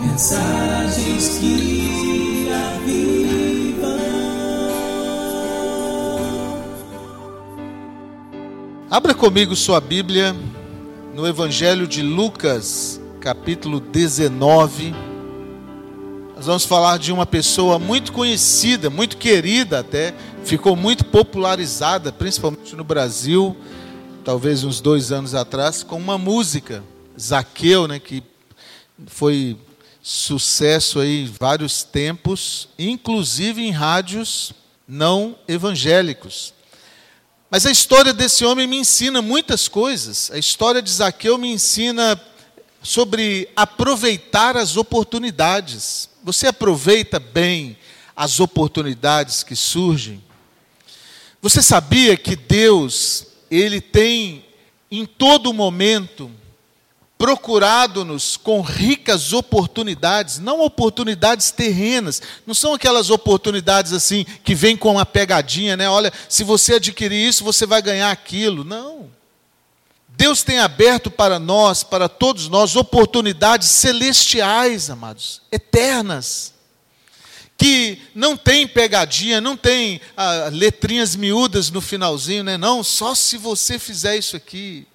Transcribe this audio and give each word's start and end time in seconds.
Mensagens 0.00 1.36
que 1.38 2.48
avivam. 2.50 3.98
Abra 8.90 9.14
comigo 9.14 9.54
sua 9.54 9.78
Bíblia 9.78 10.34
no 11.14 11.26
Evangelho 11.28 11.86
de 11.86 12.00
Lucas, 12.00 12.98
capítulo 13.20 13.78
19. 13.78 14.94
Nós 16.34 16.46
vamos 16.46 16.64
falar 16.64 16.98
de 16.98 17.12
uma 17.12 17.26
pessoa 17.26 17.78
muito 17.78 18.10
conhecida, 18.10 18.88
muito 18.88 19.18
querida 19.18 19.80
até, 19.80 20.14
ficou 20.44 20.74
muito 20.74 21.04
popularizada, 21.04 22.10
principalmente 22.10 22.74
no 22.74 22.84
Brasil, 22.84 23.54
talvez 24.24 24.64
uns 24.64 24.80
dois 24.80 25.12
anos 25.12 25.34
atrás, 25.34 25.82
com 25.82 25.96
uma 25.96 26.16
música, 26.16 26.82
Zaqueu, 27.20 27.86
né, 27.86 27.98
que 27.98 28.22
foi 29.06 29.58
sucesso 30.02 31.00
aí 31.00 31.24
em 31.24 31.26
vários 31.26 31.82
tempos, 31.82 32.68
inclusive 32.78 33.62
em 33.62 33.70
rádios 33.70 34.52
não 34.88 35.38
evangélicos. 35.46 36.54
Mas 37.50 37.66
a 37.66 37.70
história 37.70 38.12
desse 38.12 38.44
homem 38.44 38.66
me 38.66 38.76
ensina 38.76 39.20
muitas 39.20 39.68
coisas. 39.68 40.30
A 40.30 40.38
história 40.38 40.80
de 40.80 40.90
Zaqueu 40.90 41.36
me 41.36 41.48
ensina 41.48 42.20
sobre 42.82 43.48
aproveitar 43.54 44.56
as 44.56 44.76
oportunidades. 44.76 46.08
Você 46.22 46.46
aproveita 46.46 47.18
bem 47.18 47.76
as 48.16 48.40
oportunidades 48.40 49.42
que 49.42 49.56
surgem? 49.56 50.22
Você 51.42 51.62
sabia 51.62 52.16
que 52.16 52.36
Deus, 52.36 53.26
ele 53.50 53.80
tem 53.80 54.44
em 54.90 55.04
todo 55.04 55.52
momento 55.52 56.30
procurado-nos 57.20 58.38
com 58.38 58.62
ricas 58.62 59.34
oportunidades, 59.34 60.38
não 60.38 60.62
oportunidades 60.62 61.50
terrenas, 61.50 62.22
não 62.46 62.54
são 62.54 62.72
aquelas 62.72 63.10
oportunidades 63.10 63.92
assim 63.92 64.24
que 64.42 64.54
vêm 64.54 64.74
com 64.74 64.92
uma 64.92 65.04
pegadinha, 65.04 65.76
né? 65.76 65.86
Olha, 65.86 66.10
se 66.30 66.42
você 66.42 66.76
adquirir 66.76 67.28
isso, 67.28 67.44
você 67.44 67.66
vai 67.66 67.82
ganhar 67.82 68.10
aquilo. 68.10 68.64
Não. 68.64 69.10
Deus 70.08 70.42
tem 70.42 70.60
aberto 70.60 71.10
para 71.10 71.38
nós, 71.38 71.82
para 71.82 72.08
todos 72.08 72.48
nós, 72.48 72.74
oportunidades 72.74 73.68
celestiais, 73.68 74.88
amados, 74.88 75.42
eternas, 75.52 76.54
que 77.58 77.98
não 78.14 78.34
tem 78.34 78.66
pegadinha, 78.66 79.42
não 79.42 79.58
tem 79.58 80.00
ah, 80.16 80.48
letrinhas 80.50 81.14
miúdas 81.14 81.70
no 81.70 81.82
finalzinho, 81.82 82.44
né? 82.44 82.56
Não, 82.56 82.82
só 82.82 83.14
se 83.14 83.36
você 83.36 83.78
fizer 83.78 84.16
isso 84.16 84.36
aqui. 84.36 84.86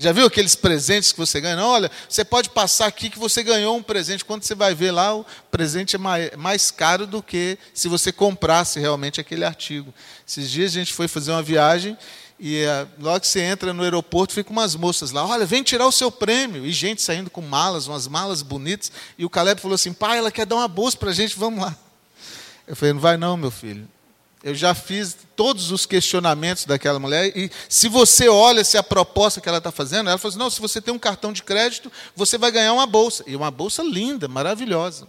Já 0.00 0.12
viu 0.12 0.26
aqueles 0.26 0.54
presentes 0.54 1.10
que 1.10 1.18
você 1.18 1.40
ganha? 1.40 1.56
Não, 1.56 1.70
olha, 1.70 1.90
você 2.08 2.24
pode 2.24 2.50
passar 2.50 2.86
aqui 2.86 3.10
que 3.10 3.18
você 3.18 3.42
ganhou 3.42 3.76
um 3.76 3.82
presente. 3.82 4.24
Quando 4.24 4.44
você 4.44 4.54
vai 4.54 4.72
ver 4.72 4.92
lá, 4.92 5.12
o 5.16 5.26
presente 5.50 5.96
é 5.96 6.36
mais, 6.36 6.70
caro 6.70 7.04
do 7.04 7.20
que 7.20 7.58
se 7.74 7.88
você 7.88 8.12
comprasse 8.12 8.78
realmente 8.78 9.20
aquele 9.20 9.44
artigo. 9.44 9.92
Esses 10.26 10.48
dias 10.48 10.70
a 10.70 10.74
gente 10.74 10.94
foi 10.94 11.08
fazer 11.08 11.32
uma 11.32 11.42
viagem 11.42 11.98
e 12.38 12.64
uh, 12.64 12.88
logo 13.00 13.18
que 13.18 13.26
você 13.26 13.40
entra 13.40 13.72
no 13.72 13.82
aeroporto, 13.82 14.32
fica 14.32 14.50
umas 14.50 14.76
moças 14.76 15.10
lá, 15.10 15.26
olha, 15.26 15.44
vem 15.44 15.64
tirar 15.64 15.88
o 15.88 15.90
seu 15.90 16.12
prêmio. 16.12 16.64
E 16.64 16.70
gente 16.70 17.02
saindo 17.02 17.28
com 17.28 17.42
malas, 17.42 17.88
umas 17.88 18.06
malas 18.06 18.40
bonitas. 18.40 18.92
E 19.18 19.24
o 19.24 19.30
Caleb 19.30 19.60
falou 19.60 19.74
assim, 19.74 19.92
pai, 19.92 20.18
ela 20.18 20.30
quer 20.30 20.46
dar 20.46 20.54
uma 20.54 20.68
bolsa 20.68 20.96
para 20.96 21.10
a 21.10 21.12
gente, 21.12 21.36
vamos 21.36 21.60
lá. 21.60 21.76
Eu 22.68 22.76
falei, 22.76 22.92
não 22.92 23.00
vai 23.00 23.16
não, 23.16 23.36
meu 23.36 23.50
filho. 23.50 23.88
Eu 24.42 24.54
já 24.54 24.72
fiz 24.72 25.16
todos 25.34 25.72
os 25.72 25.84
questionamentos 25.84 26.64
daquela 26.64 26.98
mulher, 26.98 27.36
e 27.36 27.50
se 27.68 27.88
você 27.88 28.28
olha 28.28 28.62
se 28.62 28.78
a 28.78 28.82
proposta 28.82 29.40
que 29.40 29.48
ela 29.48 29.58
está 29.58 29.72
fazendo, 29.72 30.08
ela 30.08 30.18
falou 30.18 30.30
assim: 30.30 30.38
não, 30.38 30.50
se 30.50 30.60
você 30.60 30.80
tem 30.80 30.94
um 30.94 30.98
cartão 30.98 31.32
de 31.32 31.42
crédito, 31.42 31.90
você 32.14 32.38
vai 32.38 32.50
ganhar 32.50 32.72
uma 32.72 32.86
bolsa. 32.86 33.24
E 33.26 33.34
uma 33.34 33.50
bolsa 33.50 33.82
linda, 33.82 34.28
maravilhosa. 34.28 35.08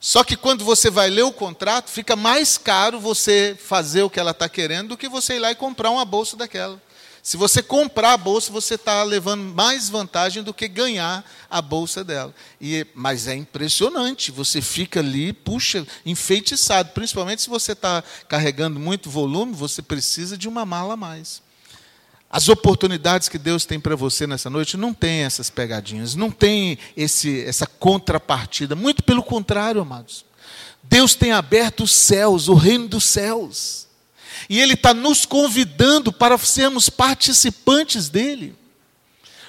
Só 0.00 0.24
que 0.24 0.34
quando 0.34 0.64
você 0.64 0.88
vai 0.88 1.10
ler 1.10 1.24
o 1.24 1.32
contrato, 1.32 1.90
fica 1.90 2.16
mais 2.16 2.56
caro 2.56 2.98
você 2.98 3.54
fazer 3.62 4.02
o 4.02 4.08
que 4.08 4.18
ela 4.18 4.30
está 4.30 4.48
querendo 4.48 4.88
do 4.88 4.96
que 4.96 5.10
você 5.10 5.34
ir 5.34 5.40
lá 5.40 5.50
e 5.50 5.54
comprar 5.54 5.90
uma 5.90 6.06
bolsa 6.06 6.38
daquela. 6.38 6.80
Se 7.30 7.36
você 7.36 7.62
comprar 7.62 8.14
a 8.14 8.16
bolsa, 8.16 8.50
você 8.50 8.74
está 8.74 9.04
levando 9.04 9.54
mais 9.54 9.88
vantagem 9.88 10.42
do 10.42 10.52
que 10.52 10.66
ganhar 10.66 11.24
a 11.48 11.62
bolsa 11.62 12.02
dela. 12.02 12.34
E, 12.60 12.84
mas 12.92 13.28
é 13.28 13.36
impressionante, 13.36 14.32
você 14.32 14.60
fica 14.60 14.98
ali, 14.98 15.32
puxa, 15.32 15.86
enfeitiçado. 16.04 16.90
Principalmente 16.90 17.42
se 17.42 17.48
você 17.48 17.70
está 17.70 18.02
carregando 18.28 18.80
muito 18.80 19.08
volume, 19.08 19.54
você 19.54 19.80
precisa 19.80 20.36
de 20.36 20.48
uma 20.48 20.66
mala 20.66 20.94
a 20.94 20.96
mais. 20.96 21.40
As 22.28 22.48
oportunidades 22.48 23.28
que 23.28 23.38
Deus 23.38 23.64
tem 23.64 23.78
para 23.78 23.94
você 23.94 24.26
nessa 24.26 24.50
noite 24.50 24.76
não 24.76 24.92
tem 24.92 25.20
essas 25.20 25.48
pegadinhas, 25.48 26.16
não 26.16 26.32
tem 26.32 26.78
esse, 26.96 27.44
essa 27.44 27.64
contrapartida. 27.64 28.74
Muito 28.74 29.04
pelo 29.04 29.22
contrário, 29.22 29.80
amados. 29.80 30.24
Deus 30.82 31.14
tem 31.14 31.30
aberto 31.30 31.84
os 31.84 31.92
céus, 31.92 32.48
o 32.48 32.54
reino 32.54 32.88
dos 32.88 33.04
céus. 33.04 33.86
E 34.50 34.58
Ele 34.58 34.74
está 34.74 34.92
nos 34.92 35.24
convidando 35.24 36.12
para 36.12 36.36
sermos 36.36 36.90
participantes 36.90 38.08
dele. 38.08 38.58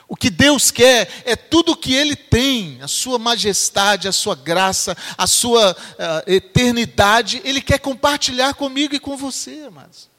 O 0.08 0.16
que 0.16 0.30
Deus 0.30 0.70
quer 0.70 1.10
é 1.26 1.36
tudo 1.36 1.72
o 1.72 1.76
que 1.76 1.92
Ele 1.96 2.16
tem, 2.16 2.78
a 2.84 2.88
Sua 2.88 3.18
majestade, 3.18 4.08
a 4.08 4.12
Sua 4.12 4.36
graça, 4.36 4.96
a 5.18 5.26
Sua 5.26 5.72
uh, 5.72 6.32
eternidade, 6.32 7.42
Ele 7.44 7.62
quer 7.62 7.80
compartilhar 7.80 8.54
comigo 8.54 8.94
e 8.94 9.00
com 9.00 9.18
você, 9.18 9.64
amados. 9.66 10.11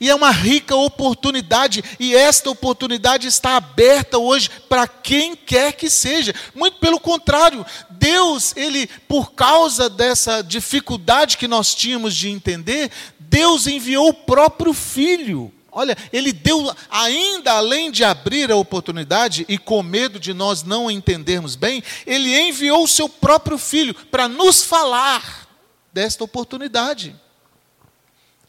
E 0.00 0.10
é 0.10 0.14
uma 0.14 0.30
rica 0.30 0.74
oportunidade, 0.76 1.82
e 1.98 2.14
esta 2.14 2.50
oportunidade 2.50 3.26
está 3.26 3.56
aberta 3.56 4.18
hoje 4.18 4.50
para 4.68 4.86
quem 4.86 5.36
quer 5.36 5.72
que 5.72 5.88
seja. 5.88 6.34
Muito 6.54 6.78
pelo 6.78 7.00
contrário, 7.00 7.64
Deus, 7.90 8.56
ele 8.56 8.86
por 9.08 9.32
causa 9.32 9.88
dessa 9.88 10.42
dificuldade 10.42 11.36
que 11.36 11.48
nós 11.48 11.74
tínhamos 11.74 12.14
de 12.14 12.28
entender, 12.28 12.90
Deus 13.18 13.66
enviou 13.66 14.08
o 14.08 14.14
próprio 14.14 14.72
filho. 14.72 15.52
Olha, 15.76 15.96
ele 16.12 16.32
deu, 16.32 16.72
ainda 16.88 17.54
além 17.54 17.90
de 17.90 18.04
abrir 18.04 18.50
a 18.52 18.56
oportunidade 18.56 19.44
e 19.48 19.58
com 19.58 19.82
medo 19.82 20.20
de 20.20 20.32
nós 20.32 20.62
não 20.62 20.88
entendermos 20.88 21.56
bem, 21.56 21.82
ele 22.06 22.32
enviou 22.48 22.84
o 22.84 22.88
seu 22.88 23.08
próprio 23.08 23.58
filho 23.58 23.92
para 24.08 24.28
nos 24.28 24.62
falar 24.62 25.48
desta 25.92 26.22
oportunidade. 26.22 27.16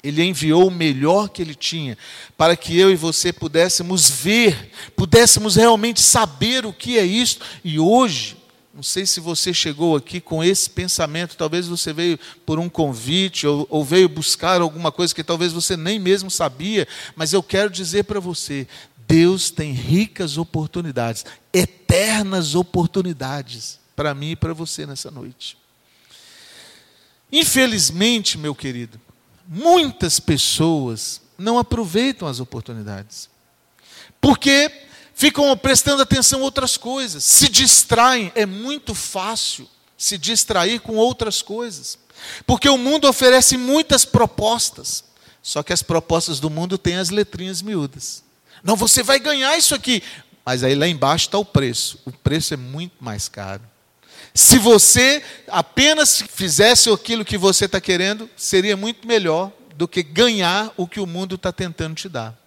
Ele 0.06 0.24
enviou 0.24 0.68
o 0.68 0.72
melhor 0.72 1.30
que 1.30 1.42
ele 1.42 1.56
tinha, 1.56 1.98
para 2.38 2.56
que 2.56 2.78
eu 2.78 2.92
e 2.92 2.96
você 2.96 3.34
pudéssemos 3.34 4.10
ver, 4.10 4.72
pudéssemos 4.96 5.56
realmente 5.56 6.02
saber 6.02 6.66
o 6.66 6.72
que 6.72 7.00
é 7.00 7.04
isto. 7.04 7.44
E 7.64 7.80
hoje, 7.80 8.38
não 8.74 8.84
sei 8.84 9.06
se 9.06 9.20
você 9.20 9.54
chegou 9.54 9.96
aqui 9.96 10.22
com 10.22 10.44
esse 10.44 10.70
pensamento, 10.70 11.36
talvez 11.36 11.68
você 11.68 11.92
veio 11.92 12.20
por 12.46 12.60
um 12.60 12.70
convite 12.70 13.48
ou, 13.48 13.66
ou 13.70 13.84
veio 13.84 14.08
buscar 14.08 14.62
alguma 14.62 14.92
coisa 14.92 15.16
que 15.16 15.24
talvez 15.24 15.52
você 15.52 15.76
nem 15.76 15.98
mesmo 15.98 16.30
sabia, 16.30 16.88
mas 17.16 17.34
eu 17.34 17.42
quero 17.42 17.70
dizer 17.70 18.04
para 18.04 18.20
você: 18.20 18.68
Deus 19.08 19.50
tem 19.50 19.72
ricas 19.72 20.38
oportunidades, 20.38 21.26
eternas 21.54 22.54
oportunidades 22.54 23.80
para 23.96 24.14
mim 24.14 24.32
e 24.32 24.36
para 24.36 24.54
você 24.54 24.86
nessa 24.86 25.10
noite. 25.10 25.58
Infelizmente, 27.32 28.38
meu 28.38 28.54
querido, 28.54 29.00
muitas 29.48 30.20
pessoas 30.20 31.22
não 31.38 31.58
aproveitam 31.58 32.28
as 32.28 32.40
oportunidades. 32.40 33.30
Porque 34.20 34.72
ficam 35.14 35.56
prestando 35.58 36.02
atenção 36.02 36.42
a 36.42 36.44
outras 36.44 36.78
coisas, 36.78 37.24
se 37.24 37.48
distraem. 37.48 38.32
É 38.36 38.46
muito 38.46 38.94
fácil 38.94 39.68
se 39.98 40.18
distrair 40.18 40.80
com 40.80 40.96
outras 40.96 41.42
coisas, 41.42 41.98
porque 42.46 42.68
o 42.68 42.78
mundo 42.78 43.08
oferece 43.08 43.58
muitas 43.58 44.04
propostas, 44.04 45.04
só 45.42 45.64
que 45.64 45.72
as 45.72 45.82
propostas 45.82 46.40
do 46.40 46.50
mundo 46.50 46.78
têm 46.78 46.98
as 46.98 47.10
letrinhas 47.10 47.62
miúdas. 47.62 48.24
Não, 48.64 48.76
você 48.76 49.04
vai 49.04 49.20
ganhar 49.20 49.58
isso 49.58 49.76
aqui, 49.76 50.02
mas 50.46 50.64
aí 50.64 50.76
lá 50.76 50.88
embaixo 50.88 51.28
está 51.28 51.38
o 51.38 51.46
preço. 51.46 52.00
O 52.04 52.12
preço 52.12 52.54
é 52.54 52.58
muito 52.58 52.96
mais 53.00 53.28
caro. 53.28 53.62
Se 54.38 54.60
você 54.60 55.24
apenas 55.48 56.22
fizesse 56.22 56.92
aquilo 56.92 57.24
que 57.24 57.38
você 57.38 57.66
está 57.66 57.80
querendo, 57.80 58.30
seria 58.36 58.76
muito 58.76 59.08
melhor 59.08 59.50
do 59.78 59.88
que 59.88 60.04
ganhar 60.04 60.74
o 60.76 60.86
que 60.86 61.00
o 61.00 61.08
mundo 61.08 61.36
está 61.36 61.54
tentando 61.54 61.96
te 61.96 62.10
dar. 62.10 62.38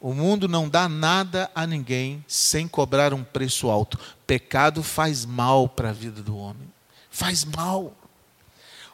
O 0.00 0.14
mundo 0.14 0.48
não 0.48 0.70
dá 0.70 0.88
nada 0.88 1.50
a 1.54 1.66
ninguém 1.66 2.24
sem 2.26 2.66
cobrar 2.66 3.12
um 3.12 3.22
preço 3.22 3.68
alto. 3.68 3.98
Pecado 4.26 4.82
faz 4.82 5.26
mal 5.26 5.68
para 5.68 5.90
a 5.90 5.92
vida 5.92 6.22
do 6.22 6.34
homem. 6.34 6.66
Faz 7.10 7.44
mal. 7.44 7.94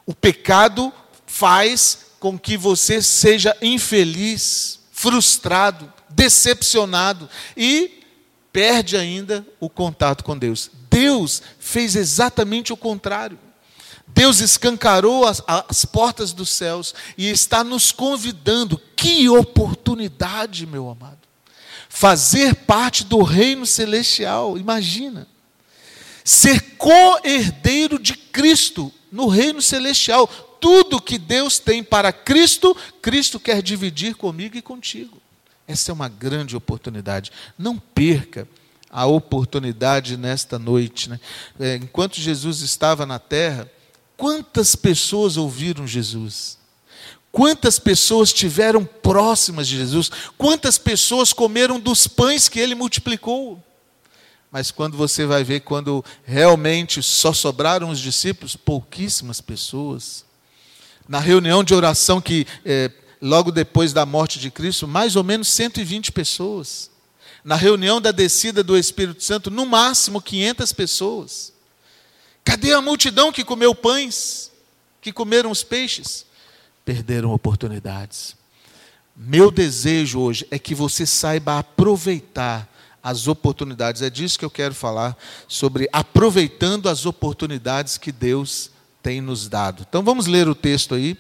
O 0.05 0.13
pecado 0.13 0.93
faz 1.27 2.07
com 2.19 2.37
que 2.37 2.57
você 2.57 3.01
seja 3.01 3.57
infeliz, 3.63 4.81
frustrado, 4.91 5.93
decepcionado 6.09 7.31
e 7.57 8.03
perde 8.53 8.97
ainda 8.97 9.47
o 9.61 9.71
contato 9.71 10.25
com 10.25 10.37
Deus. 10.37 10.80
Deus 10.91 11.41
fez 11.59 11.95
exatamente 11.95 12.73
o 12.73 12.77
contrário. 12.77 13.39
Deus 14.09 14.41
escancarou 14.41 15.25
as, 15.25 15.43
as, 15.47 15.85
portas 15.85 16.33
dos 16.33 16.51
céus 16.51 16.95
e 17.17 17.31
está 17.31 17.63
nos 17.63 17.93
convidando. 17.93 18.81
Que 18.97 19.29
oportunidade, 19.29 20.67
meu 20.67 20.91
amado. 20.91 21.19
Fazer 21.89 22.55
parte 22.55 23.05
do 23.05 23.23
reino 23.23 23.65
celestial, 23.65 24.59
imagina. 24.59 25.27
ser 26.25 26.77
co-herdeiro 26.77 27.99
de 27.99 28.15
Cristo 28.15 28.93
no 29.11 29.29
reino 29.29 29.63
celestial. 29.63 30.27
Tudo 30.61 31.01
que 31.01 31.17
Deus 31.17 31.59
tem 31.59 31.83
para 31.83 32.13
Cristo, 32.13 32.77
Cristo 33.01 33.41
quer 33.41 33.63
dividir 33.63 34.15
comigo 34.15 34.57
e 34.57 34.63
contigo. 34.63 35.21
Essa 35.67 35.93
é 35.93 35.95
uma 35.95 36.09
grande 36.09 36.57
oportunidade. 36.57 37.31
Não 37.57 37.79
perca 37.79 38.47
a 38.91 39.07
oportunidade 39.07 40.17
nesta 40.17 40.59
noite. 40.59 41.09
Né? 41.09 41.21
É, 41.59 41.77
enquanto 41.77 42.21
Jesus 42.21 42.61
estava 42.61 43.07
na 43.07 43.19
terra, 43.19 43.71
quantas 44.17 44.75
pessoas 44.75 45.37
ouviram 45.37 45.87
Jesus? 45.87 46.59
Quantas 47.33 47.79
pessoas 47.79 48.33
tiveram 48.33 48.85
próximas 48.85 49.69
de 49.69 49.77
Jesus? 49.77 50.11
Quantas 50.37 50.77
pessoas 50.77 51.33
comeram 51.33 51.79
dos 51.79 52.09
pães 52.09 52.49
que 52.49 52.59
ele 52.59 52.75
multiplicou? 52.75 53.63
Mas 54.51 54.73
quando 54.73 54.97
você 54.97 55.25
vai 55.25 55.45
ver, 55.45 55.61
quando 55.61 56.05
realmente 56.25 57.01
só 57.03 57.33
sobraram 57.33 57.89
os 57.89 58.01
discípulos, 58.01 58.57
pouquíssimas 58.57 59.41
pessoas. 59.41 60.25
Na 61.09 61.21
reunião 61.21 61.63
de 61.63 61.73
oração 61.73 62.21
que 62.21 62.47
é, 62.65 62.91
logo 63.23 63.53
depois 63.53 63.93
da 63.93 64.05
morte 64.05 64.41
de 64.41 64.51
Cristo, 64.51 64.89
mais 64.89 65.15
ou 65.15 65.23
menos 65.23 65.47
120 65.49 66.11
pessoas. 66.11 66.91
Na 67.45 67.57
reunião 67.57 68.01
da 68.01 68.13
descida 68.13 68.63
do 68.63 68.77
Espírito 68.77 69.23
Santo, 69.23 69.51
no 69.51 69.65
máximo 69.65 70.21
500 70.21 70.73
pessoas. 70.73 71.53
Cadê 72.45 72.73
a 72.73 72.81
multidão 72.81 73.33
que 73.33 73.45
comeu 73.45 73.75
pães, 73.75 74.51
que 75.01 75.13
comeram 75.13 75.51
os 75.51 75.63
peixes? 75.63 76.27
Perderam 76.85 77.33
oportunidades. 77.33 78.37
Meu 79.17 79.51
desejo 79.51 80.21
hoje 80.21 80.47
é 80.51 80.59
que 80.59 80.75
você 80.75 81.05
saiba 81.05 81.59
aproveitar 81.59 82.69
as 83.03 83.27
oportunidades. 83.29 84.03
É 84.03 84.11
disso 84.11 84.39
que 84.39 84.45
eu 84.45 84.51
quero 84.51 84.75
falar, 84.75 85.17
sobre 85.49 85.89
aproveitando 85.93 86.89
as 86.89 87.07
oportunidades 87.07 87.97
que 87.99 88.13
Deus 88.13 88.71
tem 89.03 89.21
nos 89.21 89.49
dado. 89.49 89.87
Então 89.89 90.03
vamos 90.03 90.27
ler 90.27 90.49
o 90.49 90.55
texto 90.55 90.95
aí. 90.95 91.17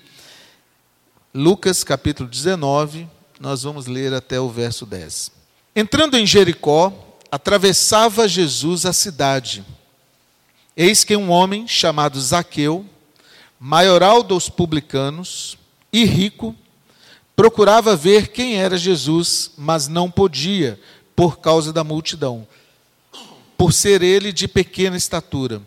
Lucas 1.32 1.84
capítulo 1.84 2.28
19, 2.28 3.08
nós 3.38 3.62
vamos 3.62 3.86
ler 3.86 4.12
até 4.12 4.40
o 4.40 4.48
verso 4.50 4.84
10. 4.84 5.39
Entrando 5.80 6.18
em 6.18 6.26
Jericó, 6.26 6.92
atravessava 7.32 8.28
Jesus 8.28 8.84
a 8.84 8.92
cidade. 8.92 9.64
Eis 10.76 11.04
que 11.04 11.16
um 11.16 11.30
homem 11.30 11.66
chamado 11.66 12.20
Zaqueu, 12.20 12.84
maioral 13.58 14.22
dos 14.22 14.50
publicanos 14.50 15.56
e 15.90 16.04
rico, 16.04 16.54
procurava 17.34 17.96
ver 17.96 18.28
quem 18.28 18.56
era 18.56 18.76
Jesus, 18.76 19.52
mas 19.56 19.88
não 19.88 20.10
podia, 20.10 20.78
por 21.16 21.38
causa 21.38 21.72
da 21.72 21.82
multidão, 21.82 22.46
por 23.56 23.72
ser 23.72 24.02
ele 24.02 24.34
de 24.34 24.46
pequena 24.46 24.98
estatura. 24.98 25.62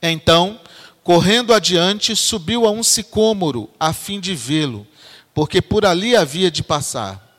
Então, 0.00 0.60
correndo 1.02 1.52
adiante, 1.52 2.14
subiu 2.14 2.64
a 2.64 2.70
um 2.70 2.84
sicômoro, 2.84 3.68
a 3.80 3.92
fim 3.92 4.20
de 4.20 4.36
vê-lo, 4.36 4.86
porque 5.34 5.60
por 5.60 5.84
ali 5.84 6.14
havia 6.14 6.48
de 6.48 6.62
passar. 6.62 7.29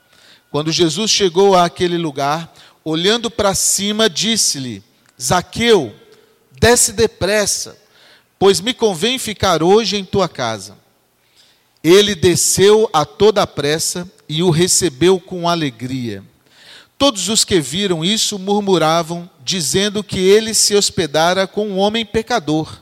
Quando 0.51 0.69
Jesus 0.69 1.09
chegou 1.09 1.55
àquele 1.55 1.97
lugar, 1.97 2.53
olhando 2.83 3.31
para 3.31 3.55
cima, 3.55 4.09
disse-lhe: 4.09 4.83
Zaqueu, 5.19 5.95
desce 6.59 6.91
depressa, 6.91 7.77
pois 8.37 8.59
me 8.59 8.73
convém 8.73 9.17
ficar 9.17 9.63
hoje 9.63 9.95
em 9.95 10.03
tua 10.03 10.27
casa. 10.27 10.77
Ele 11.81 12.13
desceu 12.13 12.89
a 12.91 13.05
toda 13.05 13.41
a 13.41 13.47
pressa 13.47 14.05
e 14.27 14.43
o 14.43 14.49
recebeu 14.49 15.21
com 15.21 15.47
alegria. 15.47 16.21
Todos 16.97 17.29
os 17.29 17.45
que 17.45 17.61
viram 17.61 18.03
isso 18.03 18.37
murmuravam, 18.37 19.27
dizendo 19.43 20.03
que 20.03 20.19
ele 20.19 20.53
se 20.53 20.75
hospedara 20.75 21.47
com 21.47 21.69
um 21.69 21.77
homem 21.79 22.05
pecador. 22.05 22.80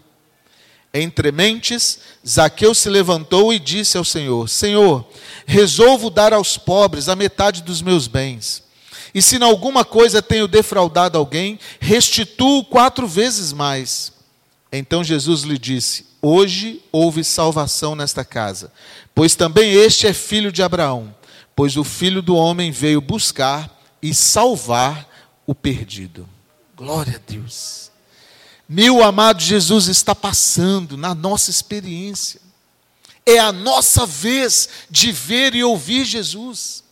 Entre 0.94 1.32
mentes, 1.32 2.00
Zaqueu 2.28 2.74
se 2.74 2.90
levantou 2.90 3.54
e 3.54 3.60
disse 3.60 3.98
ao 3.98 4.04
Senhor: 4.04 4.50
Senhor, 4.50 5.08
resolvo 5.46 6.10
dar 6.10 6.34
aos 6.34 6.58
pobres 6.58 7.08
a 7.08 7.16
metade 7.16 7.62
dos 7.62 7.82
meus 7.82 8.08
bens. 8.08 8.64
E 9.14 9.22
se 9.22 9.38
em 9.38 9.44
alguma 9.44 9.86
coisa 9.86 10.22
tenho 10.22 10.48
defraudado 10.48 11.18
alguém, 11.18 11.60
restituo 11.80 12.64
quatro 12.66 13.08
vezes 13.08 13.54
mais. 13.54 14.14
Então 14.72 15.04
Jesus 15.04 15.44
lhe 15.44 15.58
disse: 15.58 16.06
Hoje 16.22 16.82
houve 16.92 17.24
salvação 17.24 17.96
nesta 17.96 18.26
casa, 18.26 18.72
pois 19.14 19.36
também 19.36 19.74
este 19.74 20.08
é 20.08 20.14
filho 20.14 20.52
de 20.52 20.64
Abraão, 20.64 21.14
pois 21.56 21.78
o 21.78 21.84
filho 21.84 22.22
do 22.22 22.36
homem 22.36 22.72
veio 22.72 23.02
buscar 23.02 23.80
e 24.02 24.14
salvar 24.14 25.08
o 25.46 25.54
perdido. 25.54 26.28
Glória 26.76 27.16
a 27.16 27.32
Deus. 27.32 27.89
Meu 28.70 29.04
amado 29.04 29.42
Jesus 29.42 29.88
está 29.88 30.14
passando 30.14 30.96
na 30.96 31.16
nossa 31.16 31.50
experiência. 31.50 32.40
É 33.26 33.40
a 33.40 33.52
nossa 33.52 34.06
vez 34.06 34.70
de 34.88 35.12
ver 35.12 35.56
e 35.56 35.64
ouvir 35.64 36.06
Jesus. 36.06 36.84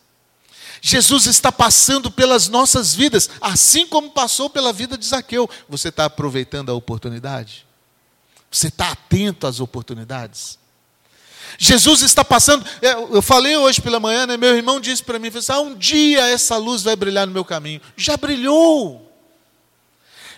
Jesus 0.81 1.27
está 1.27 1.51
passando 1.51 2.09
pelas 2.09 2.47
nossas 2.47 2.95
vidas, 2.95 3.29
assim 3.39 3.85
como 3.85 4.09
passou 4.09 4.50
pela 4.50 4.74
vida 4.74 4.97
de 4.97 5.06
Zaqueu. 5.06 5.47
Você 5.69 5.89
está 5.89 6.06
aproveitando 6.06 6.71
a 6.71 6.74
oportunidade? 6.74 7.65
Você 8.50 8.69
está 8.69 8.91
atento 8.91 9.45
às 9.45 9.59
oportunidades? 9.59 10.57
Jesus 11.59 12.01
está 12.01 12.25
passando. 12.25 12.65
É, 12.81 12.94
eu 12.94 13.21
falei 13.21 13.56
hoje 13.56 13.81
pela 13.81 14.00
manhã, 14.00 14.25
né, 14.25 14.35
meu 14.35 14.56
irmão 14.56 14.80
disse 14.80 15.03
para 15.03 15.19
mim: 15.19 15.30
ah, 15.50 15.59
um 15.59 15.75
dia 15.75 16.27
essa 16.27 16.57
luz 16.57 16.81
vai 16.81 16.95
brilhar 16.95 17.27
no 17.27 17.33
meu 17.33 17.45
caminho. 17.45 17.81
Já 17.95 18.18
brilhou. 18.18 19.06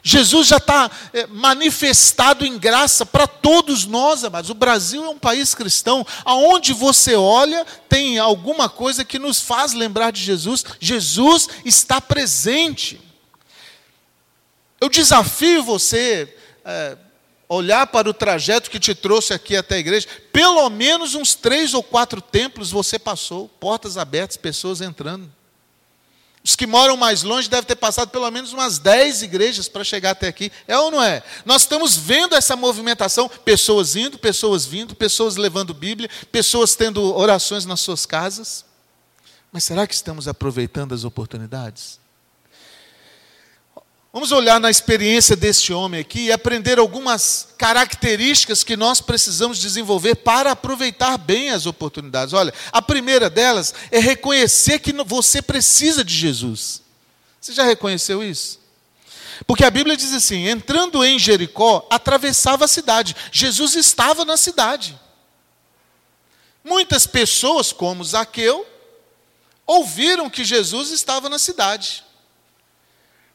Jesus 0.02 0.48
já 0.48 0.58
está 0.58 0.90
é, 1.14 1.28
manifestado 1.28 2.46
em 2.46 2.58
graça 2.58 3.06
para 3.06 3.28
todos 3.28 3.86
nós, 3.86 4.24
amados. 4.24 4.50
O 4.50 4.56
Brasil 4.56 5.04
é 5.04 5.10
um 5.10 5.20
país 5.20 5.54
cristão. 5.54 6.06
Aonde 6.24 6.74
você 6.74 7.16
olha, 7.16 7.66
tem 7.88 8.18
alguma 8.18 8.70
coisa 8.70 9.04
que 9.04 9.20
nos 9.20 9.42
faz 9.42 9.74
lembrar 9.74 10.12
de 10.12 10.22
Jesus. 10.22 10.64
Jesus 10.80 11.48
está 11.66 12.00
presente. 12.00 13.00
Eu 14.80 14.90
desafio 14.90 15.64
você. 15.64 16.36
É, 16.64 16.98
olhar 17.50 17.88
para 17.88 18.08
o 18.08 18.14
trajeto 18.14 18.70
que 18.70 18.80
te 18.80 18.94
trouxe 18.94 19.34
aqui 19.34 19.58
até 19.58 19.76
a 19.76 19.80
igreja, 19.80 20.08
pelo 20.32 20.70
menos 20.70 21.16
uns 21.16 21.34
três 21.34 21.74
ou 21.74 21.82
quatro 21.82 22.22
templos 22.22 22.70
você 22.70 23.00
passou, 23.00 23.50
portas 23.60 23.98
abertas, 23.98 24.38
pessoas 24.38 24.80
entrando. 24.80 25.28
Os 26.44 26.56
que 26.56 26.66
moram 26.66 26.96
mais 26.96 27.22
longe 27.22 27.50
devem 27.50 27.66
ter 27.66 27.76
passado 27.76 28.10
pelo 28.10 28.30
menos 28.32 28.54
umas 28.54 28.80
dez 28.80 29.22
igrejas 29.22 29.68
para 29.68 29.84
chegar 29.84 30.12
até 30.12 30.28
aqui. 30.28 30.52
É 30.68 30.78
ou 30.78 30.90
não 30.90 31.04
é? 31.04 31.22
Nós 31.46 31.64
estamos 31.64 31.98
vendo 31.98 32.34
essa 32.34 32.56
movimentação, 32.56 33.30
pessoas 33.44 33.96
indo, 33.96 34.18
pessoas 34.18 34.66
vindo, 34.66 34.96
pessoas 34.96 35.36
levando 35.36 35.74
Bíblia, 35.74 36.10
pessoas 36.32 36.76
tendo 36.76 37.04
orações 37.16 37.66
nas 37.66 37.82
suas 37.82 38.06
casas. 38.06 38.66
Mas 39.52 39.64
será 39.64 39.86
que 39.86 39.94
estamos 39.94 40.28
aproveitando 40.28 40.94
as 40.94 41.04
oportunidades? 41.04 41.99
Vamos 44.12 44.32
olhar 44.32 44.60
na 44.60 44.72
experiência 44.72 45.36
deste 45.36 45.72
homem 45.72 46.02
aqui 46.02 46.26
e 46.26 46.32
aprender 46.32 46.80
algumas 46.80 47.50
características 47.60 48.64
que 48.64 48.76
nós 48.76 49.00
precisamos 49.00 49.60
desenvolver 49.60 50.16
para 50.16 50.52
aproveitar 50.52 51.16
bem 51.16 51.52
as 51.52 51.68
oportunidades. 51.68 52.34
Olha, 52.34 52.52
a 52.72 52.82
primeira 52.82 53.30
delas 53.30 53.72
é 53.92 54.00
reconhecer 54.00 54.80
que 54.80 54.92
você 55.04 55.44
precisa 55.44 56.04
de 56.04 56.16
Jesus. 56.16 56.82
Você 57.40 57.54
já 57.54 57.64
reconheceu 57.64 58.24
isso? 58.24 58.60
Porque 59.46 59.64
a 59.64 59.70
Bíblia 59.70 59.96
diz 59.96 60.12
assim: 60.12 60.48
entrando 60.48 61.06
em 61.06 61.20
Jericó, 61.20 61.86
atravessava 61.88 62.66
a 62.66 62.68
cidade. 62.68 63.16
Jesus 63.32 63.76
estava 63.76 64.26
na 64.26 64.38
cidade. 64.38 65.00
Muitas 66.64 67.06
pessoas, 67.06 67.72
como 67.72 68.04
Zaqueu, 68.04 68.66
ouviram 69.68 70.32
que 70.32 70.44
Jesus 70.44 70.90
estava 70.90 71.30
na 71.30 71.38
cidade. 71.38 72.04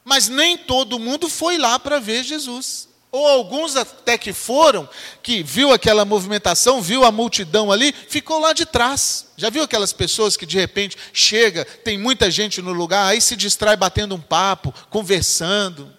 Mas 0.05 0.29
nem 0.29 0.55
todo 0.55 0.99
mundo 0.99 1.27
foi 1.27 1.57
lá 1.57 1.79
para 1.79 1.99
ver 1.99 2.23
Jesus. 2.23 2.87
Ou 3.11 3.25
alguns 3.27 3.75
até 3.75 4.17
que 4.17 4.33
foram, 4.33 4.87
que 5.23 5.41
viu 5.41 5.71
aquela 5.71 6.05
movimentação, 6.05 6.81
viu 6.81 7.03
a 7.03 7.11
multidão 7.11 7.71
ali, 7.71 7.93
ficou 8.07 8.39
lá 8.39 8.53
de 8.53 8.65
trás. 8.65 9.27
Já 9.35 9.49
viu 9.49 9.63
aquelas 9.63 9.93
pessoas 9.93 10.37
que 10.37 10.45
de 10.45 10.57
repente 10.57 10.95
chega, 11.11 11.65
tem 11.65 11.97
muita 11.97 12.29
gente 12.29 12.61
no 12.61 12.71
lugar, 12.71 13.07
aí 13.07 13.19
se 13.19 13.35
distrai 13.35 13.75
batendo 13.75 14.13
um 14.13 14.21
papo, 14.21 14.73
conversando, 14.89 15.91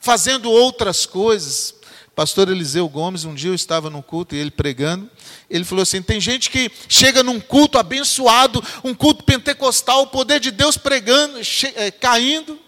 fazendo 0.00 0.50
outras 0.50 1.06
coisas. 1.06 1.74
Pastor 2.16 2.48
Eliseu 2.48 2.88
Gomes, 2.88 3.24
um 3.24 3.34
dia 3.34 3.50
eu 3.50 3.54
estava 3.54 3.88
num 3.88 4.02
culto 4.02 4.34
e 4.34 4.38
ele 4.38 4.50
pregando, 4.50 5.10
ele 5.48 5.64
falou 5.64 5.82
assim: 5.82 6.02
tem 6.02 6.20
gente 6.20 6.50
que 6.50 6.70
chega 6.88 7.22
num 7.22 7.38
culto 7.38 7.78
abençoado, 7.78 8.62
um 8.82 8.94
culto 8.94 9.24
pentecostal, 9.24 10.02
o 10.02 10.06
poder 10.06 10.40
de 10.40 10.50
Deus 10.50 10.76
pregando, 10.76 11.38
é, 11.76 11.90
caindo, 11.90 12.58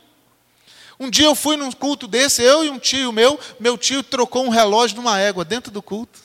um 1.05 1.11
dia 1.11 1.27
eu 1.27 1.35
fui 1.35 1.57
num 1.57 1.71
culto 1.71 2.09
desse, 2.09 2.43
eu 2.43 2.65
e 2.65 2.71
um 2.71 2.79
tio 2.79 3.13
meu, 3.13 3.39
meu 3.61 3.79
tio 3.79 4.03
trocou 4.03 4.45
um 4.45 4.49
relógio 4.49 4.97
numa 4.97 5.19
égua 5.19 5.45
dentro 5.45 5.71
do 5.71 5.83
culto. 5.83 6.19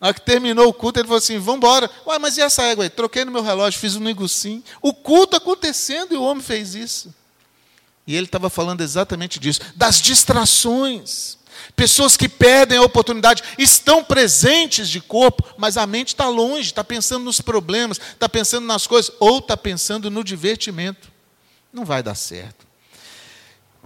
Na 0.00 0.08
hora 0.08 0.14
que 0.14 0.20
terminou 0.20 0.68
o 0.68 0.72
culto, 0.72 0.98
ele 0.98 1.08
falou 1.08 1.18
assim: 1.18 1.38
vamos 1.38 1.58
embora. 1.58 1.90
Ué, 2.06 2.18
mas 2.18 2.36
e 2.36 2.42
essa 2.42 2.62
égua 2.62 2.84
aí? 2.84 2.90
Troquei 2.90 3.24
no 3.24 3.32
meu 3.32 3.42
relógio, 3.42 3.80
fiz 3.80 3.96
um 3.96 4.00
negocinho. 4.00 4.62
O 4.82 4.92
culto 4.92 5.36
acontecendo 5.36 6.14
e 6.14 6.16
o 6.16 6.22
homem 6.22 6.42
fez 6.42 6.74
isso. 6.74 7.14
E 8.06 8.14
ele 8.14 8.26
estava 8.26 8.48
falando 8.48 8.82
exatamente 8.82 9.40
disso, 9.40 9.60
das 9.74 10.00
distrações. 10.00 11.38
Pessoas 11.74 12.16
que 12.16 12.28
perdem 12.28 12.78
a 12.78 12.82
oportunidade, 12.82 13.42
estão 13.58 14.04
presentes 14.04 14.88
de 14.88 15.00
corpo, 15.00 15.42
mas 15.56 15.76
a 15.76 15.86
mente 15.86 16.08
está 16.08 16.28
longe, 16.28 16.68
está 16.68 16.84
pensando 16.84 17.24
nos 17.24 17.40
problemas, 17.40 17.98
está 17.98 18.28
pensando 18.28 18.66
nas 18.66 18.86
coisas, 18.86 19.10
ou 19.18 19.38
está 19.38 19.56
pensando 19.56 20.10
no 20.10 20.22
divertimento. 20.22 21.10
Não 21.72 21.84
vai 21.84 22.02
dar 22.02 22.14
certo. 22.14 22.65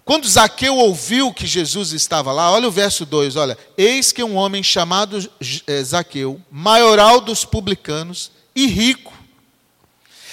Quando 0.05 0.29
Zaqueu 0.29 0.77
ouviu 0.77 1.33
que 1.33 1.47
Jesus 1.47 1.93
estava 1.93 2.33
lá, 2.33 2.51
olha 2.51 2.69
o 2.69 2.73
verso 2.73 3.07
2, 3.07 3.37
olha, 3.37 3.57
eis 3.77 4.13
que 4.13 4.23
um 4.25 4.35
homem 4.37 4.63
chamado 4.63 5.31
eh, 5.67 5.83
Zaqueu, 5.85 6.41
maioral 6.51 7.21
dos 7.21 7.45
publicanos 7.45 8.31
e 8.55 8.67
rico, 8.67 9.13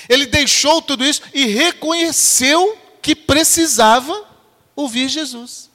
ele 0.09 0.25
deixou 0.25 0.81
tudo 0.81 1.05
isso 1.05 1.21
e 1.33 1.45
reconheceu 1.45 2.77
que 3.01 3.15
precisava 3.15 4.25
ouvir 4.75 5.09
Jesus. 5.09 5.69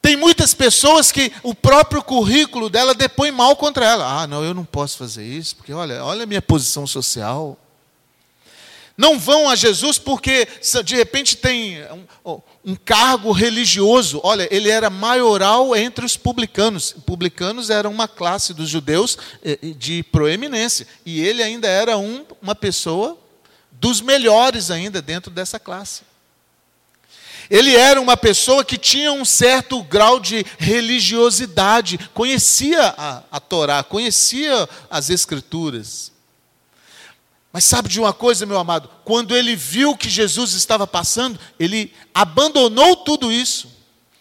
Tem 0.00 0.16
muitas 0.16 0.54
pessoas 0.54 1.10
que 1.10 1.32
o 1.42 1.54
próprio 1.54 2.00
currículo 2.02 2.70
dela 2.70 2.94
depõe 2.94 3.32
mal 3.32 3.56
contra 3.56 3.84
ela. 3.84 4.22
Ah, 4.22 4.26
não, 4.26 4.44
eu 4.44 4.54
não 4.54 4.64
posso 4.64 4.96
fazer 4.96 5.24
isso, 5.24 5.56
porque 5.56 5.72
olha, 5.72 6.04
olha 6.04 6.22
a 6.22 6.26
minha 6.26 6.40
posição 6.40 6.86
social. 6.86 7.58
Não 8.96 9.18
vão 9.18 9.48
a 9.48 9.54
Jesus 9.54 9.98
porque 9.98 10.48
de 10.84 10.96
repente 10.96 11.36
tem 11.36 11.78
um, 12.24 12.40
um, 12.64 12.74
cargo 12.74 13.30
religioso. 13.30 14.20
Olha, 14.24 14.48
ele 14.50 14.70
era 14.70 14.88
maioral 14.88 15.76
entre 15.76 16.06
os 16.06 16.16
publicanos. 16.16 16.94
Publicanos 17.04 17.68
eram 17.68 17.90
uma 17.90 18.08
classe 18.08 18.54
dos 18.54 18.70
judeus 18.70 19.18
eh, 19.44 19.58
de 19.76 20.02
proeminência. 20.04 20.86
E 21.04 21.20
ele 21.20 21.42
ainda 21.42 21.68
era 21.68 21.98
um, 21.98 22.24
uma 22.40 22.54
pessoa 22.54 23.18
dos 23.70 24.00
melhores 24.00 24.70
ainda 24.70 25.02
dentro 25.02 25.30
dessa 25.30 25.60
classe. 25.60 26.02
Ele 27.50 27.76
era 27.76 28.00
uma 28.00 28.16
pessoa 28.16 28.64
que 28.64 28.78
tinha 28.78 29.12
um 29.12 29.24
certo 29.24 29.82
grau 29.82 30.18
de 30.18 30.44
religiosidade, 30.58 31.98
conhecia 32.12 32.94
a, 32.96 33.22
a 33.30 33.38
Torá, 33.38 33.82
conhecia 33.82 34.68
as 34.90 35.10
Escrituras. 35.10 36.15
Mas 37.56 37.64
sabe 37.64 37.88
de 37.88 37.98
uma 37.98 38.12
coisa, 38.12 38.44
meu 38.44 38.58
amado? 38.58 38.86
Quando 39.02 39.34
ele 39.34 39.56
viu 39.56 39.96
que 39.96 40.10
Jesus 40.10 40.52
estava 40.52 40.86
passando, 40.86 41.40
ele 41.58 41.90
abandonou 42.12 42.96
tudo 42.96 43.32
isso. 43.32 43.70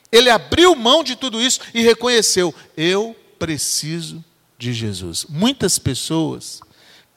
Ele 0.10 0.30
abriu 0.30 0.74
mão 0.74 1.04
de 1.04 1.18
tudo 1.18 1.42
isso 1.42 1.60
e 1.74 1.82
reconheceu: 1.82 2.56
eu 2.78 3.14
preciso 3.38 4.24
de 4.58 4.72
Jesus. 4.72 5.26
Muitas 5.28 5.78
pessoas 5.78 6.62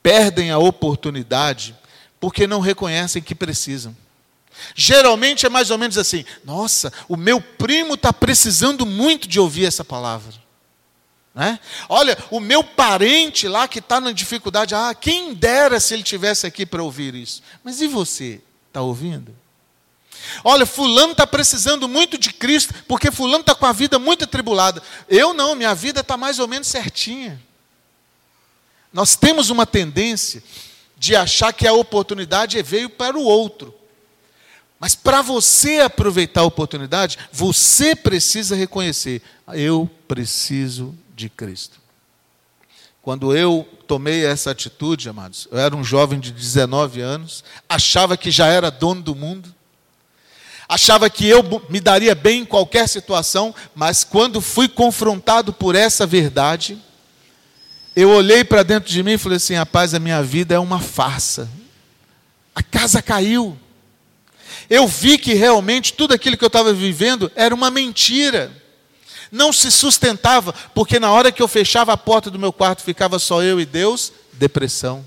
perdem 0.03 0.51
a 0.51 0.59
oportunidade 0.59 1.73
porque 2.19 2.49
não 2.49 2.59
reconhecem 2.59 3.23
que 3.23 3.33
precisam. 3.33 3.97
Geralmente 4.75 5.47
é 5.47 5.49
mais 5.49 5.71
ou 5.71 5.79
menos 5.79 5.97
assim: 5.97 6.25
nossa, 6.45 6.93
o 7.09 7.17
meu 7.17 7.41
primo 7.41 7.95
está 7.95 8.13
precisando 8.13 8.85
muito 8.85 9.29
de 9.29 9.39
ouvir 9.39 9.67
essa 9.67 9.85
palavra. 9.85 10.35
Né? 11.39 11.61
Olha, 11.89 12.19
o 12.33 12.41
meu 12.41 12.65
parente 12.65 13.47
lá 13.47 13.69
que 13.69 13.79
está 13.79 14.01
na 14.01 14.11
dificuldade, 14.11 14.75
ah, 14.75 14.93
quem 14.93 15.33
dera 15.33 15.79
se 15.79 15.95
ele 15.95 16.03
tivesse 16.03 16.45
aqui 16.49 16.67
para 16.67 16.83
ouvir 16.83 17.15
isso. 17.15 17.45
Mas 17.63 17.81
e 17.81 17.87
você? 17.87 18.41
Está 18.67 18.81
ouvindo? 18.81 19.33
Olha, 20.43 20.67
Fulano 20.67 21.13
está 21.13 21.25
precisando 21.25 21.87
muito 21.87 22.19
de 22.19 22.33
Cristo, 22.33 22.75
porque 22.89 23.13
Fulano 23.13 23.43
está 23.43 23.55
com 23.55 23.67
a 23.67 23.73
vida 23.73 24.01
muito 24.01 24.25
atribulada. 24.25 24.83
Eu 25.09 25.33
não, 25.33 25.55
minha 25.55 25.77
vida 25.77 26.01
está 26.01 26.17
mais 26.17 26.41
ou 26.41 26.49
menos 26.49 26.67
certinha. 26.67 27.41
Nós 28.93 29.15
temos 29.15 29.49
uma 29.49 29.65
tendência 29.65 30.43
de 30.97 31.15
achar 31.15 31.53
que 31.53 31.69
a 31.69 31.73
oportunidade 31.73 32.61
veio 32.63 32.91
para 32.91 33.17
o 33.17 33.23
outro. 33.23 33.73
Mas 34.81 34.97
para 34.97 35.23
você 35.23 35.79
aproveitar 35.79 36.41
a 36.41 36.47
oportunidade, 36.47 37.17
você 37.31 37.95
precisa 37.95 38.57
reconhecer: 38.57 39.23
eu 39.55 39.89
preciso 40.09 40.99
de 41.19 41.29
Cristo. 41.29 41.81
Quando 43.03 43.37
eu 43.37 43.69
tomei 43.87 44.25
essa 44.25 44.53
atitude, 44.53 45.09
amados, 45.09 45.49
eu 45.51 45.59
era 45.59 45.75
um 45.75 45.83
jovem 45.83 46.21
de 46.21 46.31
19 46.31 47.01
anos, 47.01 47.43
achava 47.69 48.17
que 48.17 48.31
já 48.31 48.47
era 48.47 48.71
dono 48.71 49.03
do 49.03 49.15
mundo, 49.15 49.53
achava 50.69 51.11
que 51.11 51.27
eu 51.27 51.43
me 51.69 51.81
daria 51.81 52.15
bem 52.15 52.43
em 52.43 52.45
qualquer 52.45 52.89
situação, 52.89 53.55
mas 53.75 54.05
quando 54.05 54.41
fui 54.41 54.69
confrontado 54.69 55.53
por 55.53 55.75
essa 55.75 56.07
verdade, 56.07 56.79
eu 57.97 58.11
olhei 58.11 58.45
para 58.45 58.63
dentro 58.63 58.91
de 58.91 59.03
mim 59.03 59.13
e 59.13 59.19
falei 59.19 59.37
assim: 59.37 59.55
rapaz, 59.55 59.93
a 59.93 59.99
minha 59.99 60.23
vida 60.23 60.55
é 60.55 60.59
uma 60.59 60.79
farsa. 60.79 61.49
A 62.55 62.63
casa 62.63 63.03
caiu. 63.03 63.59
Eu 64.69 64.87
vi 64.87 65.17
que 65.17 65.35
realmente 65.35 65.95
tudo 65.95 66.13
aquilo 66.13 66.37
que 66.37 66.45
eu 66.45 66.49
estava 66.49 66.73
vivendo 66.73 67.33
era 67.35 67.55
uma 67.55 67.71
mentira. 67.71 68.53
Não 69.31 69.53
se 69.53 69.71
sustentava, 69.71 70.53
porque 70.75 70.99
na 70.99 71.11
hora 71.11 71.31
que 71.31 71.43
eu 71.43 71.49
fechava 71.49 71.93
a 71.93 71.97
porta 71.97 72.31
do 72.31 72.39
meu 72.39 72.53
quarto 72.53 72.83
ficava 72.83 73.19
só 73.19 73.43
eu 73.43 73.61
e 73.61 73.67
Deus, 73.67 74.13
depressão, 74.33 75.05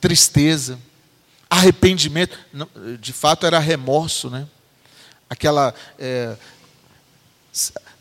tristeza, 0.00 0.78
arrependimento. 1.48 2.38
De 3.00 3.12
fato 3.12 3.46
era 3.46 3.58
remorso, 3.58 4.30
né? 4.30 4.46
Aquela. 5.28 5.74
É, 5.98 6.36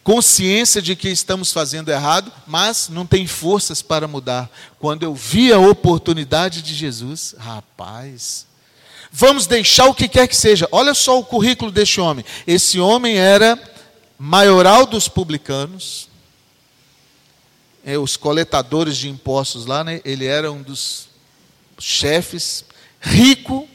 consciência 0.05 0.83
de 0.83 0.95
que 0.95 1.09
estamos 1.09 1.51
fazendo 1.51 1.89
errado, 1.89 2.31
mas 2.45 2.89
não 2.89 3.07
tem 3.07 3.25
forças 3.25 3.81
para 3.81 4.07
mudar. 4.07 4.47
Quando 4.79 5.01
eu 5.01 5.15
vi 5.15 5.51
a 5.51 5.57
oportunidade 5.57 6.61
de 6.61 6.75
Jesus, 6.75 7.33
rapaz, 7.39 8.45
vamos 9.11 9.47
deixar 9.47 9.87
o 9.87 9.95
que 9.95 10.07
quer 10.07 10.27
que 10.27 10.37
seja. 10.37 10.67
Olha 10.71 10.93
só 10.93 11.17
o 11.17 11.25
currículo 11.25 11.71
deste 11.71 11.99
homem. 11.99 12.23
Esse 12.45 12.79
homem 12.79 13.17
era 13.17 13.59
maioral 14.17 14.85
dos 14.85 15.07
publicanos, 15.07 16.09
é, 17.85 17.97
os 17.97 18.17
coletadores 18.17 18.97
de 18.97 19.09
impostos 19.09 19.65
lá, 19.65 19.83
né? 19.83 20.01
ele 20.03 20.25
era 20.25 20.51
um 20.51 20.61
dos 20.61 21.07
chefes, 21.77 22.65
rico, 22.99 23.67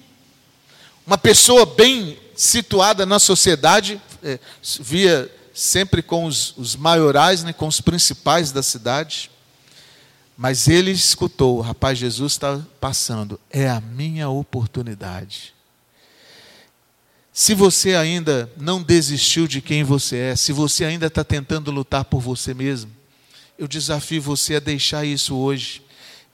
uma 1.06 1.18
pessoa 1.18 1.64
bem 1.64 2.18
situada 2.34 3.04
na 3.04 3.18
sociedade, 3.18 4.00
é, 4.22 4.38
via 4.80 5.30
sempre 5.52 6.02
com 6.02 6.24
os, 6.24 6.56
os 6.56 6.74
maiorais, 6.74 7.44
né, 7.44 7.52
com 7.52 7.66
os 7.66 7.80
principais 7.80 8.50
da 8.50 8.62
cidade. 8.62 9.30
Mas 10.36 10.68
ele 10.68 10.90
escutou, 10.90 11.60
rapaz, 11.60 11.98
Jesus 11.98 12.32
está 12.32 12.58
passando, 12.80 13.38
é 13.50 13.68
a 13.68 13.80
minha 13.80 14.28
oportunidade. 14.30 15.54
Se 17.40 17.54
você 17.54 17.94
ainda 17.94 18.52
não 18.60 18.82
desistiu 18.82 19.48
de 19.48 19.62
quem 19.62 19.82
você 19.82 20.18
é, 20.18 20.36
se 20.36 20.52
você 20.52 20.84
ainda 20.84 21.06
está 21.06 21.24
tentando 21.24 21.70
lutar 21.70 22.04
por 22.04 22.20
você 22.20 22.52
mesmo, 22.52 22.90
eu 23.58 23.66
desafio 23.66 24.20
você 24.20 24.56
a 24.56 24.60
deixar 24.60 25.06
isso 25.06 25.34
hoje 25.34 25.80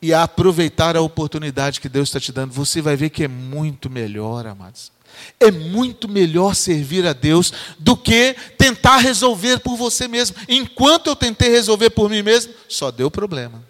e 0.03 0.13
a 0.13 0.25
aproveitar 0.25 0.97
a 0.97 1.01
oportunidade 1.01 1.81
que 1.81 1.89
Deus 1.89 2.09
está 2.09 2.19
te 2.19 2.33
dando. 2.33 2.53
Você 2.55 2.83
vai 2.83 2.97
ver 2.97 3.11
que 3.11 3.23
é 3.23 3.29
muito 3.29 3.89
melhor, 3.89 4.49
amados. 4.49 4.91
É 5.39 5.49
muito 5.49 6.09
melhor 6.09 6.57
servir 6.57 7.07
a 7.07 7.13
Deus 7.13 7.53
do 7.79 7.97
que 7.97 8.35
tentar 8.59 8.97
resolver 8.97 9.61
por 9.61 9.77
você 9.77 10.09
mesmo. 10.09 10.35
Enquanto 10.49 11.07
eu 11.07 11.15
tentei 11.15 11.51
resolver 11.51 11.91
por 11.91 12.11
mim 12.11 12.23
mesmo, 12.23 12.53
só 12.69 12.91
deu 12.91 13.13
problema. 13.13 13.63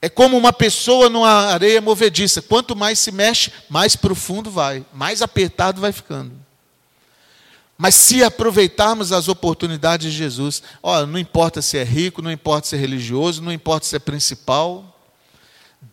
É 0.00 0.08
como 0.08 0.36
uma 0.36 0.52
pessoa 0.52 1.08
numa 1.08 1.46
areia 1.52 1.80
movediça. 1.80 2.40
Quanto 2.40 2.76
mais 2.76 2.98
se 2.98 3.10
mexe, 3.10 3.52
mais 3.68 3.96
profundo 3.96 4.50
vai, 4.50 4.84
mais 4.92 5.22
apertado 5.22 5.80
vai 5.80 5.92
ficando. 5.92 6.32
Mas 7.76 7.94
se 7.94 8.24
aproveitarmos 8.24 9.12
as 9.12 9.28
oportunidades 9.28 10.10
de 10.10 10.18
Jesus, 10.18 10.62
ó, 10.82 11.06
não 11.06 11.18
importa 11.18 11.62
se 11.62 11.78
é 11.78 11.84
rico, 11.84 12.20
não 12.20 12.30
importa 12.30 12.68
se 12.68 12.76
é 12.76 12.78
religioso, 12.78 13.40
não 13.40 13.52
importa 13.52 13.86
se 13.86 13.94
é 13.94 14.00
principal, 14.00 14.98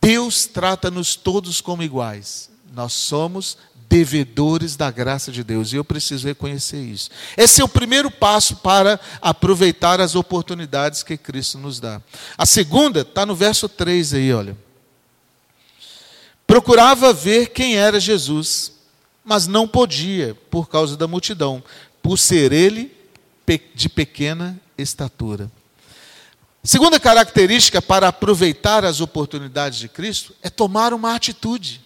Deus 0.02 0.48
trata-nos 0.48 1.16
todos 1.16 1.62
como 1.62 1.84
iguais. 1.84 2.50
Nós 2.74 2.94
somos 2.94 3.58
devedores 3.90 4.76
da 4.76 4.90
graça 4.92 5.32
de 5.32 5.44
Deus, 5.44 5.72
e 5.72 5.76
eu 5.76 5.84
preciso 5.84 6.28
reconhecer 6.28 6.82
isso. 6.82 7.10
Esse 7.38 7.62
é 7.62 7.64
o 7.64 7.70
primeiro 7.70 8.10
passo 8.10 8.58
para 8.58 9.00
aproveitar 9.22 10.02
as 10.02 10.16
oportunidades 10.16 11.04
que 11.04 11.18
Cristo 11.18 11.58
nos 11.58 11.80
dá. 11.80 12.02
A 12.38 12.46
segunda 12.46 13.02
está 13.02 13.26
no 13.26 13.36
verso 13.36 13.70
3 13.70 14.14
aí, 14.14 14.34
olha. 14.34 14.58
Procurava 16.48 17.14
ver 17.14 17.48
quem 17.48 17.76
era 17.76 18.00
Jesus, 18.00 18.74
mas 19.24 19.48
não 19.48 19.68
podia, 19.68 20.36
por 20.50 20.70
causa 20.70 20.96
da 20.96 21.08
multidão, 21.08 21.64
por 22.02 22.18
ser 22.18 22.52
ele 22.52 22.96
de 23.74 23.90
pequena 23.90 24.60
estatura. 24.78 25.50
Segunda 26.64 27.00
característica 27.00 27.80
para 27.80 28.08
aproveitar 28.08 28.84
as 28.84 29.00
oportunidades 29.00 29.78
de 29.78 29.88
Cristo 29.88 30.36
é 30.42 30.50
tomar 30.50 30.94
uma 30.94 31.14
atitude. 31.14 31.85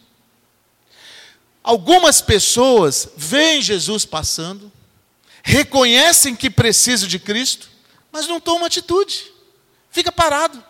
Algumas 1.64 2.22
pessoas 2.22 3.10
veem 3.18 3.62
Jesus 3.62 4.06
passando, 4.06 4.72
reconhecem 5.44 6.36
que 6.36 6.50
precisam 6.50 7.08
de 7.08 7.20
Cristo, 7.20 7.70
mas 8.12 8.28
não 8.28 8.40
tomam 8.40 8.66
atitude, 8.66 9.32
fica 9.92 10.12
parado. 10.12 10.64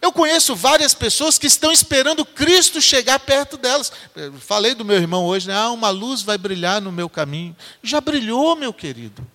Eu 0.00 0.12
conheço 0.12 0.54
várias 0.54 0.94
pessoas 0.94 1.38
que 1.38 1.46
estão 1.46 1.72
esperando 1.72 2.24
Cristo 2.24 2.80
chegar 2.80 3.18
perto 3.18 3.56
delas. 3.56 3.90
Eu 4.14 4.34
falei 4.34 4.74
do 4.74 4.84
meu 4.84 4.96
irmão 4.96 5.24
hoje, 5.24 5.48
né? 5.48 5.54
Ah, 5.54 5.70
uma 5.70 5.90
luz 5.90 6.22
vai 6.22 6.36
brilhar 6.36 6.80
no 6.80 6.92
meu 6.92 7.08
caminho. 7.08 7.56
Já 7.82 8.00
brilhou, 8.00 8.54
meu 8.56 8.72
querido. 8.72 9.26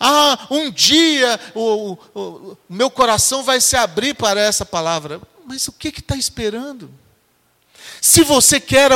Ah, 0.00 0.46
um 0.50 0.70
dia 0.70 1.38
o, 1.54 1.96
o, 2.12 2.20
o 2.20 2.58
meu 2.68 2.90
coração 2.90 3.44
vai 3.44 3.60
se 3.60 3.76
abrir 3.76 4.14
para 4.14 4.40
essa 4.40 4.64
palavra. 4.64 5.20
Mas 5.44 5.68
o 5.68 5.72
que 5.72 5.88
está 5.88 6.16
esperando? 6.16 6.90
Se 8.06 8.22
você 8.22 8.60
quer 8.60 8.92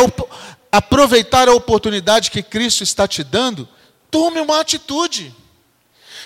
aproveitar 0.71 1.49
a 1.49 1.53
oportunidade 1.53 2.31
que 2.31 2.45
Cristo 2.45 2.85
está 2.85 3.09
te 3.09 3.25
dando, 3.25 3.69
tome 4.09 4.41
uma 4.41 4.61
atitude. 4.61 5.35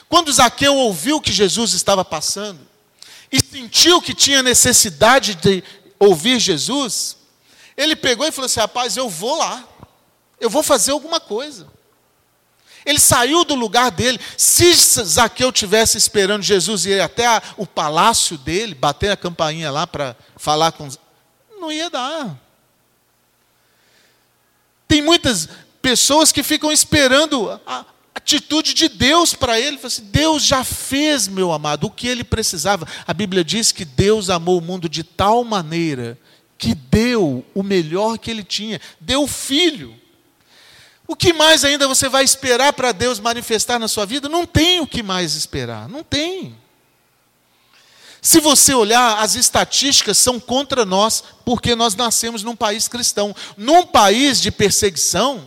Quando 0.06 0.30
Zaqueu 0.30 0.74
ouviu 0.74 1.18
que 1.18 1.32
Jesus 1.32 1.72
estava 1.72 2.04
passando 2.04 2.60
e 3.32 3.40
sentiu 3.40 4.02
que 4.02 4.12
tinha 4.12 4.42
necessidade 4.42 5.34
de 5.34 5.64
ouvir 5.98 6.38
Jesus, 6.38 7.16
ele 7.74 7.96
pegou 7.96 8.26
e 8.26 8.30
falou 8.30 8.44
assim: 8.44 8.60
Rapaz, 8.60 8.98
eu 8.98 9.08
vou 9.08 9.38
lá, 9.38 9.66
eu 10.38 10.50
vou 10.50 10.62
fazer 10.62 10.92
alguma 10.92 11.18
coisa. 11.18 11.66
Ele 12.84 13.00
saiu 13.00 13.46
do 13.46 13.54
lugar 13.54 13.90
dele. 13.90 14.20
Se 14.36 14.74
Zaqueu 14.74 15.50
tivesse 15.50 15.96
esperando 15.96 16.42
Jesus 16.42 16.84
ir 16.84 17.00
até 17.00 17.26
a, 17.26 17.42
o 17.56 17.66
palácio 17.66 18.36
dele, 18.36 18.74
bater 18.74 19.10
a 19.10 19.16
campainha 19.16 19.70
lá 19.70 19.86
para 19.86 20.14
falar 20.36 20.72
com. 20.72 20.86
Não 21.58 21.72
ia 21.72 21.88
dar. 21.88 22.44
Tem 24.94 25.02
muitas 25.02 25.48
pessoas 25.82 26.30
que 26.30 26.44
ficam 26.44 26.70
esperando 26.70 27.50
a 27.66 27.84
atitude 28.14 28.72
de 28.74 28.88
Deus 28.88 29.34
para 29.34 29.58
ele. 29.58 29.76
Assim, 29.82 30.04
Deus 30.04 30.44
já 30.44 30.62
fez, 30.62 31.26
meu 31.26 31.50
amado, 31.50 31.88
o 31.88 31.90
que 31.90 32.06
ele 32.06 32.22
precisava. 32.22 32.86
A 33.04 33.12
Bíblia 33.12 33.42
diz 33.42 33.72
que 33.72 33.84
Deus 33.84 34.30
amou 34.30 34.56
o 34.56 34.60
mundo 34.60 34.88
de 34.88 35.02
tal 35.02 35.42
maneira 35.42 36.16
que 36.56 36.76
deu 36.76 37.44
o 37.52 37.62
melhor 37.64 38.18
que 38.18 38.30
ele 38.30 38.44
tinha, 38.44 38.80
deu 39.00 39.24
o 39.24 39.26
filho. 39.26 39.96
O 41.08 41.16
que 41.16 41.32
mais 41.32 41.64
ainda 41.64 41.88
você 41.88 42.08
vai 42.08 42.22
esperar 42.22 42.72
para 42.72 42.92
Deus 42.92 43.18
manifestar 43.18 43.80
na 43.80 43.88
sua 43.88 44.06
vida? 44.06 44.28
Não 44.28 44.46
tem 44.46 44.78
o 44.78 44.86
que 44.86 45.02
mais 45.02 45.34
esperar, 45.34 45.88
não 45.88 46.04
tem. 46.04 46.54
Se 48.24 48.40
você 48.40 48.72
olhar, 48.72 49.22
as 49.22 49.34
estatísticas 49.34 50.16
são 50.16 50.40
contra 50.40 50.86
nós, 50.86 51.22
porque 51.44 51.74
nós 51.74 51.94
nascemos 51.94 52.42
num 52.42 52.56
país 52.56 52.88
cristão. 52.88 53.36
Num 53.54 53.84
país 53.84 54.40
de 54.40 54.50
perseguição, 54.50 55.44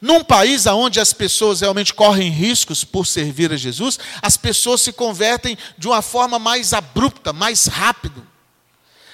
num 0.00 0.24
país 0.24 0.66
onde 0.66 0.98
as 0.98 1.12
pessoas 1.12 1.60
realmente 1.60 1.94
correm 1.94 2.28
riscos 2.28 2.82
por 2.82 3.06
servir 3.06 3.52
a 3.52 3.56
Jesus, 3.56 4.00
as 4.20 4.36
pessoas 4.36 4.80
se 4.80 4.92
convertem 4.92 5.56
de 5.78 5.86
uma 5.86 6.02
forma 6.02 6.40
mais 6.40 6.72
abrupta, 6.72 7.32
mais 7.32 7.66
rápida. 7.66 8.20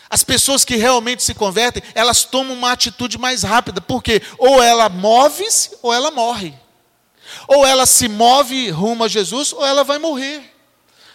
As 0.08 0.24
pessoas 0.24 0.64
que 0.64 0.76
realmente 0.76 1.22
se 1.22 1.34
convertem, 1.34 1.82
elas 1.94 2.24
tomam 2.24 2.56
uma 2.56 2.72
atitude 2.72 3.18
mais 3.18 3.42
rápida, 3.42 3.82
porque 3.82 4.22
ou 4.38 4.62
ela 4.62 4.88
move-se 4.88 5.76
ou 5.82 5.92
ela 5.92 6.10
morre. 6.10 6.54
Ou 7.46 7.66
ela 7.66 7.84
se 7.84 8.08
move 8.08 8.70
rumo 8.70 9.04
a 9.04 9.08
Jesus 9.08 9.52
ou 9.52 9.62
ela 9.62 9.84
vai 9.84 9.98
morrer. 9.98 10.52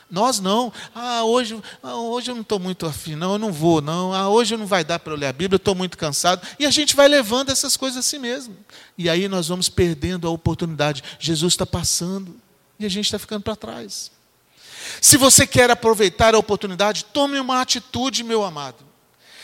Nós 0.10 0.40
não. 0.40 0.72
Ah, 0.96 1.24
hoje, 1.24 1.62
ah, 1.84 1.96
hoje 1.96 2.32
eu 2.32 2.36
não 2.36 2.42
estou 2.42 2.60
muito 2.60 2.86
afim, 2.86 3.16
não, 3.16 3.34
eu 3.34 3.38
não 3.38 3.52
vou, 3.52 3.82
não. 3.82 4.14
Ah, 4.14 4.30
hoje 4.30 4.56
não 4.56 4.66
vai 4.66 4.84
dar 4.84 5.00
para 5.00 5.14
eu 5.14 5.18
ler 5.18 5.28
a 5.28 5.34
Bíblia, 5.34 5.56
eu 5.56 5.58
estou 5.58 5.76
muito 5.76 5.98
cansado. 5.98 6.48
E 6.58 6.66
a 6.66 6.72
gente 6.72 6.96
vai 6.96 7.08
levando 7.08 7.50
essas 7.50 7.76
coisas 7.76 7.98
assim 7.98 8.18
mesmo. 8.18 8.56
E 8.98 9.10
aí 9.10 9.28
nós 9.28 9.48
vamos 9.50 9.68
perdendo 9.68 10.28
a 10.28 10.32
oportunidade. 10.32 11.04
Jesus 11.20 11.54
está 11.54 11.66
passando 11.66 12.36
e 12.80 12.86
a 12.86 12.90
gente 12.90 13.06
está 13.06 13.20
ficando 13.20 13.44
para 13.44 13.56
trás. 13.56 14.12
Se 15.02 15.18
você 15.18 15.46
quer 15.46 15.70
aproveitar 15.70 16.34
a 16.34 16.38
oportunidade, 16.38 17.06
tome 17.06 17.38
uma 17.40 17.60
atitude, 17.60 18.24
meu 18.24 18.44
amado. 18.44 18.86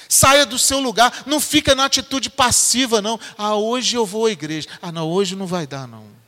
Saia 0.08 0.46
do 0.46 0.60
seu 0.60 0.80
lugar, 0.80 1.24
não 1.26 1.40
fica 1.40 1.76
na 1.76 1.86
atitude 1.86 2.30
passiva, 2.30 3.02
não. 3.02 3.20
Ah, 3.38 3.56
hoje 3.56 3.96
eu 3.96 4.06
vou 4.06 4.28
à 4.28 4.32
igreja. 4.32 4.70
Ah, 4.82 4.92
não, 4.92 5.10
hoje 5.10 5.36
não 5.36 5.48
vai 5.48 5.68
dar, 5.68 5.88
não. 5.88 6.23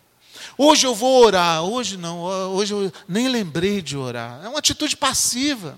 Hoje 0.58 0.88
eu 0.88 0.96
vou 0.96 1.24
orar, 1.26 1.64
hoje 1.64 1.98
não, 1.98 2.22
hoje 2.54 2.74
eu 2.74 2.92
nem 3.08 3.28
lembrei 3.28 3.82
de 3.82 3.98
orar. 3.98 4.42
É 4.44 4.48
uma 4.48 4.60
atitude 4.60 4.96
passiva. 4.96 5.78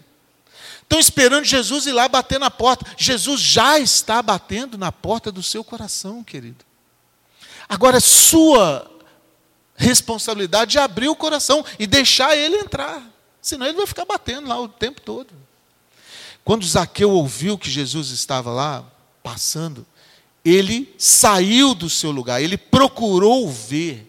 Estão 0.83 0.99
esperando 0.99 1.43
Jesus 1.43 1.85
ir 1.85 1.93
lá 1.93 2.07
bater 2.07 2.39
na 2.39 2.49
porta. 2.49 2.85
Jesus 2.95 3.41
já 3.41 3.79
está 3.79 4.21
batendo 4.21 4.77
na 4.77 4.91
porta 4.91 5.31
do 5.31 5.43
seu 5.43 5.63
coração, 5.63 6.23
querido. 6.23 6.63
Agora 7.67 7.97
é 7.97 7.99
sua 7.99 8.89
responsabilidade 9.75 10.77
é 10.77 10.81
abrir 10.81 11.07
o 11.07 11.15
coração 11.15 11.63
e 11.77 11.85
deixar 11.85 12.35
ele 12.35 12.57
entrar. 12.57 13.03
Senão 13.41 13.65
ele 13.65 13.77
vai 13.77 13.85
ficar 13.85 14.05
batendo 14.05 14.47
lá 14.47 14.59
o 14.59 14.67
tempo 14.67 15.01
todo. 15.01 15.33
Quando 16.43 16.65
Zaqueu 16.65 17.11
ouviu 17.11 17.57
que 17.57 17.69
Jesus 17.69 18.09
estava 18.09 18.51
lá, 18.51 18.85
passando, 19.21 19.85
ele 20.45 20.93
saiu 20.97 21.75
do 21.75 21.89
seu 21.89 22.09
lugar, 22.09 22.41
ele 22.41 22.57
procurou 22.57 23.49
ver 23.51 24.06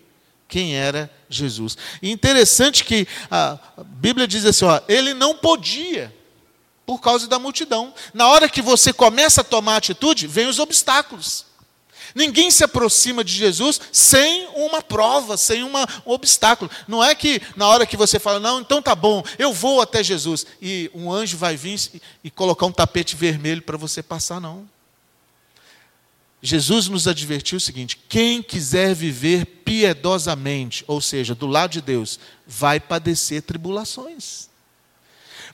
quem 0.48 0.74
era 0.74 1.10
Jesus. 1.28 1.76
E 2.02 2.10
interessante 2.10 2.84
que 2.84 3.06
a 3.30 3.58
Bíblia 3.84 4.26
diz 4.26 4.44
assim: 4.44 4.64
ó, 4.64 4.80
ele 4.88 5.12
não 5.12 5.36
podia, 5.36 6.12
por 6.86 7.00
causa 7.00 7.28
da 7.28 7.38
multidão. 7.38 7.92
Na 8.14 8.26
hora 8.28 8.48
que 8.48 8.62
você 8.62 8.92
começa 8.92 9.42
a 9.42 9.44
tomar 9.44 9.76
atitude, 9.76 10.26
vem 10.26 10.46
os 10.46 10.58
obstáculos. 10.58 11.46
Ninguém 12.14 12.50
se 12.50 12.64
aproxima 12.64 13.22
de 13.22 13.32
Jesus 13.32 13.78
sem 13.92 14.48
uma 14.54 14.80
prova, 14.80 15.36
sem 15.36 15.62
uma, 15.62 15.86
um 16.06 16.12
obstáculo. 16.12 16.70
Não 16.88 17.04
é 17.04 17.14
que 17.14 17.42
na 17.54 17.68
hora 17.68 17.86
que 17.86 17.96
você 17.96 18.18
fala, 18.18 18.40
não, 18.40 18.60
então 18.60 18.80
tá 18.80 18.94
bom, 18.94 19.22
eu 19.38 19.52
vou 19.52 19.82
até 19.82 20.02
Jesus, 20.02 20.46
e 20.60 20.90
um 20.94 21.12
anjo 21.12 21.36
vai 21.36 21.56
vir 21.56 21.78
e, 21.92 22.02
e 22.24 22.30
colocar 22.30 22.64
um 22.64 22.72
tapete 22.72 23.14
vermelho 23.14 23.60
para 23.60 23.76
você 23.76 24.02
passar, 24.02 24.40
não. 24.40 24.66
Jesus 26.40 26.88
nos 26.88 27.08
advertiu 27.08 27.58
o 27.58 27.60
seguinte: 27.60 27.98
quem 28.08 28.42
quiser 28.42 28.94
viver 28.94 29.44
piedosamente, 29.64 30.84
ou 30.86 31.00
seja, 31.00 31.34
do 31.34 31.46
lado 31.46 31.72
de 31.72 31.80
Deus, 31.80 32.18
vai 32.46 32.78
padecer 32.78 33.42
tribulações. 33.42 34.48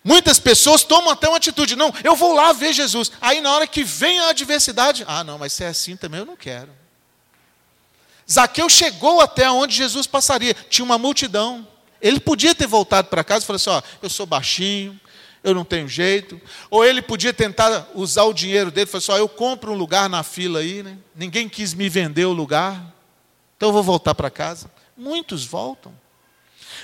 Muitas 0.03 0.38
pessoas 0.38 0.83
tomam 0.83 1.11
até 1.11 1.27
uma 1.27 1.38
atitude, 1.38 1.75
não, 1.75 1.92
eu 2.05 2.14
vou 2.14 2.35
lá 2.35 2.53
ver 2.53 2.75
Jesus. 2.75 3.11
Aí 3.23 3.40
na 3.40 3.51
hora 3.55 3.66
que 3.66 3.83
vem 3.83 4.18
a 4.20 4.29
adversidade, 4.29 5.03
ah, 5.09 5.25
não, 5.25 5.38
mas 5.38 5.55
se 5.55 5.64
é 5.64 5.68
assim 5.68 5.97
também 5.97 6.20
eu 6.20 6.27
não 6.27 6.37
quero. 6.37 6.70
Zaqueu 8.31 8.68
chegou 8.68 9.23
até 9.23 9.51
onde 9.51 9.75
Jesus 9.75 10.07
passaria, 10.07 10.55
tinha 10.68 10.85
uma 10.85 10.99
multidão. 10.99 11.66
Ele 12.03 12.20
podia 12.20 12.55
ter 12.55 12.66
voltado 12.66 13.09
para 13.09 13.25
casa 13.25 13.44
e 13.44 13.47
falado 13.47 13.57
assim: 13.57 13.70
ó, 13.70 13.83
eu 14.03 14.11
sou 14.11 14.27
baixinho, 14.27 15.01
eu 15.44 15.54
não 15.54 15.64
tenho 15.64 15.87
jeito. 15.87 16.40
Ou 16.70 16.85
ele 16.85 17.02
podia 17.02 17.33
tentar 17.33 17.87
usar 17.94 18.24
o 18.24 18.33
dinheiro 18.33 18.70
dele, 18.70 18.87
falar 18.87 18.98
assim: 18.98 19.12
ó, 19.12 19.18
eu 19.18 19.28
compro 19.28 19.72
um 19.72 19.76
lugar 19.76 20.09
na 20.09 20.22
fila 20.22 20.61
aí, 20.61 20.83
né? 20.83 20.96
ninguém 21.14 21.48
quis 21.48 21.74
me 21.74 21.88
vender 21.88 22.24
o 22.24 22.33
lugar, 22.33 22.92
então 23.57 23.68
eu 23.68 23.72
vou 23.72 23.83
voltar 23.83 24.14
para 24.14 24.30
casa. 24.30 24.70
Muitos 24.96 25.44
voltam. 25.44 25.94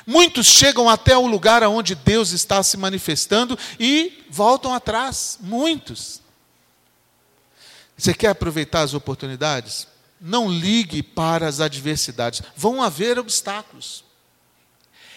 Muitos 0.06 0.46
chegam 0.46 0.88
até 0.88 1.16
o 1.16 1.26
lugar 1.26 1.62
onde 1.64 1.94
Deus 1.94 2.30
está 2.32 2.62
se 2.62 2.76
manifestando 2.76 3.58
e 3.78 4.24
voltam 4.28 4.74
atrás. 4.74 5.38
Muitos. 5.40 6.20
Você 7.96 8.14
quer 8.14 8.28
aproveitar 8.28 8.82
as 8.82 8.94
oportunidades? 8.94 9.86
Não 10.20 10.50
ligue 10.50 11.02
para 11.02 11.46
as 11.46 11.60
adversidades. 11.60 12.42
Vão 12.56 12.82
haver 12.82 13.18
obstáculos. 13.18 14.04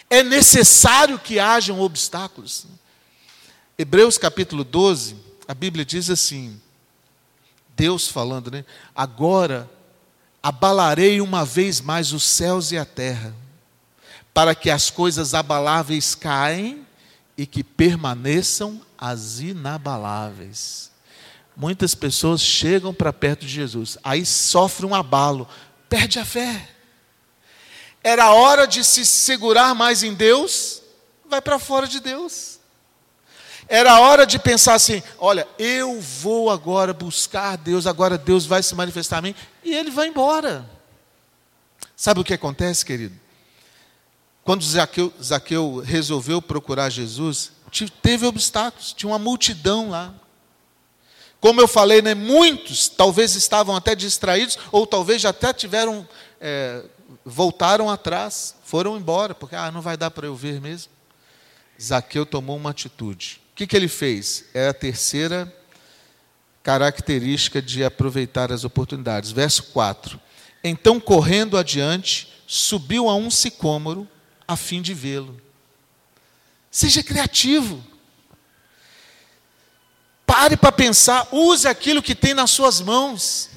É 0.09 0.21
necessário 0.21 1.17
que 1.17 1.39
hajam 1.39 1.79
obstáculos. 1.79 2.65
Hebreus 3.77 4.17
capítulo 4.17 4.63
12, 4.63 5.15
a 5.47 5.53
Bíblia 5.53 5.83
diz 5.83 6.09
assim: 6.09 6.61
Deus 7.75 8.07
falando, 8.07 8.51
né? 8.51 8.65
Agora 8.95 9.69
abalarei 10.41 11.21
uma 11.21 11.45
vez 11.45 11.81
mais 11.81 12.11
os 12.11 12.23
céus 12.23 12.71
e 12.71 12.77
a 12.77 12.85
terra 12.85 13.33
para 14.33 14.55
que 14.55 14.69
as 14.69 14.89
coisas 14.89 15.33
abaláveis 15.33 16.15
caem 16.15 16.85
e 17.37 17.45
que 17.45 17.63
permaneçam 17.63 18.81
as 18.97 19.39
inabaláveis. 19.39 20.91
Muitas 21.55 21.93
pessoas 21.93 22.41
chegam 22.41 22.93
para 22.93 23.13
perto 23.13 23.45
de 23.45 23.51
Jesus, 23.51 23.97
aí 24.03 24.25
sofre 24.25 24.85
um 24.85 24.95
abalo, 24.95 25.47
perde 25.87 26.17
a 26.17 26.25
fé. 26.25 26.69
Era 28.03 28.33
hora 28.33 28.65
de 28.65 28.83
se 28.83 29.05
segurar 29.05 29.75
mais 29.75 30.01
em 30.01 30.13
Deus, 30.13 30.81
vai 31.29 31.41
para 31.41 31.59
fora 31.59 31.87
de 31.87 31.99
Deus. 31.99 32.59
Era 33.67 33.99
hora 33.99 34.25
de 34.25 34.37
pensar 34.37 34.75
assim: 34.75 35.01
olha, 35.17 35.47
eu 35.57 35.99
vou 35.99 36.49
agora 36.49 36.93
buscar 36.93 37.57
Deus, 37.57 37.87
agora 37.87 38.17
Deus 38.17 38.45
vai 38.45 38.61
se 38.61 38.75
manifestar 38.75 39.17
a 39.17 39.21
mim, 39.21 39.35
e 39.63 39.73
ele 39.73 39.91
vai 39.91 40.07
embora. 40.07 40.69
Sabe 41.95 42.19
o 42.19 42.23
que 42.23 42.33
acontece, 42.33 42.85
querido? 42.85 43.15
Quando 44.43 44.63
Zaqueu, 44.63 45.13
Zaqueu 45.21 45.81
resolveu 45.85 46.41
procurar 46.41 46.89
Jesus, 46.89 47.51
teve 48.01 48.25
obstáculos, 48.25 48.91
tinha 48.91 49.09
uma 49.09 49.19
multidão 49.19 49.89
lá. 49.89 50.13
Como 51.39 51.59
eu 51.59 51.67
falei, 51.67 52.01
né, 52.01 52.13
muitos 52.13 52.87
talvez 52.87 53.35
estavam 53.35 53.75
até 53.75 53.95
distraídos, 53.95 54.57
ou 54.71 54.85
talvez 54.85 55.21
já 55.21 55.29
até 55.29 55.53
tiveram, 55.53 56.07
é, 56.39 56.83
voltaram 57.25 57.89
atrás, 57.89 58.55
foram 58.63 58.97
embora, 58.97 59.33
porque 59.33 59.55
ah, 59.55 59.71
não 59.71 59.81
vai 59.81 59.95
dar 59.95 60.11
para 60.11 60.27
eu 60.27 60.35
ver 60.35 60.59
mesmo. 60.61 60.91
Zaqueu 61.81 62.25
tomou 62.25 62.55
uma 62.55 62.69
atitude. 62.69 63.42
O 63.53 63.55
que, 63.55 63.67
que 63.67 63.75
ele 63.75 63.87
fez? 63.87 64.45
É 64.51 64.67
a 64.67 64.73
terceira 64.73 65.53
característica 66.63 67.61
de 67.61 67.83
aproveitar 67.83 68.51
as 68.51 68.63
oportunidades. 68.63 69.31
Verso 69.31 69.65
4. 69.65 70.19
Então, 70.63 70.99
correndo 70.99 71.55
adiante, 71.55 72.33
subiu 72.47 73.07
a 73.07 73.15
um 73.15 73.29
sicômoro 73.29 74.09
a 74.47 74.55
fim 74.55 74.81
de 74.81 74.91
vê-lo. 74.95 75.39
Seja 76.71 77.03
criativo. 77.03 77.83
Pare 80.25 80.57
para 80.57 80.71
pensar, 80.71 81.27
use 81.31 81.67
aquilo 81.67 82.01
que 82.01 82.15
tem 82.15 82.33
nas 82.33 82.49
suas 82.49 82.81
mãos. 82.81 83.51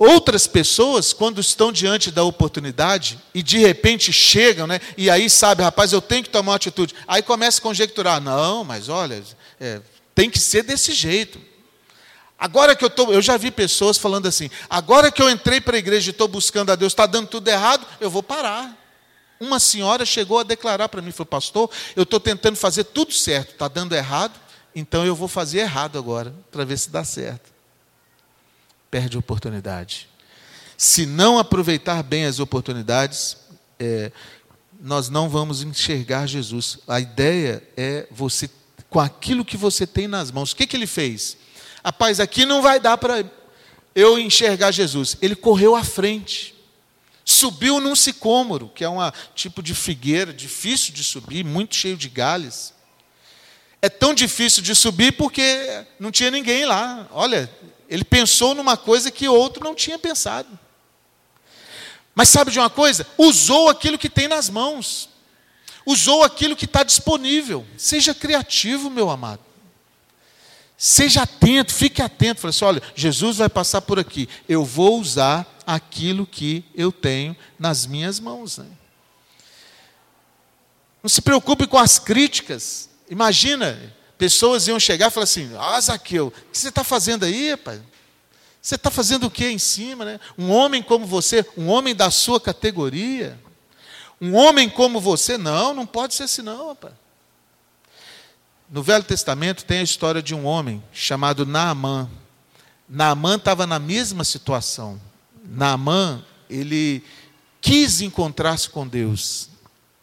Outras 0.00 0.46
pessoas, 0.46 1.12
quando 1.12 1.40
estão 1.40 1.72
diante 1.72 2.12
da 2.12 2.22
oportunidade 2.22 3.18
e 3.34 3.42
de 3.42 3.58
repente 3.58 4.12
chegam, 4.12 4.64
né, 4.64 4.80
e 4.96 5.10
aí 5.10 5.28
sabe, 5.28 5.64
rapaz, 5.64 5.92
eu 5.92 6.00
tenho 6.00 6.22
que 6.22 6.30
tomar 6.30 6.52
uma 6.52 6.56
atitude. 6.56 6.94
Aí 7.04 7.20
começa 7.20 7.58
a 7.58 7.62
conjecturar: 7.62 8.20
não, 8.20 8.62
mas 8.62 8.88
olha, 8.88 9.20
é, 9.58 9.80
tem 10.14 10.30
que 10.30 10.38
ser 10.38 10.62
desse 10.62 10.92
jeito. 10.92 11.40
Agora 12.38 12.76
que 12.76 12.84
eu 12.84 12.86
estou, 12.86 13.12
eu 13.12 13.20
já 13.20 13.36
vi 13.36 13.50
pessoas 13.50 13.98
falando 13.98 14.28
assim: 14.28 14.48
agora 14.70 15.10
que 15.10 15.20
eu 15.20 15.28
entrei 15.28 15.60
para 15.60 15.74
a 15.74 15.80
igreja 15.80 16.10
e 16.10 16.12
estou 16.12 16.28
buscando 16.28 16.70
a 16.70 16.76
Deus, 16.76 16.92
está 16.92 17.04
dando 17.04 17.26
tudo 17.26 17.48
errado, 17.48 17.84
eu 18.00 18.08
vou 18.08 18.22
parar. 18.22 18.78
Uma 19.40 19.58
senhora 19.58 20.06
chegou 20.06 20.38
a 20.38 20.44
declarar 20.44 20.88
para 20.88 21.02
mim, 21.02 21.10
falou, 21.10 21.26
pastor, 21.26 21.68
eu 21.96 22.04
estou 22.04 22.20
tentando 22.20 22.54
fazer 22.54 22.84
tudo 22.84 23.12
certo, 23.12 23.50
está 23.50 23.66
dando 23.66 23.96
errado, 23.96 24.38
então 24.76 25.04
eu 25.04 25.16
vou 25.16 25.26
fazer 25.26 25.58
errado 25.58 25.98
agora, 25.98 26.32
para 26.52 26.64
ver 26.64 26.78
se 26.78 26.88
dá 26.88 27.02
certo 27.02 27.57
perde 28.90 29.16
a 29.16 29.20
oportunidade. 29.20 30.08
Se 30.76 31.04
não 31.04 31.38
aproveitar 31.38 32.02
bem 32.02 32.24
as 32.24 32.38
oportunidades, 32.38 33.36
é, 33.78 34.12
nós 34.80 35.08
não 35.08 35.28
vamos 35.28 35.62
enxergar 35.62 36.26
Jesus. 36.26 36.78
A 36.86 37.00
ideia 37.00 37.62
é 37.76 38.06
você, 38.10 38.48
com 38.88 39.00
aquilo 39.00 39.44
que 39.44 39.56
você 39.56 39.86
tem 39.86 40.06
nas 40.06 40.30
mãos. 40.30 40.52
O 40.52 40.56
que, 40.56 40.66
que 40.66 40.76
ele 40.76 40.86
fez? 40.86 41.36
Rapaz, 41.84 42.20
aqui 42.20 42.46
não 42.46 42.62
vai 42.62 42.78
dar 42.78 42.96
para 42.96 43.24
eu 43.94 44.18
enxergar 44.18 44.70
Jesus. 44.70 45.16
Ele 45.20 45.34
correu 45.34 45.74
à 45.74 45.82
frente. 45.82 46.54
Subiu 47.24 47.80
num 47.80 47.94
sicômoro, 47.96 48.70
que 48.74 48.84
é 48.84 48.88
um 48.88 48.98
tipo 49.34 49.62
de 49.62 49.74
figueira, 49.74 50.32
difícil 50.32 50.94
de 50.94 51.04
subir, 51.04 51.44
muito 51.44 51.74
cheio 51.74 51.96
de 51.96 52.08
galhos. 52.08 52.72
É 53.82 53.88
tão 53.88 54.14
difícil 54.14 54.62
de 54.62 54.74
subir 54.74 55.12
porque 55.12 55.84
não 56.00 56.10
tinha 56.10 56.30
ninguém 56.30 56.64
lá. 56.64 57.06
Olha, 57.10 57.50
ele 57.88 58.04
pensou 58.04 58.54
numa 58.54 58.76
coisa 58.76 59.10
que 59.10 59.28
outro 59.28 59.64
não 59.64 59.74
tinha 59.74 59.98
pensado. 59.98 60.58
Mas 62.14 62.28
sabe 62.28 62.50
de 62.50 62.58
uma 62.58 62.68
coisa? 62.68 63.06
Usou 63.16 63.68
aquilo 63.68 63.96
que 63.96 64.10
tem 64.10 64.28
nas 64.28 64.50
mãos. 64.50 65.08
Usou 65.86 66.22
aquilo 66.22 66.56
que 66.56 66.66
está 66.66 66.82
disponível. 66.82 67.66
Seja 67.78 68.12
criativo, 68.12 68.90
meu 68.90 69.08
amado. 69.08 69.40
Seja 70.76 71.22
atento, 71.22 71.72
fique 71.72 72.02
atento. 72.02 72.40
Fala 72.40 72.50
assim: 72.50 72.64
olha, 72.64 72.82
Jesus 72.94 73.38
vai 73.38 73.48
passar 73.48 73.80
por 73.80 73.98
aqui. 73.98 74.28
Eu 74.48 74.64
vou 74.64 75.00
usar 75.00 75.46
aquilo 75.66 76.26
que 76.26 76.64
eu 76.74 76.92
tenho 76.92 77.36
nas 77.58 77.86
minhas 77.86 78.20
mãos. 78.20 78.58
Né? 78.58 78.66
Não 81.02 81.08
se 81.08 81.22
preocupe 81.22 81.66
com 81.66 81.78
as 81.78 81.98
críticas. 81.98 82.90
Imagina, 83.08 83.94
pessoas 84.18 84.66
iam 84.66 84.78
chegar 84.78 85.06
e 85.06 85.10
falar 85.10 85.24
assim: 85.24 85.50
Ah, 85.58 85.80
Zaqueu, 85.80 86.26
o 86.26 86.30
que 86.30 86.58
você 86.58 86.68
está 86.68 86.84
fazendo 86.84 87.24
aí, 87.24 87.56
pai? 87.56 87.80
Você 88.60 88.74
está 88.74 88.90
fazendo 88.90 89.28
o 89.28 89.30
que 89.30 89.46
em 89.46 89.58
cima, 89.58 90.04
né? 90.04 90.20
Um 90.36 90.50
homem 90.50 90.82
como 90.82 91.06
você, 91.06 91.46
um 91.56 91.68
homem 91.68 91.94
da 91.94 92.10
sua 92.10 92.40
categoria, 92.40 93.38
um 94.20 94.34
homem 94.34 94.68
como 94.68 95.00
você, 95.00 95.38
não, 95.38 95.72
não 95.72 95.86
pode 95.86 96.14
ser 96.14 96.24
assim, 96.24 96.42
não, 96.42 96.68
rapaz. 96.68 96.92
No 98.70 98.82
Velho 98.82 99.04
Testamento 99.04 99.64
tem 99.64 99.78
a 99.78 99.82
história 99.82 100.20
de 100.20 100.34
um 100.34 100.44
homem 100.44 100.82
chamado 100.92 101.46
Naamã. 101.46 102.10
Naamã 102.86 103.36
estava 103.36 103.66
na 103.66 103.78
mesma 103.78 104.24
situação. 104.24 105.00
Naamã, 105.42 106.22
ele 106.50 107.02
quis 107.60 108.02
encontrar-se 108.02 108.68
com 108.68 108.86
Deus. 108.86 109.48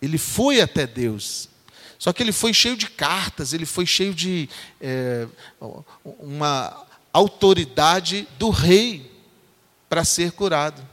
Ele 0.01 0.17
foi 0.17 0.61
até 0.61 0.87
Deus. 0.87 1.49
Só 2.05 2.13
que 2.13 2.21
ele 2.21 2.31
foi 2.31 2.53
cheio 2.53 2.77
de 2.77 2.87
cartas, 2.87 3.51
ele 3.51 3.65
foi 3.65 3.83
cheio 3.83 4.13
de 4.13 4.47
é, 4.79 5.25
uma 6.19 6.85
autoridade 7.11 8.27
do 8.37 8.51
rei 8.51 9.11
para 9.89 10.05
ser 10.05 10.31
curado. 10.31 10.87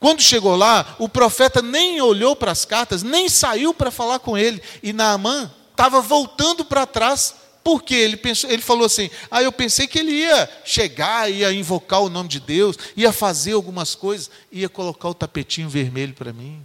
Quando 0.00 0.20
chegou 0.20 0.56
lá, 0.56 0.96
o 0.98 1.08
profeta 1.08 1.62
nem 1.62 2.00
olhou 2.00 2.34
para 2.34 2.50
as 2.50 2.64
cartas, 2.64 3.04
nem 3.04 3.28
saiu 3.28 3.72
para 3.72 3.92
falar 3.92 4.18
com 4.18 4.36
ele. 4.36 4.60
E 4.82 4.92
Naamã 4.92 5.48
estava 5.70 6.00
voltando 6.00 6.64
para 6.64 6.84
trás, 6.84 7.36
porque 7.62 7.94
ele, 7.94 8.16
pensou, 8.16 8.50
ele 8.50 8.60
falou 8.60 8.86
assim: 8.86 9.08
Ah, 9.30 9.40
eu 9.40 9.52
pensei 9.52 9.86
que 9.86 10.00
ele 10.00 10.10
ia 10.10 10.50
chegar, 10.64 11.30
ia 11.30 11.52
invocar 11.52 12.02
o 12.02 12.10
nome 12.10 12.28
de 12.28 12.40
Deus, 12.40 12.76
ia 12.96 13.12
fazer 13.12 13.52
algumas 13.52 13.94
coisas, 13.94 14.32
ia 14.50 14.68
colocar 14.68 15.10
o 15.10 15.14
tapetinho 15.14 15.68
vermelho 15.68 16.12
para 16.12 16.32
mim. 16.32 16.60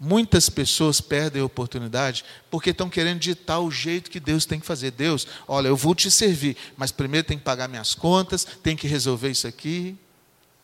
Muitas 0.00 0.48
pessoas 0.48 1.00
perdem 1.00 1.42
a 1.42 1.44
oportunidade 1.44 2.24
porque 2.50 2.70
estão 2.70 2.88
querendo 2.88 3.18
ditar 3.18 3.58
o 3.58 3.70
jeito 3.70 4.10
que 4.10 4.20
Deus 4.20 4.44
tem 4.44 4.60
que 4.60 4.66
fazer. 4.66 4.92
Deus, 4.92 5.26
olha, 5.46 5.68
eu 5.68 5.76
vou 5.76 5.94
te 5.94 6.08
servir, 6.10 6.56
mas 6.76 6.92
primeiro 6.92 7.26
tem 7.26 7.36
que 7.36 7.44
pagar 7.44 7.66
minhas 7.68 7.94
contas, 7.94 8.46
tem 8.62 8.76
que 8.76 8.86
resolver 8.86 9.30
isso 9.30 9.48
aqui. 9.48 9.96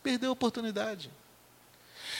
Perdeu 0.01 0.29
a 0.29 0.33
oportunidade. 0.33 1.09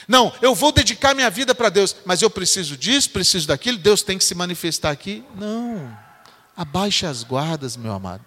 Não, 0.06 0.32
eu 0.42 0.54
vou 0.54 0.70
dedicar 0.70 1.14
minha 1.14 1.30
vida 1.30 1.54
para 1.54 1.70
Deus, 1.70 1.96
mas 2.04 2.20
eu 2.20 2.28
preciso 2.28 2.76
disso, 2.76 3.10
preciso 3.10 3.48
daquilo, 3.48 3.78
Deus 3.78 4.02
tem 4.02 4.18
que 4.18 4.24
se 4.24 4.34
manifestar 4.34 4.90
aqui. 4.90 5.24
Não. 5.34 5.96
Abaixe 6.54 7.06
as 7.06 7.22
guardas, 7.22 7.76
meu 7.76 7.92
amado. 7.92 8.24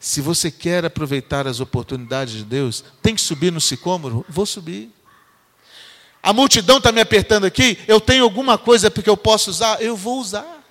Se 0.00 0.20
você 0.20 0.50
quer 0.50 0.84
aproveitar 0.84 1.46
as 1.46 1.60
oportunidades 1.60 2.34
de 2.34 2.44
Deus, 2.44 2.82
tem 3.00 3.14
que 3.14 3.20
subir 3.20 3.52
no 3.52 3.60
sicômoro? 3.60 4.24
Vou 4.28 4.44
subir. 4.44 4.92
A 6.22 6.32
multidão 6.32 6.78
está 6.78 6.92
me 6.92 7.00
apertando 7.00 7.44
aqui, 7.44 7.78
eu 7.88 8.00
tenho 8.00 8.22
alguma 8.22 8.56
coisa 8.56 8.90
porque 8.90 9.10
eu 9.10 9.16
posso 9.16 9.50
usar, 9.50 9.82
eu 9.82 9.96
vou 9.96 10.20
usar. 10.20 10.62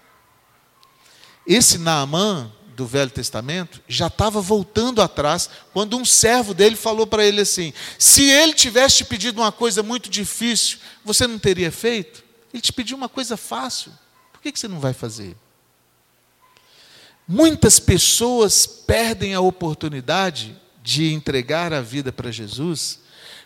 Esse 1.45 1.77
Naamã 1.77 2.49
do 2.73 2.85
Velho 2.85 3.11
Testamento 3.11 3.81
já 3.87 4.07
estava 4.07 4.39
voltando 4.39 5.01
atrás 5.01 5.49
quando 5.73 5.97
um 5.97 6.05
servo 6.05 6.53
dele 6.53 6.77
falou 6.77 7.05
para 7.05 7.25
ele 7.25 7.41
assim: 7.41 7.73
se 7.99 8.29
ele 8.29 8.53
tivesse 8.53 8.97
te 8.97 9.05
pedido 9.05 9.41
uma 9.41 9.51
coisa 9.51 9.83
muito 9.83 10.09
difícil, 10.09 10.79
você 11.03 11.27
não 11.27 11.37
teria 11.37 11.71
feito? 11.71 12.23
Ele 12.53 12.61
te 12.61 12.71
pediu 12.71 12.95
uma 12.95 13.09
coisa 13.09 13.35
fácil, 13.35 13.91
por 14.31 14.41
que, 14.41 14.51
que 14.51 14.59
você 14.59 14.67
não 14.69 14.79
vai 14.79 14.93
fazer? 14.93 15.35
Muitas 17.27 17.79
pessoas 17.79 18.65
perdem 18.65 19.33
a 19.33 19.41
oportunidade 19.41 20.57
de 20.83 21.13
entregar 21.13 21.71
a 21.73 21.81
vida 21.81 22.11
para 22.11 22.31
Jesus 22.31 22.99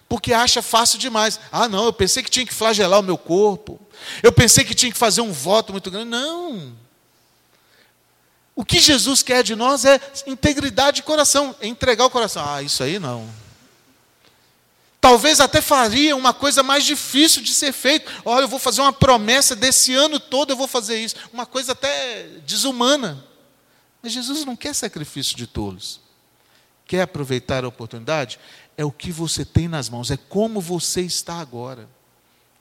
porque 0.07 0.33
acha 0.33 0.61
fácil 0.61 0.99
demais. 0.99 1.39
Ah, 1.51 1.67
não, 1.67 1.85
eu 1.85 1.93
pensei 1.93 2.21
que 2.21 2.29
tinha 2.29 2.45
que 2.45 2.53
flagelar 2.53 2.99
o 2.99 3.03
meu 3.03 3.17
corpo. 3.17 3.79
Eu 4.21 4.31
pensei 4.31 4.63
que 4.63 4.75
tinha 4.75 4.91
que 4.91 4.97
fazer 4.97 5.21
um 5.21 5.31
voto 5.31 5.71
muito 5.71 5.89
grande. 5.89 6.09
Não. 6.09 6.75
O 8.55 8.63
que 8.63 8.79
Jesus 8.79 9.21
quer 9.21 9.43
de 9.43 9.55
nós 9.55 9.83
é 9.83 9.99
integridade 10.25 10.97
de 10.97 11.03
coração, 11.03 11.55
é 11.59 11.67
entregar 11.67 12.05
o 12.05 12.09
coração. 12.09 12.43
Ah, 12.47 12.61
isso 12.61 12.81
aí 12.83 12.99
não. 12.99 13.27
Talvez 15.01 15.39
até 15.39 15.61
faria 15.61 16.15
uma 16.15 16.33
coisa 16.33 16.63
mais 16.63 16.83
difícil 16.83 17.41
de 17.41 17.53
ser 17.53 17.71
feita. 17.71 18.11
Olha, 18.23 18.45
eu 18.45 18.47
vou 18.47 18.57
fazer 18.57 18.81
uma 18.81 18.93
promessa 18.93 19.55
desse 19.55 19.93
ano 19.93 20.19
todo, 20.19 20.51
eu 20.51 20.57
vou 20.57 20.67
fazer 20.67 20.97
isso. 20.97 21.15
Uma 21.31 21.45
coisa 21.45 21.73
até 21.73 22.23
desumana. 22.45 23.23
Mas 24.01 24.13
Jesus 24.13 24.45
não 24.45 24.55
quer 24.55 24.73
sacrifício 24.73 25.35
de 25.35 25.45
tolos. 25.45 25.99
Quer 26.87 27.01
aproveitar 27.01 27.63
a 27.63 27.67
oportunidade? 27.67 28.39
É 28.77 28.83
o 28.83 28.91
que 28.91 29.11
você 29.11 29.45
tem 29.45 29.67
nas 29.67 29.89
mãos, 29.89 30.11
é 30.11 30.17
como 30.17 30.59
você 30.59 31.01
está 31.01 31.35
agora. 31.35 31.87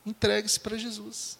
Entregue-se 0.07 0.61
para 0.61 0.77
Jesus. 0.77 1.39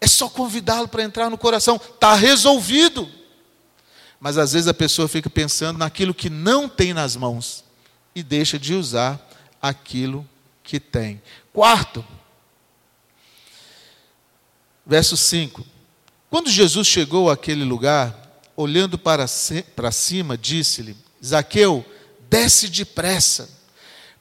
É 0.00 0.06
só 0.06 0.28
convidá-lo 0.28 0.88
para 0.88 1.02
entrar 1.02 1.30
no 1.30 1.38
coração, 1.38 1.76
está 1.76 2.14
resolvido. 2.14 3.08
Mas 4.18 4.36
às 4.36 4.52
vezes 4.52 4.68
a 4.68 4.74
pessoa 4.74 5.08
fica 5.08 5.30
pensando 5.30 5.78
naquilo 5.78 6.14
que 6.14 6.28
não 6.28 6.68
tem 6.68 6.92
nas 6.92 7.16
mãos 7.16 7.64
e 8.14 8.22
deixa 8.22 8.58
de 8.58 8.74
usar 8.74 9.20
aquilo 9.62 10.28
que 10.62 10.78
tem. 10.78 11.22
Quarto, 11.52 12.04
verso 14.84 15.16
5. 15.16 15.64
Quando 16.28 16.50
Jesus 16.50 16.86
chegou 16.86 17.30
àquele 17.30 17.64
lugar, 17.64 18.42
olhando 18.56 18.98
para, 18.98 19.24
para 19.74 19.90
cima, 19.90 20.36
disse-lhe: 20.36 20.96
Zaqueu, 21.24 21.84
desce 22.28 22.68
depressa 22.68 23.59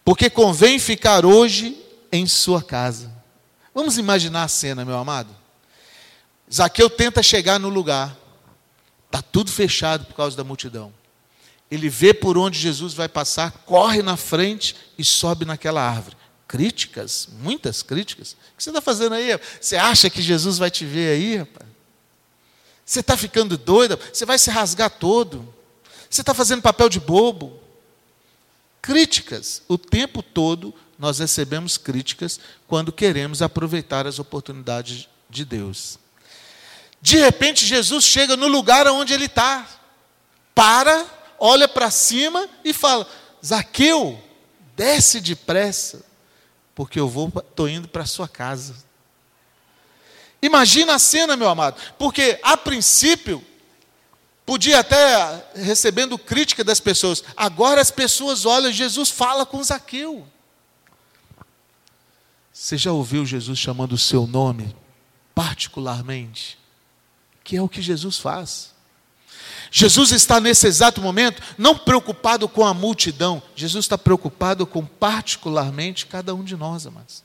porque 0.10 0.28
convém 0.28 0.80
ficar 0.80 1.24
hoje 1.24 1.78
em 2.12 2.26
sua 2.26 2.64
casa. 2.64 3.12
Vamos 3.76 4.00
imaginar 4.00 4.42
a 4.46 4.48
cena, 4.48 4.84
meu 4.84 4.98
amado. 4.98 5.30
Zaqueu 6.52 6.90
tenta 6.90 7.22
chegar 7.22 7.60
no 7.60 7.70
lugar, 7.70 8.18
está 9.06 9.22
tudo 9.22 9.52
fechado 9.52 10.06
por 10.06 10.16
causa 10.16 10.36
da 10.36 10.44
multidão. 10.44 10.92
Ele 11.70 11.88
vê 11.90 12.12
por 12.12 12.40
onde 12.40 12.58
Jesus 12.58 12.96
vai 12.96 13.08
passar, 13.08 13.52
corre 13.68 14.02
na 14.02 14.18
frente 14.18 14.76
e 14.98 15.04
sobe 15.04 15.46
naquela 15.46 15.88
árvore. 15.88 16.18
Críticas, 16.48 17.30
muitas 17.44 17.84
críticas. 17.84 18.32
O 18.32 18.58
que 18.58 18.64
você 18.64 18.72
está 18.72 18.82
fazendo 18.82 19.14
aí? 19.14 19.40
Você 19.62 19.78
acha 19.78 20.10
que 20.10 20.24
Jesus 20.24 20.58
vai 20.58 20.72
te 20.72 20.86
ver 20.86 21.14
aí, 21.14 21.38
rapaz? 21.38 21.70
Você 22.84 23.02
está 23.02 23.16
ficando 23.16 23.60
doida? 23.60 24.00
Você 24.12 24.26
vai 24.26 24.40
se 24.40 24.50
rasgar 24.50 24.90
todo. 24.90 25.54
Você 26.10 26.22
está 26.22 26.34
fazendo 26.34 26.64
papel 26.64 26.90
de 26.90 27.00
bobo. 27.00 27.69
Críticas. 28.82 29.62
O 29.68 29.78
tempo 29.78 30.22
todo 30.22 30.74
nós 30.98 31.20
recebemos 31.20 31.78
críticas 31.78 32.40
quando 32.68 32.92
queremos 32.92 33.42
aproveitar 33.42 34.06
as 34.06 34.20
oportunidades 34.20 35.08
de 35.30 35.46
Deus. 35.46 35.98
De 37.02 37.18
repente, 37.18 37.66
Jesus 37.66 38.04
chega 38.04 38.36
no 38.36 38.48
lugar 38.48 38.86
onde 38.88 39.14
ele 39.14 39.26
está, 39.26 39.66
para, 40.54 41.06
olha 41.40 41.68
para 41.68 41.90
cima 41.90 42.50
e 42.66 42.74
fala: 42.74 43.08
Zaqueu, 43.46 44.22
desce 44.76 45.22
depressa, 45.22 46.06
porque 46.76 47.00
eu 47.00 47.08
vou, 47.08 47.32
estou 47.38 47.70
indo 47.70 47.88
para 47.88 48.04
a 48.04 48.08
sua 48.08 48.28
casa. 48.28 48.76
Imagina 50.42 50.96
a 50.96 51.00
cena, 51.00 51.36
meu 51.38 51.50
amado, 51.50 51.82
porque 51.98 52.40
a 52.44 52.56
princípio 52.58 53.44
podia 54.50 54.80
até 54.80 55.46
recebendo 55.54 56.18
crítica 56.18 56.64
das 56.64 56.80
pessoas. 56.80 57.24
Agora 57.38 57.80
as 57.80 57.92
pessoas 57.92 58.48
olham, 58.48 58.72
Jesus 58.72 59.12
fala 59.12 59.46
com 59.46 59.64
Zaqueu. 59.64 60.28
Você 62.52 62.76
já 62.76 62.92
ouviu 62.92 63.28
Jesus 63.28 63.60
chamando 63.60 63.92
o 63.92 63.98
seu 63.98 64.26
nome 64.26 64.76
particularmente? 65.36 66.58
Que 67.44 67.58
é 67.58 67.62
o 67.62 67.70
que 67.70 67.80
Jesus 67.80 68.18
faz. 68.18 68.74
Jesus 69.70 70.12
está 70.12 70.40
nesse 70.40 70.66
exato 70.66 71.00
momento 71.00 71.44
não 71.56 71.78
preocupado 71.78 72.50
com 72.50 72.66
a 72.66 72.74
multidão, 72.74 73.44
Jesus 73.56 73.86
está 73.86 74.00
preocupado 74.00 74.66
com 74.66 74.84
particularmente 74.84 76.08
cada 76.08 76.34
um 76.34 76.44
de 76.44 76.58
nós, 76.58 76.88
amados. 76.88 77.24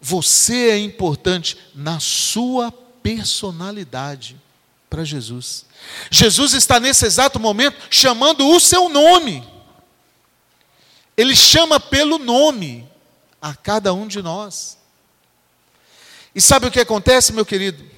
Você 0.00 0.70
é 0.70 0.78
importante 0.80 1.56
na 1.72 2.00
sua 2.00 2.72
personalidade 2.72 4.36
para 4.90 5.04
Jesus. 5.04 5.64
Jesus 6.10 6.52
está 6.52 6.80
nesse 6.80 7.06
exato 7.06 7.38
momento 7.38 7.78
chamando 7.88 8.46
o 8.46 8.58
seu 8.58 8.88
nome. 8.88 9.48
Ele 11.16 11.36
chama 11.36 11.78
pelo 11.78 12.18
nome 12.18 12.88
a 13.40 13.54
cada 13.54 13.94
um 13.94 14.08
de 14.08 14.20
nós. 14.20 14.76
E 16.34 16.40
sabe 16.40 16.66
o 16.66 16.70
que 16.70 16.80
acontece, 16.80 17.32
meu 17.32 17.46
querido? 17.46 17.88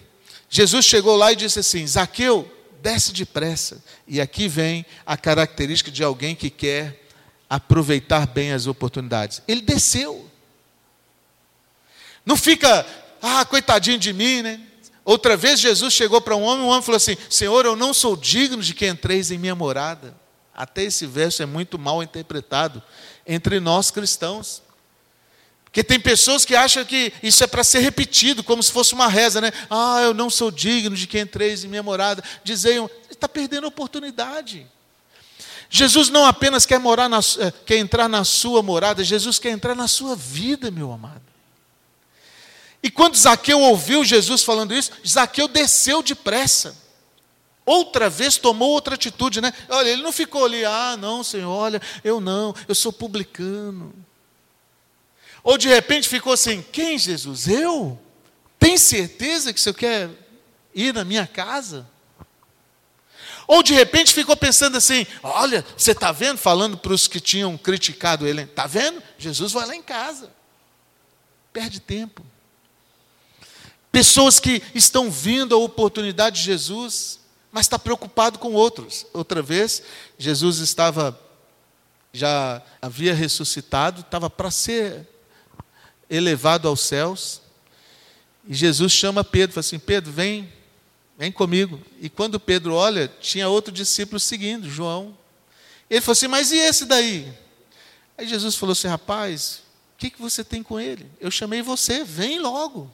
Jesus 0.49 0.85
chegou 0.85 1.17
lá 1.17 1.33
e 1.33 1.37
disse 1.37 1.59
assim: 1.59 1.87
Zaqueu, 1.87 2.51
desce 2.83 3.13
depressa. 3.13 3.83
E 4.07 4.21
aqui 4.21 4.49
vem 4.49 4.85
a 5.07 5.17
característica 5.17 5.91
de 5.91 6.05
alguém 6.05 6.35
que 6.35 6.51
quer 6.51 7.07
aproveitar 7.49 8.27
bem 8.27 8.53
as 8.53 8.67
oportunidades. 8.67 9.43
Ele 9.49 9.63
desceu. 9.63 10.31
Não 12.25 12.37
fica, 12.37 12.87
ah, 13.21 13.45
coitadinho 13.45 13.99
de 13.99 14.13
mim, 14.13 14.43
né? 14.43 14.61
Outra 15.05 15.37
vez 15.37 15.59
Jesus 15.59 15.93
chegou 15.93 16.21
para 16.21 16.37
um 16.37 16.43
homem, 16.43 16.65
um 16.65 16.69
homem 16.69 16.83
falou 16.83 16.97
assim: 16.97 17.17
Senhor, 17.29 17.65
eu 17.67 17.75
não 17.75 17.93
sou 17.93 18.17
digno 18.17 18.63
de 18.63 18.75
que 18.75 18.87
entreis 18.87 19.31
em 19.31 19.39
minha 19.39 19.55
morada. 19.55 20.15
Até 20.55 20.85
esse 20.85 21.07
verso 21.07 21.43
é 21.43 21.47
muito 21.47 21.79
mal 21.79 22.03
interpretado 22.03 22.83
entre 23.27 23.59
nós 23.59 23.91
cristãos. 23.91 24.63
Porque 25.65 25.83
tem 25.83 25.99
pessoas 25.99 26.45
que 26.45 26.55
acham 26.55 26.85
que 26.85 27.13
isso 27.23 27.43
é 27.43 27.47
para 27.47 27.65
ser 27.65 27.79
repetido, 27.79 28.45
como 28.45 28.63
se 28.63 28.71
fosse 28.71 28.93
uma 28.93 29.09
reza, 29.09 29.41
né? 29.41 29.51
Ah, 29.71 30.01
eu 30.03 30.13
não 30.13 30.29
sou 30.29 30.51
digno 30.51 30.95
de 30.95 31.07
que 31.07 31.19
entreis 31.19 31.65
em 31.65 31.69
minha 31.69 31.83
morada. 31.83 32.23
Diziam, 32.45 32.91
está 33.11 33.27
perdendo 33.27 33.65
a 33.65 33.69
oportunidade. 33.69 34.67
Jesus 35.71 36.11
não 36.11 36.27
apenas 36.27 36.67
quer, 36.67 36.79
morar 36.79 37.09
na, 37.09 37.21
eh, 37.39 37.51
quer 37.65 37.79
entrar 37.79 38.07
na 38.07 38.25
sua 38.25 38.63
morada, 38.63 39.03
Jesus 39.03 39.39
quer 39.39 39.49
entrar 39.49 39.75
na 39.75 39.89
sua 39.89 40.15
vida, 40.15 40.71
meu 40.71 40.93
amado. 40.93 41.32
E 42.83 42.91
quando 42.91 43.17
Zaqueu 43.17 43.61
ouviu 43.61 44.05
Jesus 44.05 44.43
falando 44.43 44.75
isso, 44.75 44.91
Zaqueu 45.07 45.47
desceu 45.47 46.03
depressa. 46.03 46.77
Outra 47.65 48.11
vez 48.11 48.37
tomou 48.37 48.71
outra 48.71 48.97
atitude, 48.97 49.41
né? 49.41 49.53
Olha, 49.69 49.89
ele 49.89 50.03
não 50.03 50.11
ficou 50.11 50.45
ali, 50.45 50.65
ah, 50.65 50.97
não, 50.97 51.23
Senhor, 51.23 51.49
olha, 51.49 51.81
eu 52.03 52.21
não, 52.21 52.53
eu 52.67 52.75
sou 52.75 52.93
publicano. 52.93 53.95
Ou 55.45 55.57
de 55.57 55.69
repente 55.69 56.09
ficou 56.09 56.33
assim: 56.33 56.65
quem, 56.73 56.99
Jesus? 56.99 57.47
Eu? 57.47 57.99
Tem 58.59 58.77
certeza 58.77 59.53
que 59.53 59.61
você 59.61 59.73
quer 59.73 60.11
ir 60.75 60.93
na 60.93 61.05
minha 61.05 61.27
casa? 61.27 61.89
Ou 63.47 63.63
de 63.63 63.75
repente 63.75 64.13
ficou 64.13 64.37
pensando 64.37 64.77
assim: 64.77 65.07
olha, 65.23 65.65
você 65.77 65.93
está 65.93 66.11
vendo? 66.11 66.39
Falando 66.39 66.77
para 66.77 66.93
os 66.93 67.07
que 67.07 67.21
tinham 67.21 67.57
criticado 67.57 68.27
ele: 68.27 68.43
está 68.43 68.67
vendo? 68.67 69.03
Jesus 69.19 69.53
vai 69.53 69.67
lá 69.67 69.77
em 69.77 69.83
casa. 69.83 70.33
Perde 71.53 71.81
tempo. 71.81 72.25
Pessoas 73.93 74.41
que 74.41 74.63
estão 74.75 75.11
vindo 75.11 75.55
a 75.55 75.59
oportunidade 75.59 76.37
de 76.37 76.47
Jesus, 76.47 77.21
mas 77.53 77.67
está 77.67 77.79
preocupado 77.79 78.39
com 78.39 78.55
outros. 78.55 79.05
Outra 79.13 79.43
vez, 79.43 79.83
Jesus 80.17 80.59
estava, 80.61 81.21
já 82.11 82.63
havia 82.81 83.15
ressuscitado, 83.15 84.01
estava 84.01 84.31
para 84.31 84.51
ser 84.51 85.07
elevado 86.09 86.67
aos 86.67 86.81
céus. 86.81 87.43
E 88.49 88.55
Jesus 88.55 88.93
chama 88.93 89.23
Pedro, 89.23 89.53
fala 89.53 89.61
assim: 89.61 89.79
Pedro, 89.79 90.11
vem, 90.11 90.51
vem 91.19 91.31
comigo. 91.31 91.79
E 92.01 92.09
quando 92.09 92.41
Pedro 92.41 92.75
olha, 92.75 93.13
tinha 93.21 93.47
outro 93.47 93.71
discípulo 93.71 94.19
seguindo, 94.19 94.71
João. 94.71 95.17
Ele 95.91 96.01
falou 96.01 96.13
assim: 96.13 96.29
Mas 96.29 96.51
e 96.51 96.57
esse 96.57 96.87
daí? 96.87 97.31
Aí 98.17 98.27
Jesus 98.27 98.57
falou 98.57 98.73
assim: 98.73 98.89
Rapaz, 98.89 99.63
o 99.95 99.99
que, 99.99 100.09
que 100.09 100.21
você 100.21 100.43
tem 100.43 100.63
com 100.63 100.81
ele? 100.81 101.07
Eu 101.21 101.31
chamei 101.31 101.61
você, 101.61 102.03
vem 102.03 102.39
logo. 102.39 102.91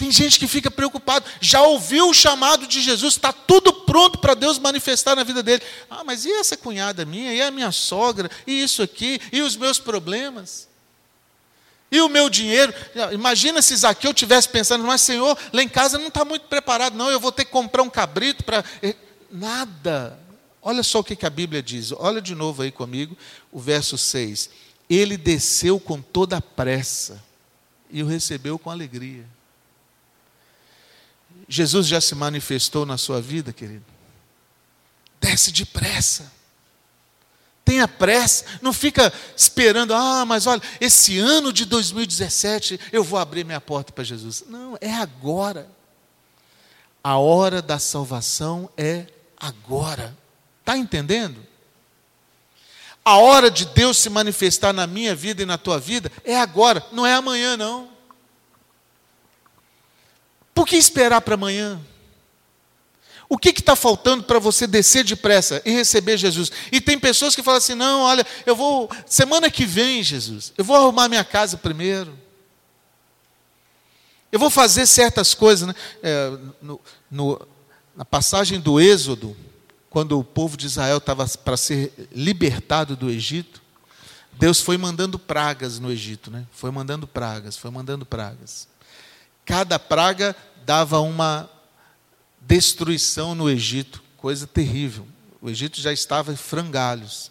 Tem 0.00 0.10
gente 0.10 0.38
que 0.38 0.48
fica 0.48 0.70
preocupado, 0.70 1.26
já 1.42 1.60
ouviu 1.60 2.08
o 2.08 2.14
chamado 2.14 2.66
de 2.66 2.80
Jesus, 2.80 3.12
está 3.12 3.34
tudo 3.34 3.70
pronto 3.70 4.18
para 4.18 4.32
Deus 4.32 4.58
manifestar 4.58 5.14
na 5.14 5.22
vida 5.22 5.42
dele. 5.42 5.62
Ah, 5.90 6.02
mas 6.02 6.24
e 6.24 6.32
essa 6.32 6.56
cunhada 6.56 7.04
minha, 7.04 7.34
e 7.34 7.42
a 7.42 7.50
minha 7.50 7.70
sogra, 7.70 8.30
e 8.46 8.62
isso 8.62 8.82
aqui, 8.82 9.20
e 9.30 9.42
os 9.42 9.56
meus 9.56 9.78
problemas? 9.78 10.66
E 11.92 12.00
o 12.00 12.08
meu 12.08 12.30
dinheiro? 12.30 12.72
Imagina 13.12 13.60
se 13.60 13.76
Zaqueu 13.76 14.14
tivesse 14.14 14.48
pensando, 14.48 14.82
mas 14.84 15.02
Senhor, 15.02 15.36
lá 15.52 15.62
em 15.62 15.68
casa 15.68 15.98
não 15.98 16.08
está 16.08 16.24
muito 16.24 16.46
preparado, 16.46 16.96
não, 16.96 17.10
eu 17.10 17.20
vou 17.20 17.30
ter 17.30 17.44
que 17.44 17.50
comprar 17.50 17.82
um 17.82 17.90
cabrito 17.90 18.42
para. 18.42 18.64
Nada. 19.30 20.18
Olha 20.62 20.82
só 20.82 21.00
o 21.00 21.04
que 21.04 21.26
a 21.26 21.30
Bíblia 21.30 21.62
diz, 21.62 21.92
olha 21.92 22.22
de 22.22 22.34
novo 22.34 22.62
aí 22.62 22.72
comigo, 22.72 23.14
o 23.52 23.60
verso 23.60 23.98
6. 23.98 24.48
Ele 24.88 25.18
desceu 25.18 25.78
com 25.78 26.00
toda 26.00 26.38
a 26.38 26.40
pressa 26.40 27.22
e 27.90 28.02
o 28.02 28.06
recebeu 28.06 28.58
com 28.58 28.70
alegria. 28.70 29.26
Jesus 31.52 31.88
já 31.88 32.00
se 32.00 32.14
manifestou 32.14 32.86
na 32.86 32.96
sua 32.96 33.20
vida, 33.20 33.52
querido? 33.52 33.84
Desce 35.20 35.50
depressa. 35.50 36.30
Tenha 37.64 37.88
pressa, 37.88 38.44
não 38.62 38.72
fica 38.72 39.12
esperando, 39.36 39.92
ah, 39.92 40.24
mas 40.24 40.46
olha, 40.46 40.62
esse 40.80 41.18
ano 41.18 41.52
de 41.52 41.64
2017 41.64 42.78
eu 42.92 43.02
vou 43.02 43.18
abrir 43.18 43.44
minha 43.44 43.60
porta 43.60 43.92
para 43.92 44.04
Jesus. 44.04 44.44
Não, 44.46 44.78
é 44.80 44.92
agora. 44.94 45.68
A 47.02 47.16
hora 47.16 47.60
da 47.60 47.80
salvação 47.80 48.70
é 48.76 49.06
agora. 49.36 50.16
Está 50.60 50.76
entendendo? 50.76 51.44
A 53.04 53.16
hora 53.16 53.50
de 53.50 53.66
Deus 53.66 53.98
se 53.98 54.08
manifestar 54.08 54.72
na 54.72 54.86
minha 54.86 55.16
vida 55.16 55.42
e 55.42 55.46
na 55.46 55.58
tua 55.58 55.80
vida 55.80 56.12
é 56.24 56.38
agora, 56.38 56.84
não 56.92 57.04
é 57.04 57.14
amanhã, 57.14 57.56
não. 57.56 57.99
Por 60.54 60.66
que 60.66 60.76
esperar 60.76 61.20
para 61.20 61.34
amanhã? 61.34 61.80
O 63.28 63.38
que 63.38 63.50
está 63.50 63.76
faltando 63.76 64.24
para 64.24 64.40
você 64.40 64.66
descer 64.66 65.04
depressa 65.04 65.62
e 65.64 65.70
receber 65.70 66.16
Jesus? 66.16 66.50
E 66.72 66.80
tem 66.80 66.98
pessoas 66.98 67.36
que 67.36 67.42
falam 67.44 67.58
assim: 67.58 67.76
não, 67.76 68.00
olha, 68.00 68.26
eu 68.44 68.56
vou, 68.56 68.90
semana 69.06 69.48
que 69.48 69.64
vem, 69.64 70.02
Jesus, 70.02 70.52
eu 70.58 70.64
vou 70.64 70.76
arrumar 70.76 71.08
minha 71.08 71.24
casa 71.24 71.56
primeiro. 71.56 72.18
Eu 74.32 74.38
vou 74.38 74.50
fazer 74.50 74.86
certas 74.86 75.34
coisas. 75.34 75.68
Né? 75.68 75.74
É, 76.02 76.38
no, 76.60 76.80
no, 77.10 77.48
na 77.96 78.04
passagem 78.04 78.60
do 78.60 78.80
Êxodo, 78.80 79.36
quando 79.88 80.18
o 80.18 80.24
povo 80.24 80.56
de 80.56 80.66
Israel 80.66 80.98
estava 80.98 81.26
para 81.26 81.56
ser 81.56 81.92
libertado 82.12 82.96
do 82.96 83.10
Egito, 83.10 83.60
Deus 84.32 84.60
foi 84.60 84.78
mandando 84.78 85.18
pragas 85.18 85.78
no 85.78 85.90
Egito, 85.90 86.30
né? 86.30 86.46
Foi 86.50 86.70
mandando 86.70 87.06
pragas, 87.06 87.56
foi 87.56 87.70
mandando 87.70 88.06
pragas. 88.06 88.69
Cada 89.44 89.78
praga 89.78 90.34
dava 90.64 91.00
uma 91.00 91.48
destruição 92.40 93.34
no 93.34 93.48
Egito, 93.48 94.02
coisa 94.16 94.46
terrível. 94.46 95.06
O 95.40 95.48
Egito 95.48 95.80
já 95.80 95.92
estava 95.92 96.32
em 96.32 96.36
frangalhos. 96.36 97.30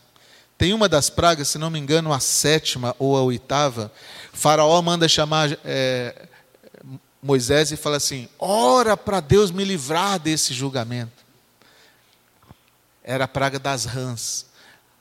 Tem 0.58 0.74
uma 0.74 0.90
das 0.90 1.10
pragas, 1.10 1.48
se 1.48 1.58
não 1.58 1.70
me 1.70 1.80
engano, 1.80 2.12
a 2.12 2.20
sétima 2.20 2.96
ou 3.00 3.16
a 3.16 3.22
oitava. 3.22 3.92
Faraó 4.34 4.82
manda 4.82 5.08
chamar 5.08 5.58
é, 5.64 6.28
Moisés 7.22 7.72
e 7.72 7.78
fala 7.78 7.98
assim: 7.98 8.28
ora 8.38 8.98
para 8.98 9.20
Deus 9.20 9.52
me 9.52 9.64
livrar 9.64 10.20
desse 10.20 10.54
julgamento. 10.54 11.24
Era 13.04 13.26
a 13.26 13.28
praga 13.28 13.58
das 13.58 13.86
rãs. 13.86 14.48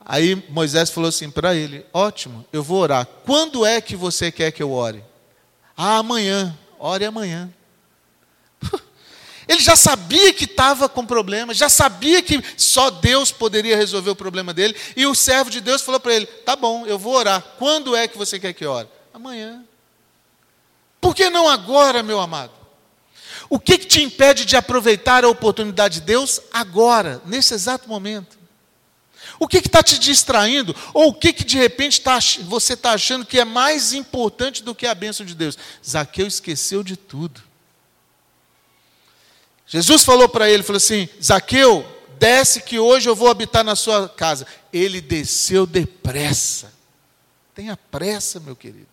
Aí 0.05 0.43
Moisés 0.49 0.91
falou 0.91 1.09
assim 1.09 1.31
para 1.31 1.55
ele: 1.55 1.85
ótimo, 1.93 2.45
eu 2.53 2.63
vou 2.63 2.79
orar. 2.79 3.07
Quando 3.25 3.67
é 3.67 3.81
que 3.81 3.97
você 3.97 4.31
quer 4.31 4.53
que 4.53 4.63
eu 4.63 4.73
ore? 4.73 5.05
Ah, 5.77 5.99
amanhã. 5.99 6.57
Ore 6.79 7.05
amanhã. 7.05 7.53
Ele 9.49 9.61
já 9.61 9.75
sabia 9.75 10.33
que 10.33 10.45
estava 10.45 10.89
com 10.89 11.07
problema, 11.07 11.55
já 11.55 11.69
sabia 11.69 12.23
que 12.23 12.43
só 12.57 12.91
Deus 12.91 13.33
poderia 13.33 13.77
resolver 13.77 14.11
o 14.11 14.17
problema 14.17 14.53
dele. 14.53 14.77
E 14.95 15.07
o 15.07 15.15
servo 15.15 15.51
de 15.51 15.61
Deus 15.61 15.81
falou 15.81 15.99
para 15.99 16.15
ele: 16.15 16.27
Tá 16.27 16.55
bom, 16.55 16.87
eu 16.87 16.99
vou 16.99 17.15
orar. 17.15 17.43
Quando 17.59 17.97
é 17.97 18.07
que 18.07 18.19
você 18.19 18.39
quer 18.39 18.53
que 18.53 18.67
ore? 18.67 18.89
Amanhã. 19.13 19.65
Por 21.01 21.15
que 21.15 21.31
não 21.31 21.49
agora, 21.49 22.03
meu 22.03 22.21
amado? 22.21 22.53
O 23.49 23.59
que, 23.59 23.79
que 23.79 23.87
te 23.87 24.03
impede 24.03 24.45
de 24.45 24.57
aproveitar 24.57 25.25
a 25.25 25.29
oportunidade 25.29 26.01
de 26.01 26.07
Deus 26.07 26.41
agora, 26.53 27.23
nesse 27.25 27.55
exato 27.55 27.89
momento? 27.89 28.38
O 29.39 29.47
que 29.47 29.59
está 29.59 29.83
te 29.83 29.99
distraindo? 29.99 30.75
Ou 30.93 31.09
o 31.09 31.15
que, 31.15 31.33
que 31.33 31.45
de 31.45 31.57
repente 31.57 32.01
tá, 32.01 32.19
você 32.43 32.73
está 32.73 32.93
achando 32.93 33.25
que 33.25 33.39
é 33.39 33.45
mais 33.45 33.93
importante 33.93 34.63
do 34.63 34.75
que 34.75 34.87
a 34.87 34.95
bênção 34.95 35.25
de 35.25 35.35
Deus? 35.35 35.57
Zaqueu 35.87 36.27
esqueceu 36.27 36.83
de 36.83 36.97
tudo. 36.97 37.41
Jesus 39.67 40.03
falou 40.03 40.29
para 40.29 40.51
ele, 40.51 40.63
falou 40.63 40.79
assim, 40.79 41.09
Zaqueu, 41.23 41.87
desce 42.19 42.63
que 42.63 42.79
hoje 42.79 43.09
eu 43.09 43.15
vou 43.15 43.29
habitar 43.29 43.63
na 43.63 43.77
sua 43.77 44.09
casa. 44.09 44.47
Ele 44.73 45.01
desceu 45.01 45.67
depressa. 45.67 46.73
Tenha 47.55 47.77
pressa, 47.77 48.41
meu 48.41 48.57
querido. 48.57 48.89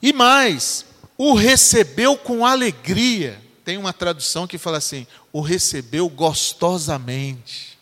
E 0.00 0.12
mais, 0.12 0.84
o 1.16 1.34
recebeu 1.34 2.16
com 2.16 2.46
alegria. 2.46 3.42
Tem 3.64 3.76
uma 3.76 3.92
tradução 3.92 4.46
que 4.46 4.58
fala 4.58 4.78
assim: 4.78 5.06
o 5.32 5.40
recebeu 5.40 6.08
gostosamente. 6.08 7.77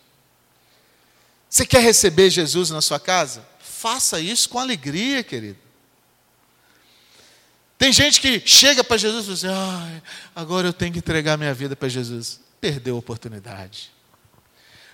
Você 1.49 1.65
quer 1.65 1.81
receber 1.81 2.29
Jesus 2.29 2.69
na 2.69 2.81
sua 2.81 2.99
casa? 2.99 3.45
Faça 3.59 4.19
isso 4.19 4.49
com 4.49 4.59
alegria, 4.59 5.23
querido. 5.23 5.57
Tem 7.77 7.93
gente 7.93 8.19
que 8.19 8.41
chega 8.45 8.83
para 8.83 8.97
Jesus 8.97 9.25
e 9.25 9.29
diz 9.29 9.45
assim: 9.45 9.53
ah, 9.53 10.01
agora 10.35 10.67
eu 10.67 10.73
tenho 10.73 10.91
que 10.91 10.99
entregar 10.99 11.37
minha 11.37 11.53
vida 11.53 11.75
para 11.75 11.87
Jesus. 11.87 12.39
Perdeu 12.59 12.95
a 12.95 12.99
oportunidade. 12.99 13.91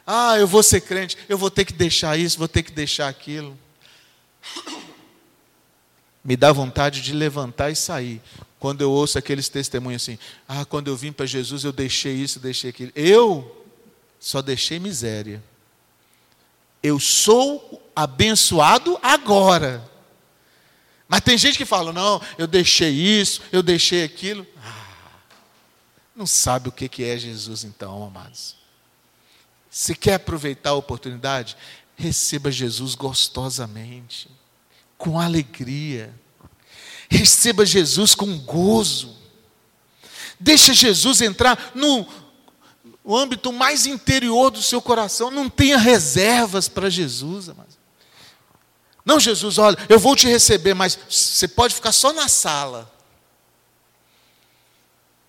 Ah, 0.06 0.38
eu 0.38 0.46
vou 0.46 0.62
ser 0.62 0.82
crente, 0.82 1.18
eu 1.30 1.38
vou 1.38 1.50
ter 1.50 1.64
que 1.64 1.72
deixar 1.72 2.20
isso, 2.20 2.38
vou 2.38 2.48
ter 2.48 2.62
que 2.62 2.72
deixar 2.72 3.08
aquilo. 3.08 3.58
Me 6.24 6.36
dá 6.36 6.52
vontade 6.52 7.02
de 7.02 7.14
levantar 7.14 7.72
e 7.72 7.76
sair. 7.76 8.22
Quando 8.60 8.82
eu 8.82 8.92
ouço 8.92 9.18
aqueles 9.18 9.48
testemunhos 9.48 10.04
assim: 10.04 10.20
ah, 10.46 10.66
quando 10.66 10.90
eu 10.90 10.98
vim 10.98 11.14
para 11.14 11.26
Jesus, 11.26 11.64
eu 11.64 11.72
deixei 11.72 12.14
isso, 12.16 12.38
deixei 12.38 12.70
aquilo. 12.70 12.92
Eu 12.96 13.66
só 14.20 14.42
deixei 14.42 14.78
miséria. 14.78 15.42
Eu 16.84 17.00
sou 17.00 17.82
abençoado 17.96 19.00
agora. 19.02 19.90
Mas 21.08 21.22
tem 21.22 21.38
gente 21.38 21.58
que 21.58 21.66
fala: 21.66 21.94
não, 21.94 22.22
eu 22.38 22.46
deixei 22.46 22.92
isso, 22.92 23.42
eu 23.52 23.64
deixei 23.64 24.04
aquilo. 24.04 24.46
Ah, 24.62 24.86
não 26.14 26.28
sabe 26.28 26.68
o 26.68 26.72
que 26.72 27.04
é 27.04 27.18
Jesus, 27.18 27.64
então, 27.64 28.04
amados. 28.04 28.56
Se 29.70 29.96
quer 29.96 30.16
aproveitar 30.16 30.72
a 30.72 30.76
oportunidade, 30.76 31.58
receba 31.96 32.52
Jesus 32.52 32.94
gostosamente, 32.94 34.30
com 34.98 35.20
alegria. 35.20 36.14
Receba 37.10 37.66
Jesus 37.66 38.14
com 38.14 38.38
gozo. 38.40 39.16
Deixa 40.40 40.74
Jesus 40.74 41.22
entrar 41.22 41.72
no, 41.74 42.08
o 43.04 43.18
âmbito 43.18 43.52
mais 43.52 43.86
interior 43.86 44.50
do 44.50 44.62
seu 44.62 44.82
coração. 44.82 45.30
Não 45.30 45.50
tenha 45.50 45.78
reservas 45.78 46.70
para 46.70 46.90
Jesus, 46.90 47.50
amados. 47.50 47.78
Não, 49.06 49.20
Jesus, 49.20 49.58
olha, 49.58 49.78
eu 49.90 50.00
vou 50.00 50.16
te 50.16 50.28
receber, 50.28 50.74
mas 50.74 50.98
você 51.10 51.48
pode 51.48 51.76
ficar 51.76 51.92
só 51.92 52.14
na 52.14 52.30
sala. 52.30 52.90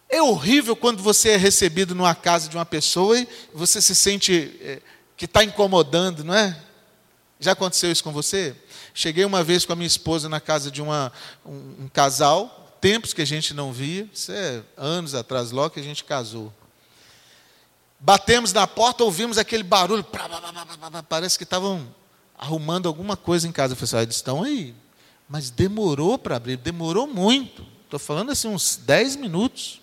É 0.08 0.22
horrível 0.22 0.76
quando 0.76 1.02
você 1.02 1.30
é 1.30 1.36
recebido 1.36 1.94
numa 1.94 2.14
casa 2.14 2.48
de 2.48 2.56
uma 2.56 2.64
pessoa 2.64 3.18
e 3.18 3.26
você 3.52 3.82
se 3.82 3.96
sente 3.96 4.56
é, 4.60 4.80
que 5.16 5.24
está 5.24 5.42
incomodando, 5.42 6.22
não 6.22 6.34
é? 6.34 6.56
Já 7.40 7.50
aconteceu 7.50 7.90
isso 7.90 8.04
com 8.04 8.12
você? 8.12 8.54
Cheguei 8.92 9.24
uma 9.24 9.42
vez 9.42 9.64
com 9.64 9.72
a 9.72 9.76
minha 9.76 9.88
esposa 9.88 10.28
na 10.28 10.40
casa 10.40 10.70
de 10.70 10.80
uma, 10.80 11.12
um, 11.44 11.84
um 11.84 11.90
casal, 11.92 12.76
tempos 12.80 13.12
que 13.12 13.22
a 13.22 13.26
gente 13.26 13.52
não 13.52 13.72
via, 13.72 14.08
isso 14.12 14.30
é 14.30 14.62
anos 14.76 15.16
atrás, 15.16 15.50
logo 15.50 15.70
que 15.70 15.80
a 15.80 15.82
gente 15.84 16.04
casou. 16.04 16.52
Batemos 18.04 18.52
na 18.52 18.66
porta, 18.66 19.02
ouvimos 19.02 19.38
aquele 19.38 19.62
barulho, 19.62 20.06
parece 21.08 21.38
que 21.38 21.44
estavam 21.44 21.88
arrumando 22.38 22.86
alguma 22.86 23.16
coisa 23.16 23.48
em 23.48 23.52
casa. 23.52 23.72
Eu 23.72 23.76
falei 23.78 23.88
assim, 23.88 23.96
ah, 23.96 24.02
eles 24.02 24.16
estão 24.16 24.42
aí. 24.42 24.74
Mas 25.26 25.48
demorou 25.48 26.18
para 26.18 26.36
abrir, 26.36 26.58
demorou 26.58 27.06
muito. 27.06 27.66
Estou 27.84 27.98
falando 27.98 28.30
assim, 28.30 28.46
uns 28.46 28.76
10 28.76 29.16
minutos. 29.16 29.80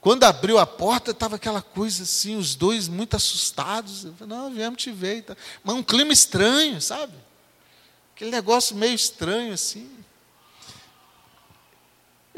Quando 0.00 0.22
abriu 0.22 0.60
a 0.60 0.66
porta, 0.66 1.10
estava 1.10 1.34
aquela 1.34 1.60
coisa 1.60 2.04
assim, 2.04 2.36
os 2.36 2.54
dois 2.54 2.86
muito 2.86 3.16
assustados. 3.16 4.04
Eu 4.04 4.14
falei, 4.14 4.36
não, 4.36 4.54
viemos 4.54 4.80
te 4.80 4.92
ver. 4.92 5.24
Mas 5.64 5.74
um 5.74 5.82
clima 5.82 6.12
estranho, 6.12 6.80
sabe? 6.80 7.14
Aquele 8.14 8.30
negócio 8.30 8.76
meio 8.76 8.94
estranho 8.94 9.52
assim. 9.52 9.90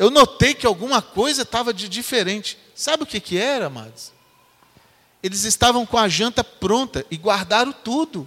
Eu 0.00 0.08
notei 0.10 0.54
que 0.54 0.64
alguma 0.64 1.02
coisa 1.02 1.42
estava 1.42 1.74
de 1.74 1.86
diferente. 1.86 2.56
Sabe 2.74 3.02
o 3.02 3.06
que, 3.06 3.20
que 3.20 3.36
era, 3.36 3.66
amados? 3.66 4.12
Eles 5.22 5.44
estavam 5.44 5.84
com 5.84 5.98
a 5.98 6.08
janta 6.08 6.42
pronta 6.42 7.04
e 7.10 7.18
guardaram 7.18 7.70
tudo. 7.70 8.26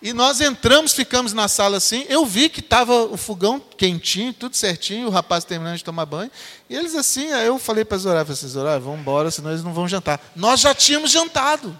E 0.00 0.12
nós 0.12 0.40
entramos, 0.40 0.92
ficamos 0.92 1.32
na 1.32 1.48
sala 1.48 1.78
assim. 1.78 2.06
Eu 2.08 2.24
vi 2.24 2.48
que 2.48 2.60
estava 2.60 2.94
o 3.06 3.16
fogão 3.16 3.58
quentinho, 3.58 4.32
tudo 4.32 4.54
certinho, 4.54 5.08
o 5.08 5.10
rapaz 5.10 5.42
terminando 5.42 5.78
de 5.78 5.82
tomar 5.82 6.06
banho. 6.06 6.30
E 6.70 6.76
eles 6.76 6.94
assim, 6.94 7.32
aí 7.32 7.48
eu 7.48 7.58
falei 7.58 7.84
para 7.84 7.98
Zorá, 7.98 8.20
falei 8.20 8.34
assim, 8.34 8.46
Zorá, 8.46 8.78
vamos 8.78 9.00
embora, 9.00 9.32
senão 9.32 9.50
eles 9.50 9.64
não 9.64 9.74
vão 9.74 9.88
jantar. 9.88 10.20
Nós 10.36 10.60
já 10.60 10.72
tínhamos 10.76 11.10
jantado. 11.10 11.76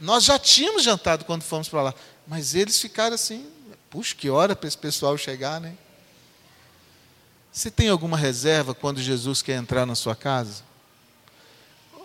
Nós 0.00 0.24
já 0.24 0.38
tínhamos 0.38 0.82
jantado 0.82 1.26
quando 1.26 1.42
fomos 1.42 1.68
para 1.68 1.82
lá. 1.82 1.94
Mas 2.26 2.54
eles 2.54 2.80
ficaram 2.80 3.14
assim, 3.14 3.46
puxa, 3.90 4.14
que 4.14 4.30
hora 4.30 4.56
para 4.56 4.66
esse 4.66 4.78
pessoal 4.78 5.18
chegar, 5.18 5.60
né? 5.60 5.74
Você 7.56 7.70
tem 7.70 7.88
alguma 7.88 8.18
reserva 8.18 8.74
quando 8.74 9.00
Jesus 9.00 9.40
quer 9.40 9.56
entrar 9.56 9.86
na 9.86 9.94
sua 9.94 10.14
casa? 10.14 10.62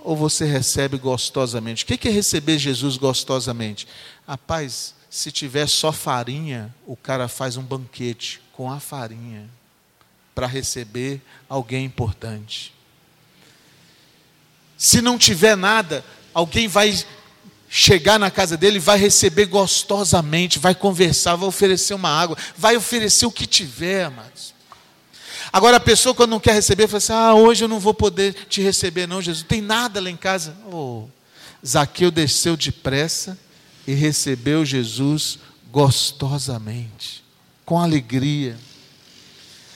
Ou 0.01 0.15
você 0.15 0.45
recebe 0.45 0.97
gostosamente? 0.97 1.83
O 1.83 1.87
que 1.87 2.07
é 2.07 2.11
receber 2.11 2.57
Jesus 2.57 2.95
gostosamente? 2.95 3.85
Rapaz, 4.25 4.95
se 5.09 5.29
tiver 5.29 5.67
só 5.67 5.91
farinha, 5.91 6.73
o 6.87 6.95
cara 6.95 7.27
faz 7.27 7.57
um 7.57 7.63
banquete 7.63 8.41
com 8.53 8.71
a 8.71 8.79
farinha 8.79 9.49
para 10.33 10.47
receber 10.47 11.21
alguém 11.49 11.83
importante. 11.83 12.73
Se 14.77 15.01
não 15.01 15.17
tiver 15.17 15.57
nada, 15.57 16.01
alguém 16.33 16.69
vai 16.69 16.97
chegar 17.67 18.17
na 18.17 18.31
casa 18.31 18.55
dele, 18.55 18.79
vai 18.79 18.97
receber 18.97 19.47
gostosamente, 19.47 20.59
vai 20.59 20.73
conversar, 20.73 21.35
vai 21.35 21.49
oferecer 21.49 21.93
uma 21.93 22.09
água, 22.09 22.37
vai 22.55 22.77
oferecer 22.77 23.25
o 23.25 23.31
que 23.31 23.45
tiver, 23.45 24.05
amados. 24.05 24.60
Agora 25.53 25.77
a 25.77 25.81
pessoa 25.81 26.15
quando 26.15 26.31
não 26.31 26.39
quer 26.39 26.53
receber, 26.53 26.87
fala 26.87 26.97
assim: 26.97 27.13
"Ah, 27.13 27.33
hoje 27.33 27.63
eu 27.63 27.67
não 27.67 27.79
vou 27.79 27.93
poder 27.93 28.33
te 28.47 28.61
receber 28.61 29.07
não, 29.07 29.21
Jesus. 29.21 29.45
Tem 29.47 29.61
nada 29.61 29.99
lá 29.99 30.09
em 30.09 30.17
casa". 30.17 30.55
Oh, 30.71 31.05
Zaqueu 31.65 32.09
desceu 32.09 32.55
depressa 32.55 33.37
e 33.85 33.93
recebeu 33.93 34.65
Jesus 34.65 35.39
gostosamente, 35.71 37.23
com 37.65 37.79
alegria. 37.79 38.57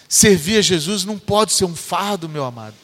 Servir 0.07 0.57
a 0.57 0.61
Jesus 0.61 1.03
não 1.03 1.17
pode 1.17 1.53
ser 1.53 1.65
um 1.65 1.75
fardo, 1.75 2.29
meu 2.29 2.45
amado. 2.45 2.75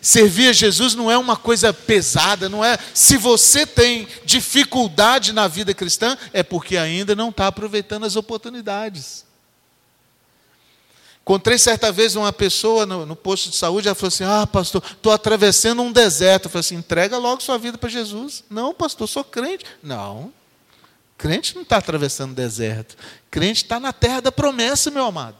Servir 0.00 0.48
a 0.48 0.52
Jesus 0.52 0.96
não 0.96 1.08
é 1.08 1.16
uma 1.16 1.36
coisa 1.36 1.72
pesada, 1.72 2.48
não 2.48 2.64
é. 2.64 2.76
Se 2.92 3.16
você 3.16 3.64
tem 3.64 4.08
dificuldade 4.24 5.32
na 5.32 5.46
vida 5.46 5.72
cristã, 5.72 6.18
é 6.32 6.42
porque 6.42 6.76
ainda 6.76 7.14
não 7.14 7.28
está 7.28 7.46
aproveitando 7.46 8.04
as 8.04 8.16
oportunidades. 8.16 9.24
Encontrei 11.22 11.56
certa 11.56 11.92
vez 11.92 12.16
uma 12.16 12.32
pessoa 12.32 12.84
no, 12.84 13.06
no, 13.06 13.14
posto 13.14 13.48
de 13.48 13.56
saúde, 13.56 13.86
ela 13.86 13.94
falou 13.94 14.08
assim: 14.08 14.24
Ah, 14.24 14.46
pastor, 14.46 14.82
estou 14.84 15.12
atravessando 15.12 15.80
um 15.80 15.92
deserto. 15.92 16.46
Eu 16.46 16.50
falei 16.50 16.60
assim: 16.60 16.74
entrega 16.74 17.16
logo 17.16 17.42
sua 17.42 17.56
vida 17.58 17.78
para 17.78 17.88
Jesus. 17.88 18.42
Não, 18.50 18.74
pastor, 18.74 19.08
sou 19.08 19.22
crente. 19.22 19.64
Não. 19.82 20.32
Crente 21.16 21.54
não 21.54 21.62
está 21.62 21.76
atravessando 21.76 22.34
deserto. 22.34 22.96
Crente 23.30 23.62
está 23.62 23.78
na 23.78 23.92
terra 23.92 24.20
da 24.20 24.32
promessa, 24.32 24.90
meu 24.90 25.04
amado. 25.04 25.36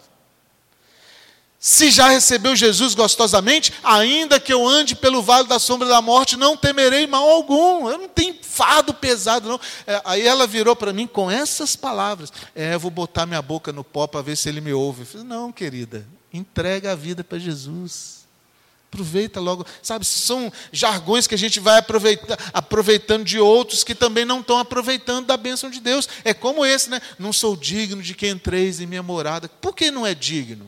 Se 1.59 1.91
já 1.91 2.09
recebeu 2.09 2.55
Jesus 2.55 2.95
gostosamente, 2.95 3.73
ainda 3.83 4.39
que 4.39 4.53
eu 4.53 4.67
ande 4.67 4.95
pelo 4.95 5.23
vale 5.23 5.49
da 5.49 5.59
sombra 5.59 5.89
da 5.89 6.01
morte, 6.01 6.37
não 6.37 6.57
temerei 6.57 7.07
mal 7.07 7.29
algum. 7.29 7.89
Eu 7.89 7.99
não 7.99 8.09
tenho 8.09 8.35
fado 8.53 8.93
pesado, 8.93 9.49
não. 9.49 9.61
É, 9.87 10.03
aí 10.05 10.27
ela 10.27 10.47
virou 10.47 10.77
para 10.77 10.93
mim 10.93 11.07
com 11.07 11.31
essas 11.31 11.75
palavras: 11.75 12.33
É, 12.55 12.77
vou 12.77 12.91
botar 12.91 13.27
minha 13.27 13.41
boca 13.41 13.73
no 13.73 13.83
pó 13.83 14.07
para 14.07 14.21
ver 14.21 14.37
se 14.37 14.49
ele 14.49 14.61
me 14.61 14.73
ouve. 14.73 15.03
Eu 15.03 15.07
falei, 15.07 15.27
não, 15.27 15.51
querida, 15.51 16.07
entrega 16.33 16.93
a 16.93 16.95
vida 16.95 17.25
para 17.25 17.39
Jesus. 17.39 18.23
Aproveita 18.93 19.41
logo. 19.41 19.65
Sabe, 19.83 20.05
são 20.05 20.53
jargões 20.71 21.27
que 21.27 21.35
a 21.35 21.39
gente 21.39 21.59
vai 21.59 21.83
aproveitando 22.53 23.25
de 23.25 23.39
outros 23.39 23.83
que 23.83 23.95
também 23.95 24.27
não 24.27 24.41
estão 24.41 24.59
aproveitando 24.59 25.25
da 25.25 25.37
bênção 25.39 25.71
de 25.71 25.81
Deus. 25.81 26.07
É 26.23 26.35
como 26.35 26.65
esse, 26.67 26.91
né? 26.91 27.01
Não 27.19 27.33
sou 27.33 27.57
digno 27.57 28.03
de 28.03 28.15
que 28.15 28.29
entreis 28.29 28.81
em 28.81 28.87
minha 28.87 29.03
morada. 29.03 29.49
Por 29.49 29.75
que 29.75 29.91
não 29.91 30.07
é 30.07 30.15
digno? 30.15 30.67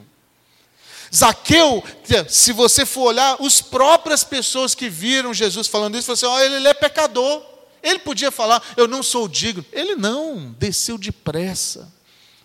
Zaqueu, 1.14 1.84
se 2.26 2.50
você 2.50 2.86
for 2.86 3.08
olhar, 3.08 3.36
as 3.40 3.60
próprias 3.60 4.24
pessoas 4.24 4.74
que 4.74 4.88
viram 4.88 5.34
Jesus 5.34 5.68
falando 5.68 5.98
isso, 5.98 6.16
falaram 6.16 6.38
assim: 6.38 6.54
oh, 6.54 6.56
ele 6.56 6.66
é 6.66 6.74
pecador. 6.74 7.53
Ele 7.84 7.98
podia 7.98 8.30
falar, 8.30 8.62
eu 8.78 8.88
não 8.88 9.02
sou 9.02 9.28
digno. 9.28 9.64
Ele 9.70 9.94
não, 9.94 10.56
desceu 10.58 10.96
depressa, 10.96 11.92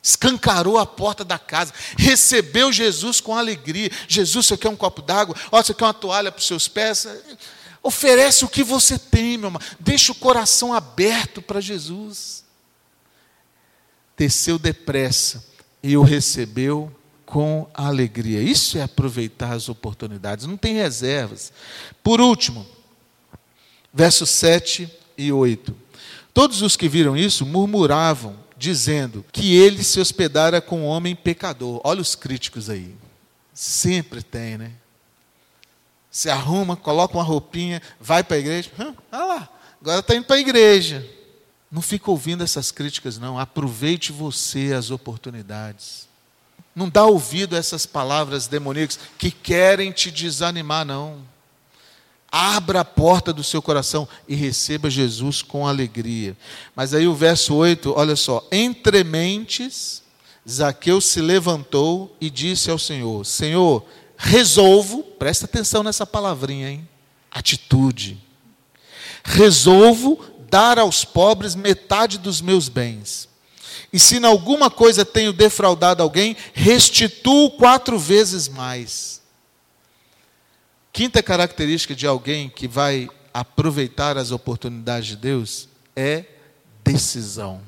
escancarou 0.03 0.77
a 0.77 0.85
porta 0.85 1.23
da 1.23 1.39
casa, 1.39 1.73
recebeu 1.97 2.73
Jesus 2.73 3.21
com 3.21 3.35
alegria. 3.35 3.89
Jesus, 4.07 4.47
você 4.47 4.57
quer 4.57 4.69
um 4.69 4.75
copo 4.75 5.01
d'água? 5.01 5.35
Ó, 5.49 5.63
você 5.63 5.73
quer 5.73 5.85
uma 5.85 5.93
toalha 5.93 6.29
para 6.29 6.39
os 6.39 6.45
seus 6.45 6.67
pés? 6.67 7.07
Oferece 7.81 8.43
o 8.43 8.49
que 8.49 8.63
você 8.63 8.99
tem, 8.99 9.37
meu 9.37 9.47
irmão. 9.47 9.61
Deixa 9.79 10.11
o 10.11 10.15
coração 10.15 10.73
aberto 10.73 11.41
para 11.41 11.61
Jesus. 11.61 12.43
Desceu 14.17 14.59
depressa 14.59 15.47
e 15.81 15.95
o 15.95 16.03
recebeu 16.03 16.93
com 17.25 17.69
alegria. 17.73 18.41
Isso 18.41 18.77
é 18.77 18.81
aproveitar 18.81 19.53
as 19.53 19.69
oportunidades, 19.69 20.45
não 20.45 20.57
tem 20.57 20.75
reservas. 20.75 21.53
Por 22.03 22.19
último, 22.19 22.67
versos 23.93 24.29
7 24.31 24.91
e 25.19 25.33
8. 25.33 25.75
Todos 26.33 26.61
os 26.61 26.77
que 26.77 26.87
viram 26.87 27.17
isso 27.17 27.45
murmuravam, 27.45 28.37
dizendo 28.57 29.25
que 29.31 29.55
ele 29.55 29.83
se 29.83 29.99
hospedara 29.99 30.61
com 30.61 30.81
um 30.81 30.85
homem 30.85 31.15
pecador. 31.15 31.81
Olha 31.83 32.01
os 32.01 32.15
críticos 32.15 32.69
aí. 32.69 32.95
Sempre 33.53 34.23
tem, 34.23 34.57
né? 34.57 34.71
Se 36.09 36.29
arruma, 36.29 36.77
coloca 36.77 37.17
uma 37.17 37.23
roupinha, 37.23 37.81
vai 37.99 38.23
para 38.23 38.37
a 38.37 38.39
igreja. 38.39 38.71
Hum, 38.79 38.93
olha 39.11 39.25
lá, 39.25 39.49
agora 39.81 39.99
está 39.99 40.15
indo 40.15 40.25
para 40.25 40.37
a 40.37 40.39
igreja. 40.39 41.05
Não 41.69 41.81
fica 41.81 42.09
ouvindo 42.09 42.43
essas 42.43 42.71
críticas, 42.71 43.19
não. 43.19 43.37
Aproveite 43.37 44.11
você 44.11 44.73
as 44.73 44.89
oportunidades. 44.89 46.07
Não 46.73 46.89
dá 46.89 47.05
ouvido 47.05 47.55
a 47.55 47.59
essas 47.59 47.85
palavras 47.85 48.47
demoníacas 48.47 48.97
que 49.17 49.29
querem 49.29 49.91
te 49.91 50.09
desanimar, 50.09 50.85
não. 50.85 51.19
Abra 52.31 52.81
a 52.81 52.85
porta 52.85 53.33
do 53.33 53.43
seu 53.43 53.61
coração 53.61 54.07
e 54.27 54.35
receba 54.35 54.89
Jesus 54.89 55.41
com 55.41 55.65
alegria. 55.65 56.37
Mas 56.75 56.93
aí 56.93 57.07
o 57.07 57.15
verso 57.15 57.55
8, 57.55 57.93
olha 57.95 58.15
só. 58.15 58.47
Entre 58.51 59.03
mentes, 59.03 60.03
Zaqueu 60.47 61.01
se 61.01 61.21
levantou 61.21 62.15
e 62.21 62.29
disse 62.29 62.69
ao 62.69 62.77
Senhor: 62.77 63.25
Senhor, 63.25 63.83
resolvo, 64.15 65.01
presta 65.01 65.45
atenção 65.45 65.81
nessa 65.81 66.05
palavrinha, 66.05 66.69
hein? 66.69 66.87
Atitude. 67.31 68.17
Resolvo 69.23 70.19
dar 70.49 70.79
aos 70.79 71.03
pobres 71.05 71.55
metade 71.55 72.17
dos 72.17 72.41
meus 72.41 72.69
bens. 72.69 73.27
E 73.91 73.99
se 73.99 74.17
em 74.17 74.25
alguma 74.25 74.69
coisa 74.69 75.03
tenho 75.03 75.33
defraudado 75.33 76.03
alguém, 76.03 76.35
restituo 76.53 77.51
quatro 77.51 77.97
vezes 77.97 78.47
mais. 78.47 79.18
Quinta 80.91 81.21
característica 81.21 81.95
de 81.95 82.07
alguém 82.07 82.49
que 82.49 82.67
vai 82.67 83.09
aproveitar 83.33 84.17
as 84.17 84.31
oportunidades 84.31 85.09
de 85.09 85.15
Deus 85.15 85.69
é 85.95 86.25
decisão. 86.83 87.61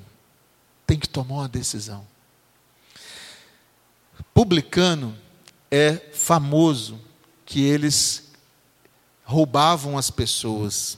Tem 0.88 0.98
que 0.98 1.08
tomar 1.08 1.36
uma 1.36 1.50
decisão. 1.50 2.06
Publicano 4.34 5.16
é 5.70 5.94
famoso 6.14 7.00
que 7.46 7.62
eles 7.62 8.32
roubavam 9.24 9.98
as 9.98 10.10
pessoas. 10.10 10.98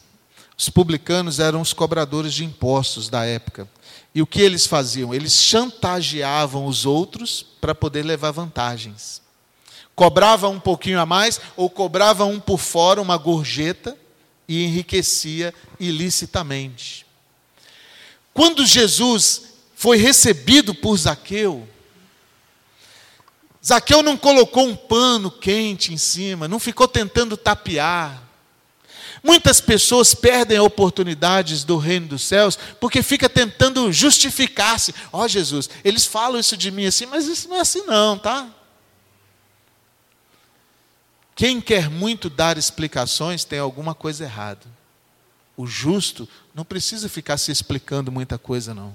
Os 0.58 0.70
publicanos 0.70 1.40
eram 1.40 1.62
os 1.62 1.74
cobradores 1.74 2.34
de 2.34 2.46
impostos 2.46 3.10
da 3.10 3.26
época. 3.26 3.68
E 4.14 4.22
o 4.22 4.28
que 4.28 4.40
eles 4.40 4.68
faziam? 4.68 5.14
Eles 5.14 5.34
chantageavam 5.34 6.66
os 6.68 6.86
outros 6.86 7.44
para 7.60 7.74
poder 7.74 8.04
levar 8.04 8.32
vantagens. 8.32 9.23
Cobrava 9.96 10.50
um 10.50 10.60
pouquinho 10.60 11.00
a 11.00 11.06
mais, 11.06 11.40
ou 11.56 11.70
cobrava 11.70 12.26
um 12.26 12.40
por 12.40 12.60
fora, 12.60 13.02
uma 13.02 13.18
gorjeta, 13.18 13.98
e 14.48 14.64
enriquecia 14.64 15.54
ilicitamente. 15.80 17.06
Quando 18.34 18.66
Jesus 18.66 19.44
foi 19.76 19.98
recebido 19.98 20.74
por 20.74 20.98
Zaqueu, 20.98 21.68
Zaqueu 23.66 24.04
não 24.04 24.18
colocou 24.18 24.68
um 24.68 24.76
pano 24.76 25.32
quente 25.32 25.94
em 25.94 25.98
cima, 25.98 26.48
não 26.48 26.60
ficou 26.60 26.88
tentando 26.88 27.38
tapear. 27.38 28.22
Muitas 29.24 29.62
pessoas 29.62 30.14
perdem 30.14 30.60
oportunidades 30.60 31.64
do 31.64 31.78
reino 31.78 32.08
dos 32.08 32.24
céus 32.24 32.60
porque 32.80 33.02
fica 33.02 33.30
tentando 33.30 33.90
justificar-se. 33.90 34.94
Ó 35.14 35.24
oh, 35.24 35.28
Jesus, 35.30 35.70
eles 35.82 36.06
falam 36.06 36.38
isso 36.38 36.58
de 36.58 36.70
mim 36.70 36.86
assim, 36.86 37.06
mas 37.06 37.26
isso 37.26 37.48
não 37.48 37.56
é 37.56 37.62
assim 37.62 37.84
não, 37.86 38.18
tá? 38.18 38.50
Quem 41.36 41.60
quer 41.60 41.90
muito 41.90 42.30
dar 42.30 42.58
explicações 42.58 43.44
tem 43.44 43.60
alguma 43.60 43.96
coisa 43.96 44.24
errada. 44.24 44.66
O 45.58 45.66
justo 45.66 46.28
não 46.54 46.64
precisa 46.64 47.10
ficar 47.10 47.38
se 47.38 47.52
explicando 47.52 48.12
muita 48.12 48.38
coisa 48.38 48.74
não. 48.74 48.94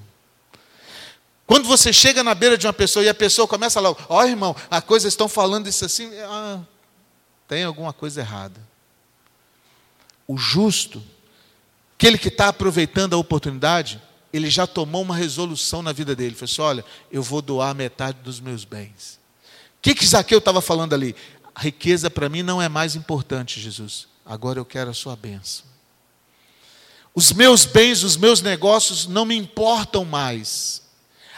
Quando 1.47 1.66
você 1.66 1.93
chega 1.93 2.22
na 2.22 2.34
beira 2.34 2.59
de 2.59 2.66
uma 2.66 2.72
pessoa 2.72 3.05
e 3.05 3.09
a 3.09 3.14
pessoa 3.14 3.49
começa 3.49 3.80
lá, 3.80 3.91
ó 3.91 3.97
oh, 4.09 4.24
irmão, 4.24 4.55
a 4.70 4.82
coisa 4.82 5.09
estão 5.09 5.28
falando 5.28 5.66
isso 5.66 5.84
assim, 5.84 6.11
ah, 6.20 6.61
tem 7.49 7.64
alguma 7.64 7.93
coisa 7.93 8.20
errada. 8.20 8.61
O 10.26 10.36
justo, 10.36 11.03
aquele 11.97 12.18
que 12.18 12.28
está 12.28 12.49
aproveitando 12.49 13.14
a 13.14 13.16
oportunidade, 13.16 14.01
ele 14.30 14.51
já 14.51 14.66
tomou 14.66 15.01
uma 15.01 15.16
resolução 15.16 15.82
na 15.82 15.93
vida 15.93 16.14
dele. 16.14 16.30
Ele 16.30 16.36
falou 16.36 16.53
assim: 16.53 16.62
olha, 16.62 16.84
eu 17.11 17.22
vou 17.22 17.41
doar 17.41 17.74
metade 17.74 18.18
dos 18.22 18.41
meus 18.41 18.64
bens. 18.64 19.18
O 19.78 19.80
que, 19.80 19.95
que 19.95 20.07
Zaqueu 20.07 20.39
estava 20.39 20.61
falando 20.61 20.93
ali? 20.93 21.16
A 21.59 21.61
riqueza 21.61 22.09
para 22.09 22.28
mim 22.28 22.44
não 22.44 22.62
é 22.62 22.68
mais 22.68 22.94
importante, 22.94 23.61
Jesus. 23.61 24.06
Agora 24.24 24.61
eu 24.61 24.64
quero 24.64 24.90
a 24.90 24.94
sua 24.94 25.16
bênção. 25.16 25.64
Os 27.12 27.32
meus 27.32 27.64
bens, 27.64 28.04
os 28.04 28.16
meus 28.16 28.40
negócios 28.40 29.09
não 29.09 29.24
me 29.24 29.36
importam 29.36 30.04
mais. 30.04 30.82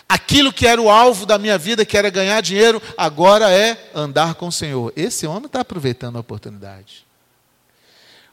Aquilo 0.06 0.52
que 0.52 0.66
era 0.66 0.78
o 0.78 0.90
alvo 0.90 1.24
da 1.24 1.38
minha 1.38 1.56
vida, 1.56 1.86
que 1.86 1.96
era 1.96 2.10
ganhar 2.10 2.42
dinheiro, 2.42 2.82
agora 2.98 3.50
é 3.50 3.90
andar 3.94 4.34
com 4.34 4.48
o 4.48 4.52
Senhor. 4.52 4.92
Esse 4.94 5.26
homem 5.26 5.46
está 5.46 5.62
aproveitando 5.62 6.16
a 6.16 6.20
oportunidade. 6.20 7.06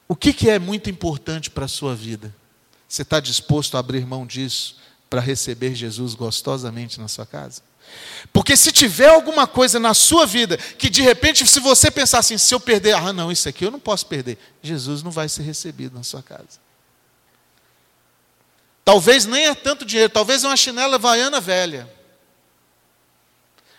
O 0.09 0.15
que, 0.15 0.33
que 0.33 0.49
é 0.49 0.59
muito 0.59 0.89
importante 0.89 1.49
para 1.49 1.63
a 1.63 1.69
sua 1.69 1.95
vida? 1.95 2.35
Você 2.85 3.03
está 3.03 3.21
disposto 3.21 3.77
a 3.77 3.79
abrir 3.79 4.05
mão 4.05 4.27
disso 4.27 4.75
para 5.09 5.21
receber 5.21 5.73
Jesus 5.73 6.15
gostosamente 6.15 6.99
na 6.99 7.07
sua 7.07 7.25
casa? 7.25 7.61
Porque 8.33 8.55
se 8.55 8.71
tiver 8.71 9.09
alguma 9.09 9.47
coisa 9.47 9.79
na 9.79 9.93
sua 9.93 10.25
vida 10.25 10.57
que 10.57 10.89
de 10.89 11.01
repente, 11.01 11.45
se 11.47 11.59
você 11.59 11.89
pensar 11.89 12.19
assim, 12.19 12.37
se 12.37 12.53
eu 12.53 12.59
perder, 12.59 12.93
ah, 12.93 13.13
não, 13.13 13.31
isso 13.31 13.47
aqui 13.49 13.65
eu 13.65 13.71
não 13.71 13.79
posso 13.79 14.05
perder, 14.05 14.37
Jesus 14.61 15.01
não 15.01 15.11
vai 15.11 15.29
ser 15.29 15.43
recebido 15.43 15.95
na 15.95 16.03
sua 16.03 16.21
casa. 16.21 16.59
Talvez 18.83 19.25
nem 19.25 19.47
é 19.47 19.55
tanto 19.55 19.83
dinheiro, 19.83 20.11
talvez 20.11 20.43
é 20.43 20.47
uma 20.47 20.55
chinela 20.55 20.97
vaiana 20.97 21.41
velha. 21.41 21.91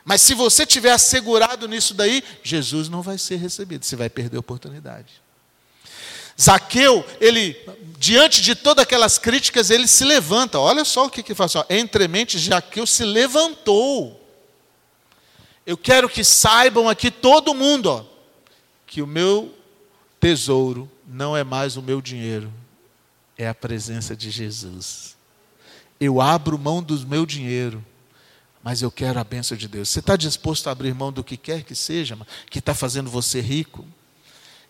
Mas 0.05 0.23
se 0.23 0.35
você 0.35 0.65
tiver 0.65 0.93
assegurado 0.93 1.69
nisso 1.69 1.95
daí, 1.95 2.23
Jesus 2.43 2.89
não 2.89 3.03
vai 3.03 3.19
ser 3.19 3.37
recebido, 3.37 3.85
você 3.85 3.95
vai 3.95 4.09
perder 4.09 4.39
a 4.39 4.41
oportunidade. 4.41 5.23
Zaqueu, 6.41 7.05
ele, 7.21 7.57
diante 7.99 8.41
de 8.41 8.55
todas 8.55 8.85
aquelas 8.85 9.19
críticas, 9.19 9.71
ele 9.71 9.89
se 9.89 10.05
levanta. 10.05 10.59
Olha 10.59 10.85
só 10.85 11.07
o 11.07 11.11
que 11.11 11.23
que 11.23 11.35
faz. 11.35 11.53
Entre 11.69 12.07
mentes, 12.07 12.43
Zaqueu 12.43 12.87
se 12.87 13.05
levantou. 13.05 14.25
Eu 15.67 15.77
quero 15.77 16.09
que 16.09 16.25
saibam 16.25 16.89
aqui 16.89 17.11
todo 17.11 17.55
mundo, 17.55 17.91
ó, 17.91 18.05
que 18.87 19.03
o 19.03 19.07
meu 19.07 19.55
tesouro 20.19 20.91
não 21.07 21.37
é 21.37 21.45
mais 21.45 21.77
o 21.77 21.83
meu 21.83 22.01
dinheiro, 22.01 22.51
é 23.37 23.47
a 23.47 23.55
presença 23.55 24.17
de 24.17 24.31
Jesus. 24.31 25.17
Eu 26.01 26.21
abro 26.21 26.59
mão 26.59 26.83
do 26.83 26.99
meu 27.07 27.27
dinheiro, 27.27 27.85
mas 28.63 28.81
eu 28.81 28.91
quero 28.91 29.19
a 29.19 29.25
bênção 29.25 29.57
de 29.57 29.69
Deus. 29.69 29.89
Você 29.89 29.99
está 29.99 30.17
disposto 30.17 30.69
a 30.69 30.73
abrir 30.73 30.95
mão 30.95 31.13
do 31.13 31.23
que 31.23 31.37
quer 31.37 31.63
que 31.63 31.75
seja, 31.75 32.17
que 32.49 32.61
está 32.61 32.75
fazendo 32.75 33.11
você 33.11 33.41
rico? 33.41 33.85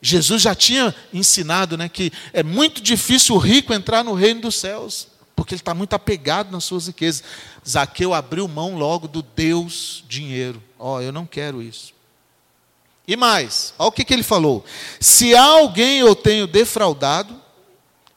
Jesus 0.01 0.43
já 0.43 0.55
tinha 0.55 0.95
ensinado 1.13 1.77
né, 1.77 1.89
que 1.89 2.13
é 2.33 2.43
muito 2.43 2.81
difícil 2.81 3.35
o 3.35 3.39
rico 3.39 3.75
entrar 3.75 4.05
no 4.05 4.15
reino 4.15 4.43
dos 4.43 4.55
céus, 4.55 5.09
porque 5.35 5.55
ele 5.55 5.61
está 5.61 5.75
muito 5.75 5.95
apegado 5.95 6.51
nas 6.53 6.65
suas 6.65 6.87
riquezas. 6.87 7.25
Zaqueu 7.69 8.15
abriu 8.15 8.47
mão 8.47 8.77
logo 8.77 9.09
do 9.09 9.23
Deus 9.23 10.05
dinheiro. 10.09 10.63
Ó, 10.79 10.97
oh, 10.97 11.01
eu 11.01 11.13
não 11.13 11.27
quero 11.27 11.61
isso. 11.61 11.93
E 13.07 13.17
mais, 13.17 13.73
olha 13.79 13.89
o 13.89 13.93
que, 13.93 14.05
que 14.05 14.13
ele 14.13 14.23
falou: 14.23 14.65
se 15.01 15.35
alguém 15.35 15.99
eu 15.99 16.15
tenho 16.15 16.47
defraudado, 16.47 17.41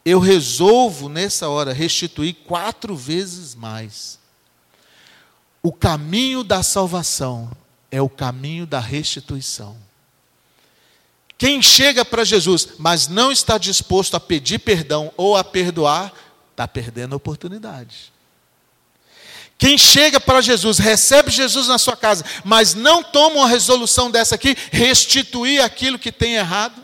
eu 0.03 0.19
resolvo 0.19 1.07
nessa 1.07 1.47
hora 1.47 1.73
restituir 1.73 2.35
quatro 2.45 2.95
vezes 2.95 3.55
mais. 3.55 4.19
O 5.63 5.71
caminho 5.71 6.43
da 6.43 6.63
salvação 6.63 7.51
é 7.91 8.01
o 8.01 8.09
caminho 8.09 8.65
da 8.65 8.79
restituição. 8.79 9.77
Quem 11.41 11.59
chega 11.59 12.05
para 12.05 12.23
Jesus, 12.23 12.67
mas 12.77 13.07
não 13.07 13.31
está 13.31 13.57
disposto 13.57 14.13
a 14.13 14.19
pedir 14.19 14.59
perdão 14.59 15.11
ou 15.17 15.35
a 15.35 15.43
perdoar, 15.43 16.13
está 16.51 16.67
perdendo 16.67 17.13
a 17.13 17.17
oportunidade. 17.17 18.13
Quem 19.57 19.75
chega 19.75 20.19
para 20.19 20.39
Jesus, 20.39 20.77
recebe 20.77 21.31
Jesus 21.31 21.67
na 21.67 21.79
sua 21.79 21.97
casa, 21.97 22.23
mas 22.45 22.75
não 22.75 23.01
toma 23.01 23.37
uma 23.37 23.47
resolução 23.47 24.11
dessa 24.11 24.35
aqui, 24.35 24.55
restituir 24.71 25.63
aquilo 25.63 25.97
que 25.97 26.11
tem 26.11 26.35
errado. 26.35 26.79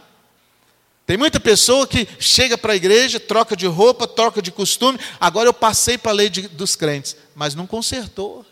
Tem 1.06 1.18
muita 1.18 1.40
pessoa 1.40 1.86
que 1.86 2.08
chega 2.20 2.58
para 2.58 2.74
a 2.74 2.76
igreja, 2.76 3.20
troca 3.20 3.56
de 3.56 3.68
roupa, 3.68 4.08
troca 4.08 4.42
de 4.42 4.52
costume. 4.52 5.00
Agora 5.20 5.48
eu 5.48 5.54
passei 5.54 6.00
para 6.00 6.12
a 6.12 6.16
lei 6.16 6.32
de, 6.32 6.48
dos 6.48 6.76
crentes, 6.76 7.16
mas 7.36 7.54
não 7.54 7.68
consertou. 7.68 8.44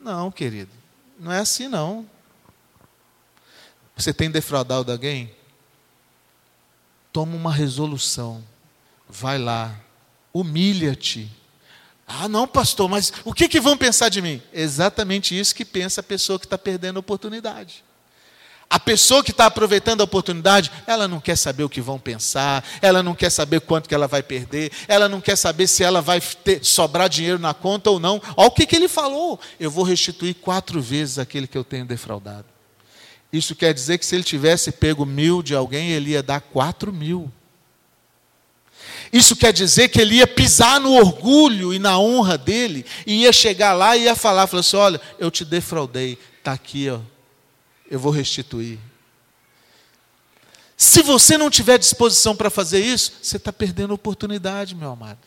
Não, 0.00 0.30
querido, 0.30 0.70
não 1.20 1.30
é 1.30 1.40
assim 1.40 1.68
não. 1.68 2.06
Você 3.98 4.14
tem 4.14 4.30
defraudado 4.30 4.90
alguém? 4.90 5.30
Toma 7.12 7.36
uma 7.36 7.52
resolução, 7.52 8.42
vai 9.08 9.38
lá, 9.38 9.78
humilha-te 10.32 11.30
ah, 12.08 12.26
não, 12.26 12.48
pastor, 12.48 12.88
mas 12.88 13.12
o 13.22 13.34
que, 13.34 13.46
que 13.46 13.60
vão 13.60 13.76
pensar 13.76 14.08
de 14.08 14.22
mim? 14.22 14.42
Exatamente 14.50 15.38
isso 15.38 15.54
que 15.54 15.64
pensa 15.64 16.00
a 16.00 16.02
pessoa 16.02 16.38
que 16.38 16.46
está 16.46 16.56
perdendo 16.56 16.96
a 16.96 17.00
oportunidade. 17.00 17.84
A 18.70 18.80
pessoa 18.80 19.22
que 19.22 19.30
está 19.30 19.46
aproveitando 19.46 20.00
a 20.00 20.04
oportunidade, 20.04 20.72
ela 20.86 21.06
não 21.06 21.20
quer 21.20 21.36
saber 21.36 21.64
o 21.64 21.68
que 21.68 21.82
vão 21.82 21.98
pensar, 21.98 22.64
ela 22.80 23.02
não 23.02 23.14
quer 23.14 23.30
saber 23.30 23.60
quanto 23.60 23.88
que 23.88 23.94
ela 23.94 24.06
vai 24.06 24.22
perder, 24.22 24.72
ela 24.88 25.06
não 25.08 25.20
quer 25.20 25.36
saber 25.36 25.66
se 25.66 25.84
ela 25.84 26.00
vai 26.00 26.20
ter, 26.20 26.64
sobrar 26.64 27.10
dinheiro 27.10 27.38
na 27.38 27.52
conta 27.52 27.90
ou 27.90 28.00
não. 28.00 28.20
Olha 28.36 28.48
o 28.48 28.50
que, 28.50 28.66
que 28.66 28.76
ele 28.76 28.88
falou: 28.88 29.38
eu 29.60 29.70
vou 29.70 29.84
restituir 29.84 30.34
quatro 30.34 30.80
vezes 30.80 31.18
aquele 31.18 31.46
que 31.46 31.56
eu 31.56 31.64
tenho 31.64 31.84
defraudado. 31.84 32.46
Isso 33.32 33.54
quer 33.54 33.74
dizer 33.74 33.98
que 33.98 34.06
se 34.06 34.14
ele 34.14 34.24
tivesse 34.24 34.72
pego 34.72 35.04
mil 35.04 35.42
de 35.42 35.54
alguém, 35.54 35.90
ele 35.90 36.10
ia 36.10 36.22
dar 36.22 36.40
quatro 36.40 36.92
mil. 36.92 37.30
Isso 39.12 39.36
quer 39.36 39.52
dizer 39.52 39.88
que 39.88 40.00
ele 40.00 40.16
ia 40.16 40.26
pisar 40.26 40.80
no 40.80 40.92
orgulho 40.94 41.72
e 41.72 41.78
na 41.78 41.98
honra 41.98 42.36
dele, 42.36 42.84
e 43.06 43.22
ia 43.22 43.32
chegar 43.32 43.72
lá 43.72 43.96
e 43.96 44.04
ia 44.04 44.16
falar, 44.16 44.46
falar 44.46 44.60
assim: 44.60 44.76
olha, 44.76 45.00
eu 45.18 45.30
te 45.30 45.44
defraudei, 45.44 46.18
está 46.38 46.52
aqui, 46.52 46.88
ó, 46.90 47.00
eu 47.90 47.98
vou 47.98 48.12
restituir. 48.12 48.78
Se 50.76 51.02
você 51.02 51.36
não 51.36 51.50
tiver 51.50 51.78
disposição 51.78 52.36
para 52.36 52.50
fazer 52.50 52.80
isso, 52.80 53.12
você 53.20 53.36
está 53.36 53.52
perdendo 53.52 53.90
a 53.90 53.94
oportunidade, 53.94 54.74
meu 54.74 54.92
amado. 54.92 55.18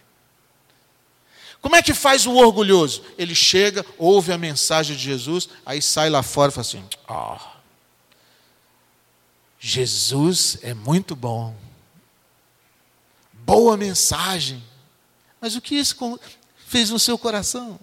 Como 1.60 1.76
é 1.76 1.82
que 1.82 1.93
faz 1.93 2.26
o 2.26 2.36
orgulhoso? 2.36 3.04
Ele 3.18 3.36
chega, 3.36 3.86
ouve 3.97 4.32
a 4.32 4.38
mensagem 4.38 4.95
de 4.95 5.04
Jesus, 5.04 5.49
aí 5.66 5.82
sai 5.82 6.10
lá 6.10 6.24
fora 6.24 6.52
e 6.52 6.56
fala 6.56 6.66
assim: 6.66 6.84
oh, 7.08 7.51
Jesus 9.64 10.57
é 10.64 10.74
muito 10.74 11.16
bom 11.16 11.55
boa 13.51 13.76
mensagem. 13.76 14.64
Mas 15.39 15.55
o 15.55 15.62
que 15.62 15.76
isso 15.76 16.20
fez 16.68 16.89
no 16.89 16.97
seu 16.97 17.18
coração? 17.18 17.80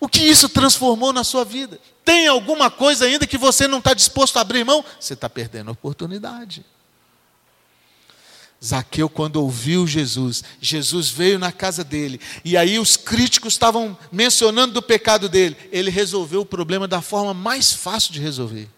O 0.00 0.08
que 0.08 0.20
isso 0.20 0.48
transformou 0.48 1.12
na 1.12 1.22
sua 1.22 1.44
vida? 1.44 1.80
Tem 2.04 2.26
alguma 2.26 2.70
coisa 2.70 3.04
ainda 3.04 3.26
que 3.26 3.38
você 3.38 3.68
não 3.68 3.78
está 3.78 3.94
disposto 3.94 4.36
a 4.36 4.40
abrir 4.40 4.64
mão? 4.64 4.84
Você 4.98 5.14
está 5.14 5.30
perdendo 5.30 5.68
a 5.68 5.72
oportunidade. 5.72 6.66
Zaqueu, 8.62 9.08
quando 9.08 9.36
ouviu 9.36 9.86
Jesus, 9.86 10.42
Jesus 10.60 11.08
veio 11.08 11.38
na 11.38 11.50
casa 11.50 11.82
dele, 11.82 12.20
e 12.44 12.56
aí 12.56 12.78
os 12.78 12.96
críticos 12.96 13.54
estavam 13.54 13.96
mencionando 14.10 14.74
do 14.74 14.82
pecado 14.82 15.28
dele. 15.28 15.56
Ele 15.72 15.90
resolveu 15.90 16.42
o 16.42 16.46
problema 16.46 16.86
da 16.86 17.00
forma 17.00 17.32
mais 17.32 17.72
fácil 17.72 18.12
de 18.12 18.20
resolver. 18.20 18.68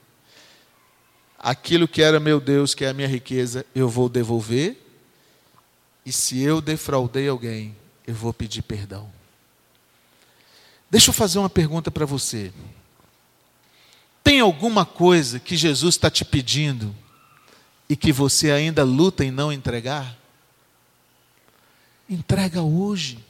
Aquilo 1.44 1.86
que 1.86 2.00
era 2.00 2.18
meu 2.18 2.40
Deus, 2.40 2.74
que 2.74 2.86
é 2.86 2.88
a 2.88 2.94
minha 2.94 3.06
riqueza, 3.06 3.66
eu 3.74 3.86
vou 3.86 4.08
devolver 4.08 4.78
e 6.06 6.12
se 6.12 6.40
eu 6.40 6.60
defraudei 6.60 7.28
alguém, 7.28 7.74
eu 8.06 8.14
vou 8.14 8.32
pedir 8.32 8.62
perdão. 8.62 9.10
Deixa 10.90 11.10
eu 11.10 11.14
fazer 11.14 11.38
uma 11.38 11.50
pergunta 11.50 11.90
para 11.90 12.06
você. 12.06 12.52
Tem 14.22 14.40
alguma 14.40 14.84
coisa 14.84 15.40
que 15.40 15.56
Jesus 15.56 15.96
está 15.96 16.10
te 16.10 16.24
pedindo 16.24 16.94
e 17.88 17.96
que 17.96 18.12
você 18.12 18.50
ainda 18.50 18.84
luta 18.84 19.24
em 19.24 19.30
não 19.30 19.52
entregar? 19.52 20.16
Entrega 22.08 22.62
hoje. 22.62 23.23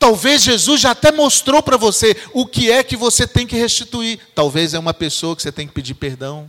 Talvez 0.00 0.42
Jesus 0.42 0.80
já 0.80 0.92
até 0.92 1.12
mostrou 1.12 1.62
para 1.62 1.76
você 1.76 2.16
o 2.32 2.46
que 2.46 2.70
é 2.70 2.82
que 2.82 2.96
você 2.96 3.26
tem 3.26 3.46
que 3.46 3.54
restituir. 3.54 4.18
Talvez 4.34 4.72
é 4.72 4.78
uma 4.78 4.94
pessoa 4.94 5.36
que 5.36 5.42
você 5.42 5.52
tem 5.52 5.68
que 5.68 5.74
pedir 5.74 5.92
perdão. 5.92 6.48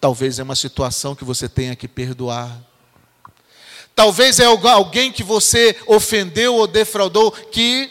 Talvez 0.00 0.38
é 0.38 0.42
uma 0.44 0.54
situação 0.54 1.12
que 1.12 1.24
você 1.24 1.48
tenha 1.48 1.74
que 1.74 1.88
perdoar. 1.88 2.62
Talvez 3.92 4.38
é 4.38 4.44
alguém 4.44 5.10
que 5.10 5.24
você 5.24 5.76
ofendeu 5.84 6.54
ou 6.54 6.68
defraudou, 6.68 7.32
que 7.32 7.90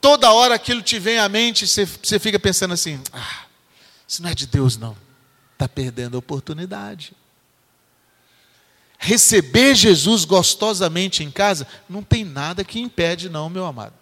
toda 0.00 0.32
hora 0.32 0.56
aquilo 0.56 0.82
te 0.82 0.98
vem 0.98 1.20
à 1.20 1.28
mente, 1.28 1.64
você, 1.64 1.84
você 1.84 2.18
fica 2.18 2.36
pensando 2.36 2.74
assim: 2.74 3.00
ah, 3.12 3.44
isso 4.08 4.20
não 4.20 4.30
é 4.30 4.34
de 4.34 4.48
Deus, 4.48 4.76
não. 4.76 4.96
Está 5.52 5.68
perdendo 5.68 6.16
a 6.16 6.18
oportunidade. 6.18 7.12
Receber 8.98 9.76
Jesus 9.76 10.24
gostosamente 10.24 11.22
em 11.22 11.30
casa, 11.30 11.64
não 11.88 12.02
tem 12.02 12.24
nada 12.24 12.64
que 12.64 12.80
impede, 12.80 13.28
não, 13.28 13.48
meu 13.48 13.64
amado. 13.64 13.94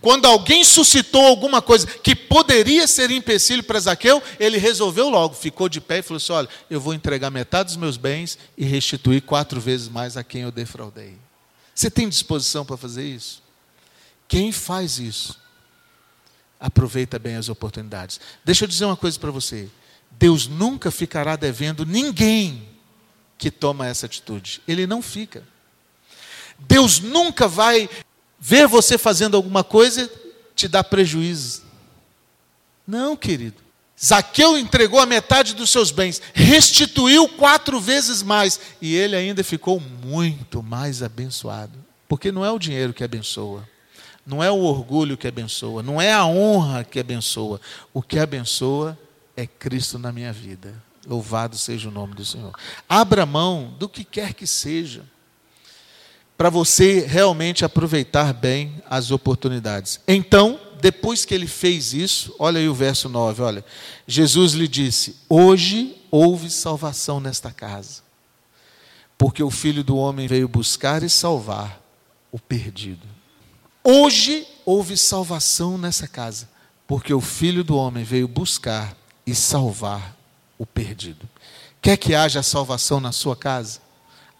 Quando 0.00 0.26
alguém 0.26 0.64
suscitou 0.64 1.26
alguma 1.26 1.60
coisa 1.62 1.86
que 1.86 2.14
poderia 2.14 2.86
ser 2.86 3.10
empecilho 3.10 3.62
para 3.62 3.80
Zaqueu, 3.80 4.22
ele 4.38 4.58
resolveu 4.58 5.08
logo, 5.08 5.34
ficou 5.34 5.68
de 5.68 5.80
pé 5.80 5.98
e 5.98 6.02
falou 6.02 6.18
assim: 6.18 6.32
Olha, 6.32 6.48
eu 6.70 6.80
vou 6.80 6.94
entregar 6.94 7.30
metade 7.30 7.68
dos 7.68 7.76
meus 7.76 7.96
bens 7.96 8.38
e 8.56 8.64
restituir 8.64 9.22
quatro 9.22 9.60
vezes 9.60 9.88
mais 9.88 10.16
a 10.16 10.24
quem 10.24 10.42
eu 10.42 10.52
defraudei. 10.52 11.16
Você 11.74 11.90
tem 11.90 12.08
disposição 12.08 12.64
para 12.64 12.76
fazer 12.76 13.04
isso? 13.04 13.42
Quem 14.28 14.50
faz 14.50 14.98
isso, 14.98 15.38
aproveita 16.58 17.18
bem 17.18 17.36
as 17.36 17.48
oportunidades. 17.48 18.20
Deixa 18.44 18.64
eu 18.64 18.68
dizer 18.68 18.84
uma 18.86 18.96
coisa 18.96 19.18
para 19.18 19.30
você: 19.30 19.68
Deus 20.12 20.46
nunca 20.46 20.90
ficará 20.90 21.36
devendo 21.36 21.84
ninguém 21.84 22.68
que 23.38 23.50
toma 23.50 23.86
essa 23.86 24.06
atitude. 24.06 24.62
Ele 24.66 24.86
não 24.86 25.02
fica. 25.02 25.42
Deus 26.58 27.00
nunca 27.00 27.46
vai 27.46 27.88
ver 28.46 28.68
você 28.68 28.96
fazendo 28.96 29.36
alguma 29.36 29.64
coisa 29.64 30.08
te 30.54 30.68
dá 30.68 30.84
prejuízo. 30.84 31.64
Não, 32.86 33.16
querido. 33.16 33.56
Zaqueu 34.00 34.56
entregou 34.56 35.00
a 35.00 35.06
metade 35.06 35.52
dos 35.52 35.68
seus 35.68 35.90
bens, 35.90 36.22
restituiu 36.32 37.28
quatro 37.28 37.80
vezes 37.80 38.22
mais, 38.22 38.60
e 38.80 38.94
ele 38.94 39.16
ainda 39.16 39.42
ficou 39.42 39.80
muito 39.80 40.62
mais 40.62 41.02
abençoado. 41.02 41.76
Porque 42.06 42.30
não 42.30 42.44
é 42.44 42.50
o 42.52 42.58
dinheiro 42.58 42.94
que 42.94 43.02
abençoa, 43.02 43.68
não 44.24 44.44
é 44.44 44.48
o 44.48 44.60
orgulho 44.60 45.16
que 45.16 45.26
abençoa, 45.26 45.82
não 45.82 46.00
é 46.00 46.12
a 46.12 46.24
honra 46.24 46.84
que 46.84 47.00
abençoa. 47.00 47.60
O 47.92 48.00
que 48.00 48.16
abençoa 48.16 48.96
é 49.36 49.44
Cristo 49.44 49.98
na 49.98 50.12
minha 50.12 50.32
vida. 50.32 50.72
Louvado 51.04 51.58
seja 51.58 51.88
o 51.88 51.92
nome 51.92 52.14
do 52.14 52.24
Senhor. 52.24 52.52
Abra 52.88 53.26
mão 53.26 53.74
do 53.76 53.88
que 53.88 54.04
quer 54.04 54.34
que 54.34 54.46
seja 54.46 55.02
para 56.36 56.50
você 56.50 57.00
realmente 57.00 57.64
aproveitar 57.64 58.32
bem 58.32 58.82
as 58.88 59.10
oportunidades. 59.10 60.00
Então, 60.06 60.60
depois 60.80 61.24
que 61.24 61.34
ele 61.34 61.46
fez 61.46 61.94
isso, 61.94 62.34
olha 62.38 62.60
aí 62.60 62.68
o 62.68 62.74
verso 62.74 63.08
9, 63.08 63.42
olha. 63.42 63.64
Jesus 64.06 64.52
lhe 64.52 64.68
disse: 64.68 65.16
Hoje 65.28 65.96
houve 66.10 66.50
salvação 66.50 67.18
nesta 67.20 67.50
casa, 67.50 68.02
porque 69.16 69.42
o 69.42 69.50
filho 69.50 69.82
do 69.82 69.96
homem 69.96 70.26
veio 70.26 70.48
buscar 70.48 71.02
e 71.02 71.08
salvar 71.08 71.80
o 72.30 72.38
perdido. 72.38 73.06
Hoje 73.82 74.46
houve 74.64 74.96
salvação 74.96 75.78
nessa 75.78 76.06
casa, 76.06 76.48
porque 76.86 77.14
o 77.14 77.20
filho 77.20 77.64
do 77.64 77.76
homem 77.76 78.04
veio 78.04 78.28
buscar 78.28 78.96
e 79.26 79.34
salvar 79.34 80.16
o 80.58 80.66
perdido. 80.66 81.28
Quer 81.80 81.96
que 81.96 82.14
haja 82.14 82.42
salvação 82.42 83.00
na 83.00 83.12
sua 83.12 83.36
casa? 83.36 83.85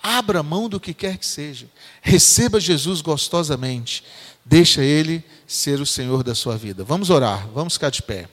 Abra 0.09 0.41
mão 0.41 0.69
do 0.69 0.79
que 0.79 0.95
quer 0.95 1.19
que 1.19 1.27
seja. 1.27 1.67
Receba 2.01 2.61
Jesus 2.61 3.01
gostosamente. 3.01 4.05
Deixa 4.45 4.81
Ele 4.81 5.25
ser 5.49 5.81
o 5.81 5.87
Senhor 5.87 6.23
da 6.23 6.33
sua 6.33 6.57
vida. 6.57 6.85
Vamos 6.85 7.11
orar, 7.11 7.49
vamos 7.53 7.73
ficar 7.73 7.91
de 7.91 8.01
pé. 8.03 8.29